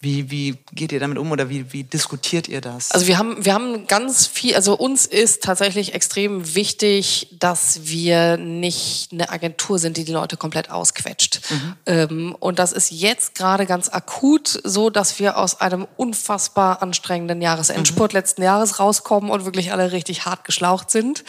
Wie, 0.00 0.30
wie 0.30 0.58
geht 0.72 0.92
ihr 0.92 1.00
damit 1.00 1.16
um 1.16 1.30
oder 1.32 1.48
wie, 1.48 1.72
wie 1.72 1.82
diskutiert 1.82 2.48
ihr 2.48 2.60
das? 2.60 2.90
Also 2.90 3.06
wir 3.06 3.16
haben, 3.16 3.44
wir 3.44 3.54
haben 3.54 3.86
ganz 3.86 4.26
viel, 4.26 4.54
also 4.54 4.76
uns 4.76 5.06
ist 5.06 5.42
tatsächlich 5.42 5.94
extrem 5.94 6.54
wichtig, 6.54 7.34
dass 7.38 7.80
wir 7.84 8.36
nicht 8.36 9.12
eine 9.12 9.30
Agentur 9.30 9.78
sind, 9.78 9.96
die 9.96 10.04
die 10.04 10.12
Leute 10.12 10.36
komplett 10.36 10.70
ausquetscht. 10.70 11.40
Mhm. 11.50 11.76
Ähm, 11.86 12.36
und 12.38 12.58
das 12.58 12.72
ist 12.72 12.90
jetzt 12.90 13.34
gerade 13.34 13.64
ganz 13.64 13.88
akut 13.88 14.60
so, 14.64 14.90
dass 14.90 15.18
wir 15.18 15.38
aus 15.38 15.60
einem 15.62 15.86
unfassbar 15.96 16.82
anstrengenden 16.82 17.40
Jahresendspurt 17.40 18.12
mhm. 18.12 18.18
letzten 18.18 18.42
Jahres 18.42 18.78
rauskommen 18.78 19.30
und 19.30 19.46
wirklich 19.46 19.72
alle 19.72 19.92
richtig 19.92 20.26
hart 20.26 20.44
geschlaucht 20.44 20.90
sind. 20.90 21.24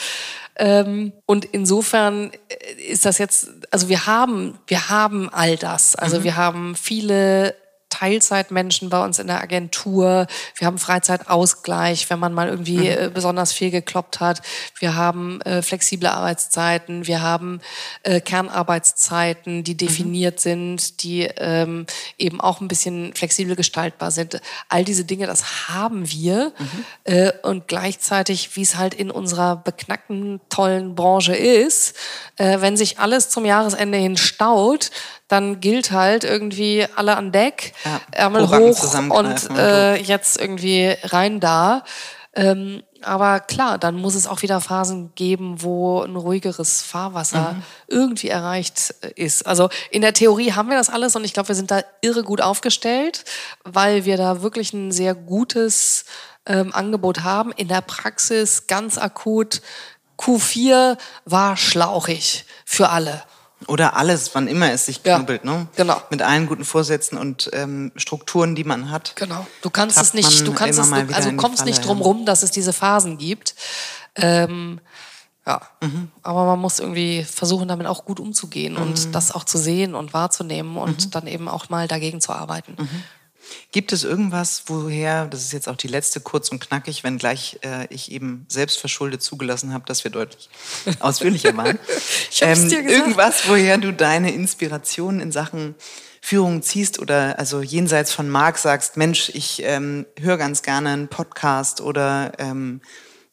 Ähm, 0.57 1.13
und 1.25 1.45
insofern 1.45 2.31
äh, 2.49 2.91
ist 2.91 3.05
das 3.05 3.17
jetzt, 3.17 3.49
also 3.71 3.89
wir 3.89 4.07
haben, 4.07 4.57
wir 4.67 4.89
haben 4.89 5.29
all 5.29 5.55
das. 5.55 5.95
Also 5.95 6.19
mhm. 6.19 6.23
wir 6.23 6.35
haben 6.35 6.75
viele 6.75 7.55
Teilzeitmenschen 7.89 8.89
bei 8.89 9.03
uns 9.03 9.19
in 9.19 9.27
der 9.27 9.41
Agentur. 9.41 10.27
Wir 10.55 10.67
haben 10.67 10.77
Freizeitausgleich, 10.77 12.09
wenn 12.09 12.19
man 12.19 12.33
mal 12.33 12.49
irgendwie 12.49 12.77
mhm. 12.77 12.85
Äh, 12.85 13.09
besonders 13.13 13.53
viel 13.53 13.71
gekloppt 13.71 14.19
hat. 14.19 14.41
Wir 14.79 14.95
haben 14.95 15.41
äh, 15.41 15.61
flexible 15.61 16.07
Arbeitszeiten. 16.07 17.07
Wir 17.07 17.21
haben 17.21 17.61
äh, 18.03 18.19
Kernarbeitszeiten, 18.19 19.63
die 19.63 19.73
mhm. 19.73 19.77
definiert 19.77 20.35
mhm. 20.35 20.41
sind, 20.41 21.03
die 21.03 21.23
ähm, 21.37 21.85
eben 22.17 22.41
auch 22.41 22.61
ein 22.61 22.67
bisschen 22.67 23.13
flexibel 23.13 23.55
gestaltbar 23.55 24.11
sind. 24.11 24.41
All 24.69 24.83
diese 24.83 25.05
Dinge, 25.05 25.27
das 25.27 25.69
haben 25.69 26.09
wir. 26.11 26.51
Mhm. 26.57 26.85
Äh, 27.05 27.31
und 27.43 27.67
gleichzeitig, 27.67 28.55
wie 28.55 28.61
es 28.63 28.75
halt 28.75 28.93
in 28.93 29.11
unserer 29.11 29.55
beknackten, 29.55 30.41
tollen 30.49 30.95
Branche 30.95 31.35
ist, 31.35 31.95
äh, 32.35 32.59
wenn 32.61 32.77
sich 32.77 32.99
alles 32.99 33.29
zum 33.29 33.45
Jahresende 33.45 33.97
hin 33.97 34.17
staut, 34.17 34.91
dann 35.27 35.59
gilt 35.59 35.91
halt 35.91 36.23
irgendwie 36.23 36.85
alle 36.95 37.17
an 37.17 37.31
Deck, 37.31 37.73
ja, 37.83 38.01
Ärmel 38.11 38.49
hoch 38.49 38.93
und 39.09 39.49
äh, 39.57 39.95
jetzt 39.97 40.39
irgendwie 40.39 40.95
rein 41.03 41.39
da. 41.39 41.83
Ähm, 42.33 42.83
aber 43.01 43.39
klar, 43.39 43.77
dann 43.77 43.95
muss 43.95 44.15
es 44.15 44.27
auch 44.27 44.41
wieder 44.41 44.61
Phasen 44.61 45.11
geben, 45.15 45.61
wo 45.61 46.01
ein 46.01 46.15
ruhigeres 46.15 46.81
Fahrwasser 46.81 47.53
mhm. 47.53 47.63
irgendwie 47.87 48.29
erreicht 48.29 48.93
äh, 49.01 49.11
ist. 49.15 49.45
Also 49.45 49.69
in 49.91 50.01
der 50.01 50.13
Theorie 50.13 50.53
haben 50.53 50.69
wir 50.69 50.77
das 50.77 50.89
alles 50.89 51.15
und 51.15 51.23
ich 51.23 51.33
glaube, 51.33 51.49
wir 51.49 51.55
sind 51.55 51.71
da 51.71 51.81
irre 52.01 52.23
gut 52.23 52.41
aufgestellt, 52.41 53.25
weil 53.63 54.05
wir 54.05 54.17
da 54.17 54.41
wirklich 54.41 54.73
ein 54.73 54.91
sehr 54.91 55.15
gutes 55.15 56.05
ähm, 56.45 56.73
Angebot 56.73 57.23
haben. 57.23 57.51
In 57.51 57.67
der 57.67 57.81
Praxis 57.81 58.67
ganz 58.67 58.97
akut. 58.97 59.61
Q4 60.17 60.97
war 61.25 61.57
schlauchig 61.57 62.45
für 62.65 62.89
alle. 62.89 63.23
Oder 63.67 63.97
alles, 63.97 64.33
wann 64.33 64.47
immer 64.47 64.71
es 64.71 64.85
sich 64.85 65.03
knüppelt, 65.03 65.43
ja, 65.43 65.51
ne? 65.51 65.67
Genau. 65.75 66.01
Mit 66.09 66.21
allen 66.21 66.47
guten 66.47 66.63
Vorsätzen 66.63 67.17
und 67.17 67.49
ähm, 67.53 67.91
Strukturen, 67.95 68.55
die 68.55 68.63
man 68.63 68.89
hat. 68.89 69.15
Genau. 69.15 69.45
Du 69.61 69.69
kannst 69.69 69.97
es 69.97 70.13
nicht, 70.13 70.47
du 70.47 70.53
kannst 70.53 70.79
es, 70.79 70.89
du, 70.89 70.95
also 71.13 71.31
kommst 71.33 71.59
Falle, 71.59 71.69
nicht 71.69 71.85
drum 71.85 72.01
rum, 72.01 72.25
dass 72.25 72.43
es 72.43 72.51
diese 72.51 72.71
Phasen 72.71 73.17
gibt. 73.17 73.55
Ähm, 74.15 74.79
ja. 75.45 75.61
Mhm. 75.81 76.11
Aber 76.23 76.45
man 76.45 76.59
muss 76.59 76.79
irgendwie 76.79 77.23
versuchen, 77.23 77.67
damit 77.67 77.87
auch 77.87 78.05
gut 78.05 78.19
umzugehen 78.19 78.73
mhm. 78.73 78.81
und 78.81 79.15
das 79.15 79.31
auch 79.31 79.43
zu 79.43 79.57
sehen 79.57 79.95
und 79.95 80.13
wahrzunehmen 80.13 80.77
und 80.77 81.05
mhm. 81.05 81.11
dann 81.11 81.27
eben 81.27 81.47
auch 81.47 81.69
mal 81.69 81.87
dagegen 81.87 82.21
zu 82.21 82.33
arbeiten. 82.33 82.75
Gibt 83.71 83.91
es 83.91 84.03
irgendwas, 84.03 84.63
woher, 84.67 85.25
das 85.27 85.41
ist 85.41 85.53
jetzt 85.53 85.67
auch 85.67 85.75
die 85.75 85.87
letzte 85.87 86.19
kurz 86.19 86.49
und 86.49 86.59
knackig, 86.59 87.03
wenn 87.03 87.17
gleich 87.17 87.59
äh, 87.63 87.87
ich 87.89 88.11
eben 88.11 88.45
selbst 88.47 88.79
verschuldet 88.79 89.21
zugelassen 89.21 89.73
habe, 89.73 89.85
dass 89.85 90.03
wir 90.03 90.11
deutlich 90.11 90.49
ausführlicher 90.99 91.55
waren. 91.57 91.77
ich 92.31 92.43
hab's 92.43 92.61
ähm, 92.61 92.69
dir 92.69 92.83
gesagt. 92.83 93.01
Irgendwas, 93.01 93.49
woher 93.49 93.77
du 93.77 93.91
deine 93.93 94.31
Inspiration 94.31 95.19
in 95.19 95.31
Sachen 95.31 95.75
Führung 96.21 96.61
ziehst 96.61 96.99
oder 96.99 97.39
also 97.39 97.61
jenseits 97.61 98.11
von 98.11 98.29
Marc 98.29 98.57
sagst, 98.57 98.97
Mensch, 98.97 99.29
ich 99.33 99.61
ähm, 99.63 100.05
höre 100.19 100.37
ganz 100.37 100.61
gerne 100.61 100.89
einen 100.89 101.07
Podcast 101.07 101.79
oder 101.79 102.33
ähm, 102.37 102.81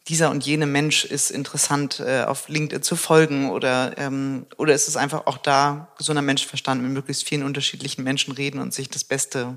dieser 0.09 0.31
und 0.31 0.45
jene 0.45 0.67
Mensch 0.67 1.05
ist 1.05 1.31
interessant 1.31 2.01
äh, 2.01 2.23
auf 2.23 2.49
LinkedIn 2.49 2.83
zu 2.83 2.95
folgen 2.95 3.51
oder 3.51 3.97
ähm, 3.97 4.47
oder 4.59 4.75
ist 4.75 4.87
es 4.87 4.97
einfach 4.97 5.27
auch 5.27 5.39
da 5.39 5.89
gesunder 5.97 6.23
Menschenverstand 6.23 6.83
mit 6.83 6.93
möglichst 6.93 7.27
vielen 7.27 7.43
unterschiedlichen 7.43 8.05
Menschen 8.05 8.33
reden 8.33 8.61
und 8.61 8.75
sich 8.75 8.91
das 8.91 9.03
Beste 9.03 9.57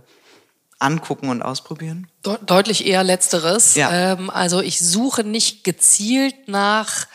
angucken 0.80 1.30
und 1.30 1.42
ausprobieren? 1.42 2.08
De 2.26 2.38
deutlich 2.46 2.86
eher 2.86 3.04
letzteres. 3.04 3.76
Ja. 3.76 4.14
Ähm, 4.14 4.30
also 4.30 4.62
ich 4.62 4.80
suche 4.80 5.24
nicht 5.24 5.64
gezielt 5.64 6.48
nach 6.48 7.08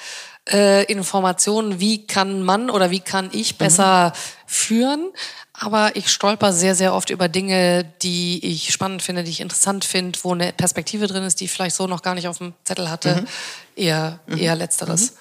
äh, 0.50 0.84
Informationen, 0.84 1.80
wie 1.80 2.06
kann 2.06 2.42
man 2.42 2.70
oder 2.70 2.90
wie 2.90 3.00
kann 3.00 3.30
ich 3.32 3.58
besser 3.58 4.08
mhm. 4.08 4.12
führen. 4.46 5.12
Aber 5.52 5.94
ich 5.94 6.08
stolper 6.08 6.52
sehr, 6.52 6.74
sehr 6.74 6.94
oft 6.94 7.10
über 7.10 7.28
Dinge, 7.28 7.84
die 8.02 8.44
ich 8.44 8.72
spannend 8.72 9.02
finde, 9.02 9.22
die 9.22 9.30
ich 9.30 9.40
interessant 9.40 9.84
finde, 9.84 10.18
wo 10.22 10.32
eine 10.32 10.52
Perspektive 10.52 11.06
drin 11.06 11.22
ist, 11.22 11.40
die 11.40 11.44
ich 11.44 11.52
vielleicht 11.52 11.76
so 11.76 11.86
noch 11.86 12.02
gar 12.02 12.14
nicht 12.14 12.26
auf 12.26 12.38
dem 12.38 12.54
Zettel 12.64 12.90
hatte. 12.90 13.16
Mhm. 13.16 13.26
Eher, 13.76 14.20
mhm. 14.26 14.38
eher 14.38 14.56
letzteres. 14.56 15.12
Mhm. 15.12 15.16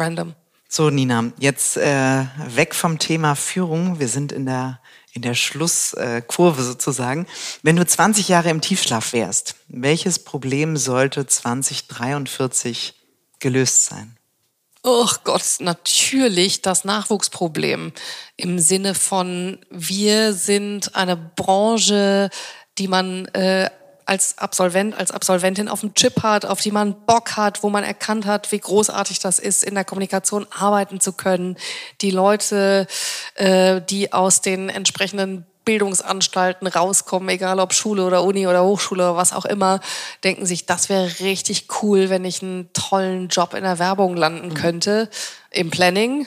Random. 0.00 0.34
So, 0.68 0.90
Nina, 0.90 1.32
jetzt 1.38 1.76
äh, 1.76 2.24
weg 2.48 2.74
vom 2.74 2.98
Thema 2.98 3.36
Führung. 3.36 4.00
Wir 4.00 4.08
sind 4.08 4.32
in 4.32 4.46
der 4.46 4.80
in 5.14 5.22
der 5.22 5.34
Schlusskurve 5.34 6.62
sozusagen. 6.62 7.26
Wenn 7.62 7.76
du 7.76 7.86
20 7.86 8.28
Jahre 8.28 8.50
im 8.50 8.60
Tiefschlaf 8.60 9.12
wärst, 9.12 9.54
welches 9.68 10.18
Problem 10.18 10.76
sollte 10.76 11.26
2043 11.26 12.94
gelöst 13.38 13.86
sein? 13.86 14.16
Oh 14.82 15.08
Gott, 15.22 15.56
natürlich 15.60 16.60
das 16.60 16.84
Nachwuchsproblem 16.84 17.92
im 18.36 18.58
Sinne 18.58 18.94
von, 18.94 19.58
wir 19.70 20.34
sind 20.34 20.94
eine 20.94 21.16
Branche, 21.16 22.28
die 22.76 22.88
man 22.88 23.24
äh, 23.28 23.70
als 24.06 24.38
Absolvent, 24.38 24.96
als 24.98 25.10
Absolventin 25.10 25.68
auf 25.68 25.80
dem 25.80 25.94
Chip 25.94 26.22
hat, 26.22 26.44
auf 26.44 26.60
die 26.60 26.70
man 26.70 26.94
Bock 27.06 27.36
hat, 27.36 27.62
wo 27.62 27.70
man 27.70 27.84
erkannt 27.84 28.26
hat, 28.26 28.52
wie 28.52 28.58
großartig 28.58 29.18
das 29.18 29.38
ist, 29.38 29.64
in 29.64 29.74
der 29.74 29.84
Kommunikation 29.84 30.46
arbeiten 30.50 31.00
zu 31.00 31.12
können, 31.12 31.56
die 32.00 32.10
Leute, 32.10 32.86
äh, 33.34 33.80
die 33.80 34.12
aus 34.12 34.40
den 34.40 34.68
entsprechenden 34.68 35.46
Bildungsanstalten 35.64 36.66
rauskommen, 36.66 37.28
egal 37.30 37.58
ob 37.58 37.72
Schule 37.72 38.04
oder 38.04 38.22
Uni 38.22 38.46
oder 38.46 38.64
Hochschule 38.64 39.04
oder 39.04 39.16
was 39.16 39.32
auch 39.32 39.46
immer, 39.46 39.80
denken 40.22 40.46
sich, 40.46 40.66
das 40.66 40.88
wäre 40.88 41.20
richtig 41.20 41.68
cool, 41.82 42.10
wenn 42.10 42.24
ich 42.24 42.42
einen 42.42 42.70
tollen 42.72 43.28
Job 43.28 43.54
in 43.54 43.62
der 43.62 43.78
Werbung 43.78 44.16
landen 44.16 44.48
mhm. 44.48 44.54
könnte, 44.54 45.10
im 45.50 45.70
Planning. 45.70 46.26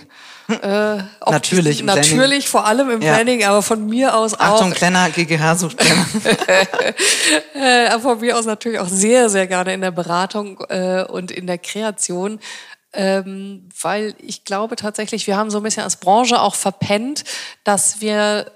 Äh, 0.49 1.03
natürlich, 1.29 1.81
im 1.81 1.87
natürlich, 1.87 2.15
Planning. 2.15 2.41
vor 2.41 2.65
allem 2.65 2.89
im 2.89 3.01
ja. 3.01 3.13
Planning, 3.13 3.43
aber 3.43 3.61
von 3.61 3.85
mir 3.85 4.15
aus 4.15 4.33
Achtung, 4.33 4.47
auch. 4.47 4.53
Achtung, 4.53 4.71
kleiner 4.71 5.09
GGH 5.09 5.55
sucht 5.55 5.77
äh, 7.53 7.99
von 7.99 8.19
mir 8.19 8.37
aus 8.37 8.45
natürlich 8.45 8.79
auch 8.79 8.87
sehr, 8.87 9.29
sehr 9.29 9.47
gerne 9.47 9.73
in 9.73 9.81
der 9.81 9.91
Beratung 9.91 10.61
äh, 10.69 11.03
und 11.03 11.31
in 11.31 11.47
der 11.47 11.57
Kreation. 11.57 12.39
Ähm, 12.93 13.67
weil 13.81 14.15
ich 14.19 14.45
glaube 14.45 14.77
tatsächlich, 14.77 15.27
wir 15.27 15.35
haben 15.35 15.51
so 15.51 15.57
ein 15.57 15.63
bisschen 15.63 15.83
als 15.83 15.97
Branche 15.97 16.41
auch 16.41 16.55
verpennt, 16.55 17.25
dass 17.65 17.99
wir 17.99 18.49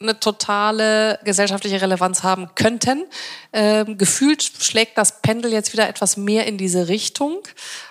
eine 0.00 0.18
totale 0.20 1.18
gesellschaftliche 1.24 1.80
Relevanz 1.80 2.22
haben 2.22 2.54
könnten. 2.54 3.04
Ähm, 3.52 3.98
gefühlt 3.98 4.42
schlägt 4.42 4.96
das 4.96 5.20
Pendel 5.22 5.52
jetzt 5.52 5.72
wieder 5.72 5.88
etwas 5.88 6.16
mehr 6.16 6.46
in 6.46 6.56
diese 6.56 6.88
Richtung, 6.88 7.40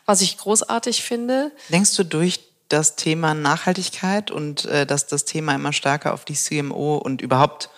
was 0.06 0.22
ich 0.22 0.38
großartig 0.38 1.04
finde. 1.04 1.52
Denkst 1.70 1.96
du 1.96 2.04
durch 2.04 2.47
das 2.70 2.96
Thema 2.96 3.34
Nachhaltigkeit 3.34 4.32
und 4.32 4.66
äh, 4.66 4.86
dass 4.86 5.08
das 5.08 5.26
Thema 5.26 5.56
immer 5.56 5.74
stärker 5.74 6.14
auf 6.14 6.26
die 6.26 6.34
CMO 6.34 6.98
und 6.98 7.22
überhaupt, 7.22 7.70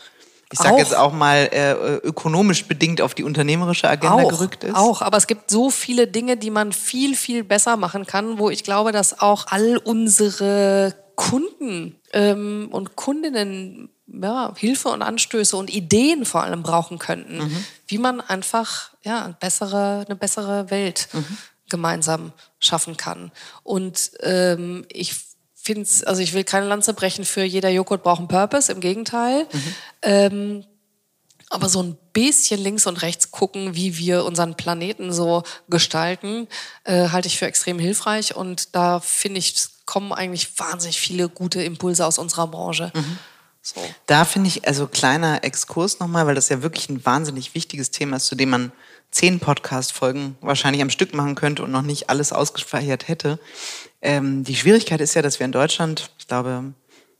ich 0.51 0.59
sage 0.59 0.77
jetzt 0.77 0.95
auch 0.95 1.13
mal 1.13 1.49
äh, 1.51 1.73
ökonomisch 1.97 2.65
bedingt 2.65 3.01
auf 3.01 3.13
die 3.13 3.23
unternehmerische 3.23 3.89
Agenda 3.89 4.23
auch, 4.23 4.29
gerückt 4.29 4.63
ist? 4.63 4.75
Auch, 4.75 5.01
aber 5.01 5.17
es 5.17 5.27
gibt 5.27 5.51
so 5.51 5.69
viele 5.69 6.07
Dinge, 6.07 6.37
die 6.37 6.49
man 6.49 6.73
viel, 6.73 7.15
viel 7.15 7.43
besser 7.43 7.77
machen 7.77 8.05
kann, 8.05 8.39
wo 8.39 8.49
ich 8.49 8.63
glaube, 8.63 8.91
dass 8.91 9.19
auch 9.19 9.47
all 9.47 9.77
unsere 9.77 10.95
Kunden 11.15 11.95
ähm, 12.13 12.69
und 12.71 12.95
Kundinnen 12.95 13.89
ja, 14.11 14.53
Hilfe 14.57 14.89
und 14.89 15.01
Anstöße 15.01 15.55
und 15.55 15.69
Ideen 15.69 16.25
vor 16.25 16.43
allem 16.43 16.63
brauchen 16.63 16.99
könnten, 16.99 17.37
mhm. 17.37 17.65
wie 17.87 17.97
man 17.97 18.21
einfach 18.21 18.91
ja, 19.03 19.25
eine, 19.25 19.33
bessere, 19.33 20.05
eine 20.05 20.15
bessere 20.15 20.69
Welt 20.71 21.09
mhm. 21.13 21.37
Gemeinsam 21.69 22.33
schaffen 22.59 22.97
kann. 22.97 23.31
Und 23.63 24.11
ähm, 24.21 24.85
ich 24.89 25.15
finde 25.55 25.81
es, 25.81 26.03
also 26.03 26.21
ich 26.21 26.33
will 26.33 26.43
keine 26.43 26.67
Lanze 26.67 26.93
brechen 26.93 27.25
für 27.25 27.43
jeder 27.43 27.69
Joghurt 27.69 28.03
braucht 28.03 28.19
einen 28.19 28.27
Purpose, 28.27 28.71
im 28.71 28.79
Gegenteil. 28.79 29.45
Mhm. 29.51 29.75
Ähm, 30.01 30.65
aber 31.49 31.67
so 31.67 31.81
ein 31.81 31.97
bisschen 32.13 32.61
links 32.61 32.85
und 32.85 33.01
rechts 33.01 33.31
gucken, 33.31 33.75
wie 33.75 33.97
wir 33.97 34.23
unseren 34.23 34.55
Planeten 34.55 35.11
so 35.11 35.43
gestalten, 35.67 36.47
äh, 36.83 37.09
halte 37.09 37.27
ich 37.27 37.39
für 37.39 37.47
extrem 37.47 37.79
hilfreich. 37.79 38.35
Und 38.35 38.75
da 38.75 38.99
finde 38.99 39.39
ich, 39.39 39.55
kommen 39.85 40.13
eigentlich 40.13 40.59
wahnsinnig 40.59 40.99
viele 40.99 41.27
gute 41.27 41.63
Impulse 41.63 42.05
aus 42.05 42.19
unserer 42.19 42.47
Branche. 42.47 42.91
Mhm. 42.93 43.17
So. 43.61 43.81
Da 44.05 44.25
finde 44.25 44.47
ich, 44.47 44.67
also 44.67 44.87
kleiner 44.87 45.43
Exkurs 45.43 45.99
nochmal, 45.99 46.27
weil 46.27 46.35
das 46.35 46.49
ja 46.49 46.61
wirklich 46.61 46.87
ein 46.89 47.03
wahnsinnig 47.05 47.55
wichtiges 47.55 47.91
Thema 47.91 48.17
ist, 48.17 48.27
zu 48.27 48.35
dem 48.35 48.49
man 48.49 48.71
zehn 49.11 49.39
Podcast-Folgen 49.39 50.37
wahrscheinlich 50.41 50.81
am 50.81 50.89
Stück 50.89 51.13
machen 51.13 51.35
könnte 51.35 51.63
und 51.63 51.71
noch 51.71 51.81
nicht 51.81 52.09
alles 52.09 52.31
ausgespeichert 52.31 53.07
hätte. 53.07 53.39
Ähm, 54.01 54.43
die 54.43 54.55
Schwierigkeit 54.55 55.01
ist 55.01 55.15
ja, 55.15 55.21
dass 55.21 55.39
wir 55.39 55.45
in 55.45 55.51
Deutschland, 55.51 56.11
ich 56.19 56.27
glaube, 56.27 56.73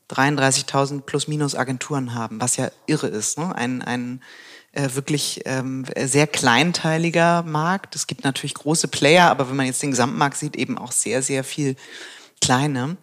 33.000 0.09 1.01
plus 1.01 1.27
minus 1.27 1.55
Agenturen 1.55 2.15
haben, 2.15 2.41
was 2.41 2.57
ja 2.57 2.71
irre 2.87 3.07
ist. 3.07 3.37
Ne? 3.37 3.55
Ein, 3.55 3.81
ein 3.81 4.21
äh, 4.71 4.89
wirklich 4.93 5.41
ähm, 5.45 5.85
sehr 5.97 6.27
kleinteiliger 6.27 7.43
Markt. 7.43 7.95
Es 7.95 8.07
gibt 8.07 8.23
natürlich 8.23 8.55
große 8.55 8.87
Player, 8.87 9.29
aber 9.29 9.49
wenn 9.49 9.55
man 9.55 9.65
jetzt 9.65 9.83
den 9.83 9.91
Gesamtmarkt 9.91 10.37
sieht, 10.37 10.55
eben 10.55 10.77
auch 10.77 10.91
sehr, 10.91 11.21
sehr 11.21 11.43
viel 11.43 11.75
kleine 12.41 12.97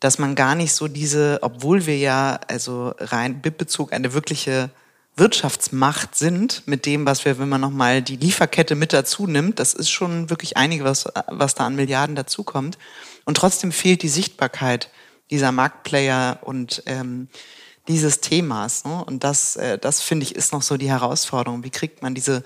dass 0.00 0.18
man 0.18 0.34
gar 0.34 0.54
nicht 0.54 0.72
so 0.72 0.88
diese, 0.88 1.38
obwohl 1.42 1.86
wir 1.86 1.98
ja 1.98 2.38
also 2.46 2.94
rein 2.98 3.40
BIP-Bezug 3.40 3.92
eine 3.92 4.14
wirkliche 4.14 4.70
Wirtschaftsmacht 5.18 6.14
sind 6.14 6.62
mit 6.66 6.86
dem, 6.86 7.06
was 7.06 7.24
wir, 7.24 7.38
wenn 7.38 7.48
man 7.48 7.60
nochmal 7.60 8.02
die 8.02 8.16
Lieferkette 8.16 8.74
mit 8.74 8.92
dazu 8.92 9.26
nimmt, 9.26 9.58
das 9.58 9.74
ist 9.74 9.90
schon 9.90 10.30
wirklich 10.30 10.56
einige, 10.56 10.84
was, 10.84 11.06
was 11.28 11.54
da 11.54 11.66
an 11.66 11.76
Milliarden 11.76 12.16
dazukommt. 12.16 12.78
Und 13.24 13.36
trotzdem 13.36 13.72
fehlt 13.72 14.02
die 14.02 14.08
Sichtbarkeit 14.08 14.90
dieser 15.30 15.52
Marktplayer 15.52 16.38
und 16.42 16.82
ähm, 16.86 17.28
dieses 17.88 18.20
Themas. 18.20 18.84
Ne? 18.84 19.04
Und 19.04 19.24
das, 19.24 19.56
äh, 19.56 19.78
das 19.78 20.00
finde 20.00 20.24
ich, 20.24 20.34
ist 20.34 20.52
noch 20.52 20.62
so 20.62 20.76
die 20.76 20.90
Herausforderung. 20.90 21.64
Wie 21.64 21.70
kriegt 21.70 22.02
man 22.02 22.14
diese 22.14 22.42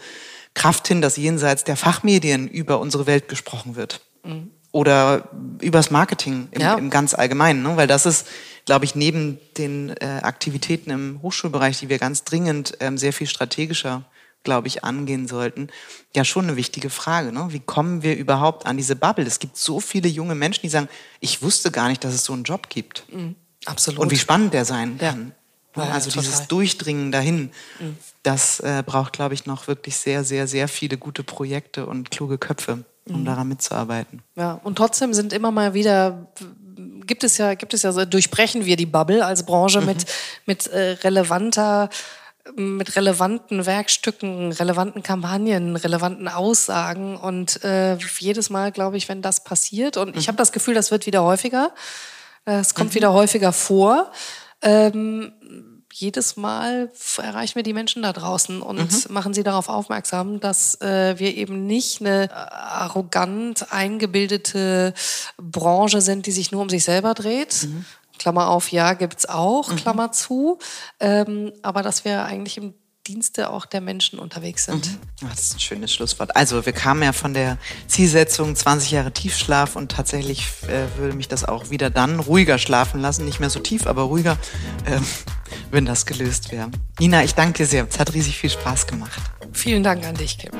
Kraft 0.54 0.88
hin, 0.88 1.00
dass 1.00 1.16
jenseits 1.16 1.64
der 1.64 1.76
Fachmedien 1.76 2.48
über 2.48 2.80
unsere 2.80 3.06
Welt 3.06 3.28
gesprochen 3.28 3.76
wird? 3.76 4.00
Mhm 4.24 4.50
oder 4.72 5.28
übers 5.60 5.90
Marketing 5.90 6.48
im, 6.50 6.60
ja. 6.60 6.74
im 6.74 6.88
ganz 6.88 7.12
Allgemeinen, 7.14 7.62
ne? 7.62 7.76
weil 7.76 7.86
das 7.86 8.06
ist, 8.06 8.26
glaube 8.64 8.84
ich, 8.84 8.94
neben 8.94 9.38
den 9.56 9.90
äh, 9.90 10.20
Aktivitäten 10.22 10.90
im 10.90 11.20
Hochschulbereich, 11.22 11.80
die 11.80 11.88
wir 11.88 11.98
ganz 11.98 12.24
dringend 12.24 12.76
ähm, 12.80 12.98
sehr 12.98 13.12
viel 13.12 13.26
strategischer, 13.26 14.04
glaube 14.44 14.68
ich, 14.68 14.84
angehen 14.84 15.28
sollten, 15.28 15.68
ja 16.14 16.24
schon 16.24 16.44
eine 16.44 16.56
wichtige 16.56 16.90
Frage. 16.90 17.32
Ne? 17.32 17.46
Wie 17.50 17.60
kommen 17.60 18.02
wir 18.02 18.16
überhaupt 18.16 18.66
an 18.66 18.76
diese 18.76 18.96
Bubble? 18.96 19.26
Es 19.26 19.38
gibt 19.38 19.56
so 19.56 19.80
viele 19.80 20.08
junge 20.08 20.34
Menschen, 20.34 20.62
die 20.62 20.68
sagen, 20.68 20.88
ich 21.20 21.42
wusste 21.42 21.70
gar 21.70 21.88
nicht, 21.88 22.02
dass 22.04 22.14
es 22.14 22.24
so 22.24 22.32
einen 22.32 22.44
Job 22.44 22.68
gibt. 22.68 23.04
Mhm. 23.12 23.36
Absolut. 23.64 24.00
Und 24.00 24.10
wie 24.10 24.18
spannend 24.18 24.54
der 24.54 24.64
sein 24.64 24.98
kann. 24.98 25.28
Ja. 25.28 25.36
Ja, 25.74 25.84
also 25.92 26.10
dieses 26.10 26.48
Durchdringen 26.48 27.12
dahin, 27.12 27.50
mhm. 27.80 27.96
das 28.22 28.60
äh, 28.60 28.82
braucht, 28.84 29.14
glaube 29.14 29.32
ich, 29.32 29.46
noch 29.46 29.68
wirklich 29.68 29.96
sehr, 29.96 30.22
sehr, 30.22 30.46
sehr 30.46 30.68
viele 30.68 30.98
gute 30.98 31.22
Projekte 31.22 31.86
und 31.86 32.10
kluge 32.10 32.36
Köpfe 32.36 32.84
um 33.08 33.20
mhm. 33.20 33.24
daran 33.24 33.48
mitzuarbeiten. 33.48 34.22
Ja, 34.36 34.60
und 34.62 34.76
trotzdem 34.76 35.14
sind 35.14 35.32
immer 35.32 35.50
mal 35.50 35.74
wieder 35.74 36.28
gibt 37.06 37.24
es 37.24 37.38
ja 37.38 37.54
gibt 37.54 37.74
es 37.74 37.82
ja 37.82 37.92
durchbrechen 38.04 38.64
wir 38.64 38.76
die 38.76 38.86
Bubble 38.86 39.24
als 39.24 39.44
Branche 39.44 39.80
mhm. 39.80 39.86
mit 39.86 40.06
mit 40.46 40.66
äh, 40.68 40.96
relevanter 41.02 41.88
mit 42.56 42.96
relevanten 42.96 43.66
Werkstücken, 43.66 44.50
relevanten 44.50 45.04
Kampagnen, 45.04 45.76
relevanten 45.76 46.26
Aussagen 46.26 47.16
und 47.16 47.62
äh, 47.62 47.96
jedes 48.18 48.50
Mal 48.50 48.72
glaube 48.72 48.96
ich, 48.96 49.08
wenn 49.08 49.22
das 49.22 49.44
passiert 49.44 49.96
und 49.96 50.14
mhm. 50.14 50.18
ich 50.18 50.26
habe 50.26 50.38
das 50.38 50.50
Gefühl, 50.50 50.74
das 50.74 50.90
wird 50.90 51.06
wieder 51.06 51.22
häufiger, 51.22 51.72
es 52.44 52.74
kommt 52.74 52.90
mhm. 52.90 52.94
wieder 52.96 53.12
häufiger 53.12 53.52
vor. 53.52 54.10
Ähm, 54.60 55.32
jedes 55.92 56.36
Mal 56.36 56.90
erreichen 57.18 57.56
wir 57.56 57.62
die 57.62 57.74
Menschen 57.74 58.02
da 58.02 58.12
draußen 58.12 58.62
und 58.62 59.08
mhm. 59.08 59.14
machen 59.14 59.34
sie 59.34 59.42
darauf 59.42 59.68
aufmerksam, 59.68 60.40
dass 60.40 60.80
äh, 60.80 61.18
wir 61.18 61.36
eben 61.36 61.66
nicht 61.66 62.00
eine 62.00 62.24
äh, 62.24 62.32
arrogant 62.32 63.72
eingebildete 63.72 64.94
Branche 65.36 66.00
sind, 66.00 66.26
die 66.26 66.32
sich 66.32 66.50
nur 66.50 66.62
um 66.62 66.68
sich 66.68 66.84
selber 66.84 67.14
dreht. 67.14 67.64
Mhm. 67.64 67.84
Klammer 68.18 68.48
auf, 68.48 68.70
ja, 68.70 68.94
gibt's 68.94 69.26
auch, 69.26 69.70
mhm. 69.70 69.76
Klammer 69.76 70.12
zu. 70.12 70.58
Ähm, 71.00 71.52
aber 71.62 71.82
dass 71.82 72.04
wir 72.04 72.24
eigentlich 72.24 72.58
im 72.58 72.74
Dienste 73.06 73.50
auch 73.50 73.66
der 73.66 73.80
Menschen 73.80 74.18
unterwegs 74.18 74.66
sind. 74.66 74.86
Mhm. 74.86 75.28
das 75.28 75.40
ist 75.40 75.56
ein 75.56 75.60
schönes 75.60 75.92
Schlusswort. 75.92 76.36
Also 76.36 76.64
wir 76.64 76.72
kamen 76.72 77.02
ja 77.02 77.12
von 77.12 77.34
der 77.34 77.58
Zielsetzung 77.88 78.54
20 78.54 78.92
Jahre 78.92 79.12
Tiefschlaf 79.12 79.74
und 79.74 79.90
tatsächlich 79.90 80.46
äh, 80.68 80.86
würde 80.98 81.16
mich 81.16 81.28
das 81.28 81.44
auch 81.44 81.70
wieder 81.70 81.90
dann 81.90 82.20
ruhiger 82.20 82.58
schlafen 82.58 83.00
lassen. 83.00 83.24
Nicht 83.24 83.40
mehr 83.40 83.50
so 83.50 83.60
tief, 83.60 83.86
aber 83.86 84.02
ruhiger, 84.02 84.38
äh, 84.84 85.00
wenn 85.70 85.84
das 85.84 86.06
gelöst 86.06 86.52
wäre. 86.52 86.70
Nina, 87.00 87.24
ich 87.24 87.34
danke 87.34 87.58
dir 87.58 87.66
sehr. 87.66 87.86
Es 87.88 87.98
hat 87.98 88.14
riesig 88.14 88.38
viel 88.38 88.50
Spaß 88.50 88.86
gemacht. 88.86 89.20
Vielen 89.52 89.82
Dank 89.82 90.04
an 90.06 90.14
dich, 90.14 90.38
Kim. 90.38 90.52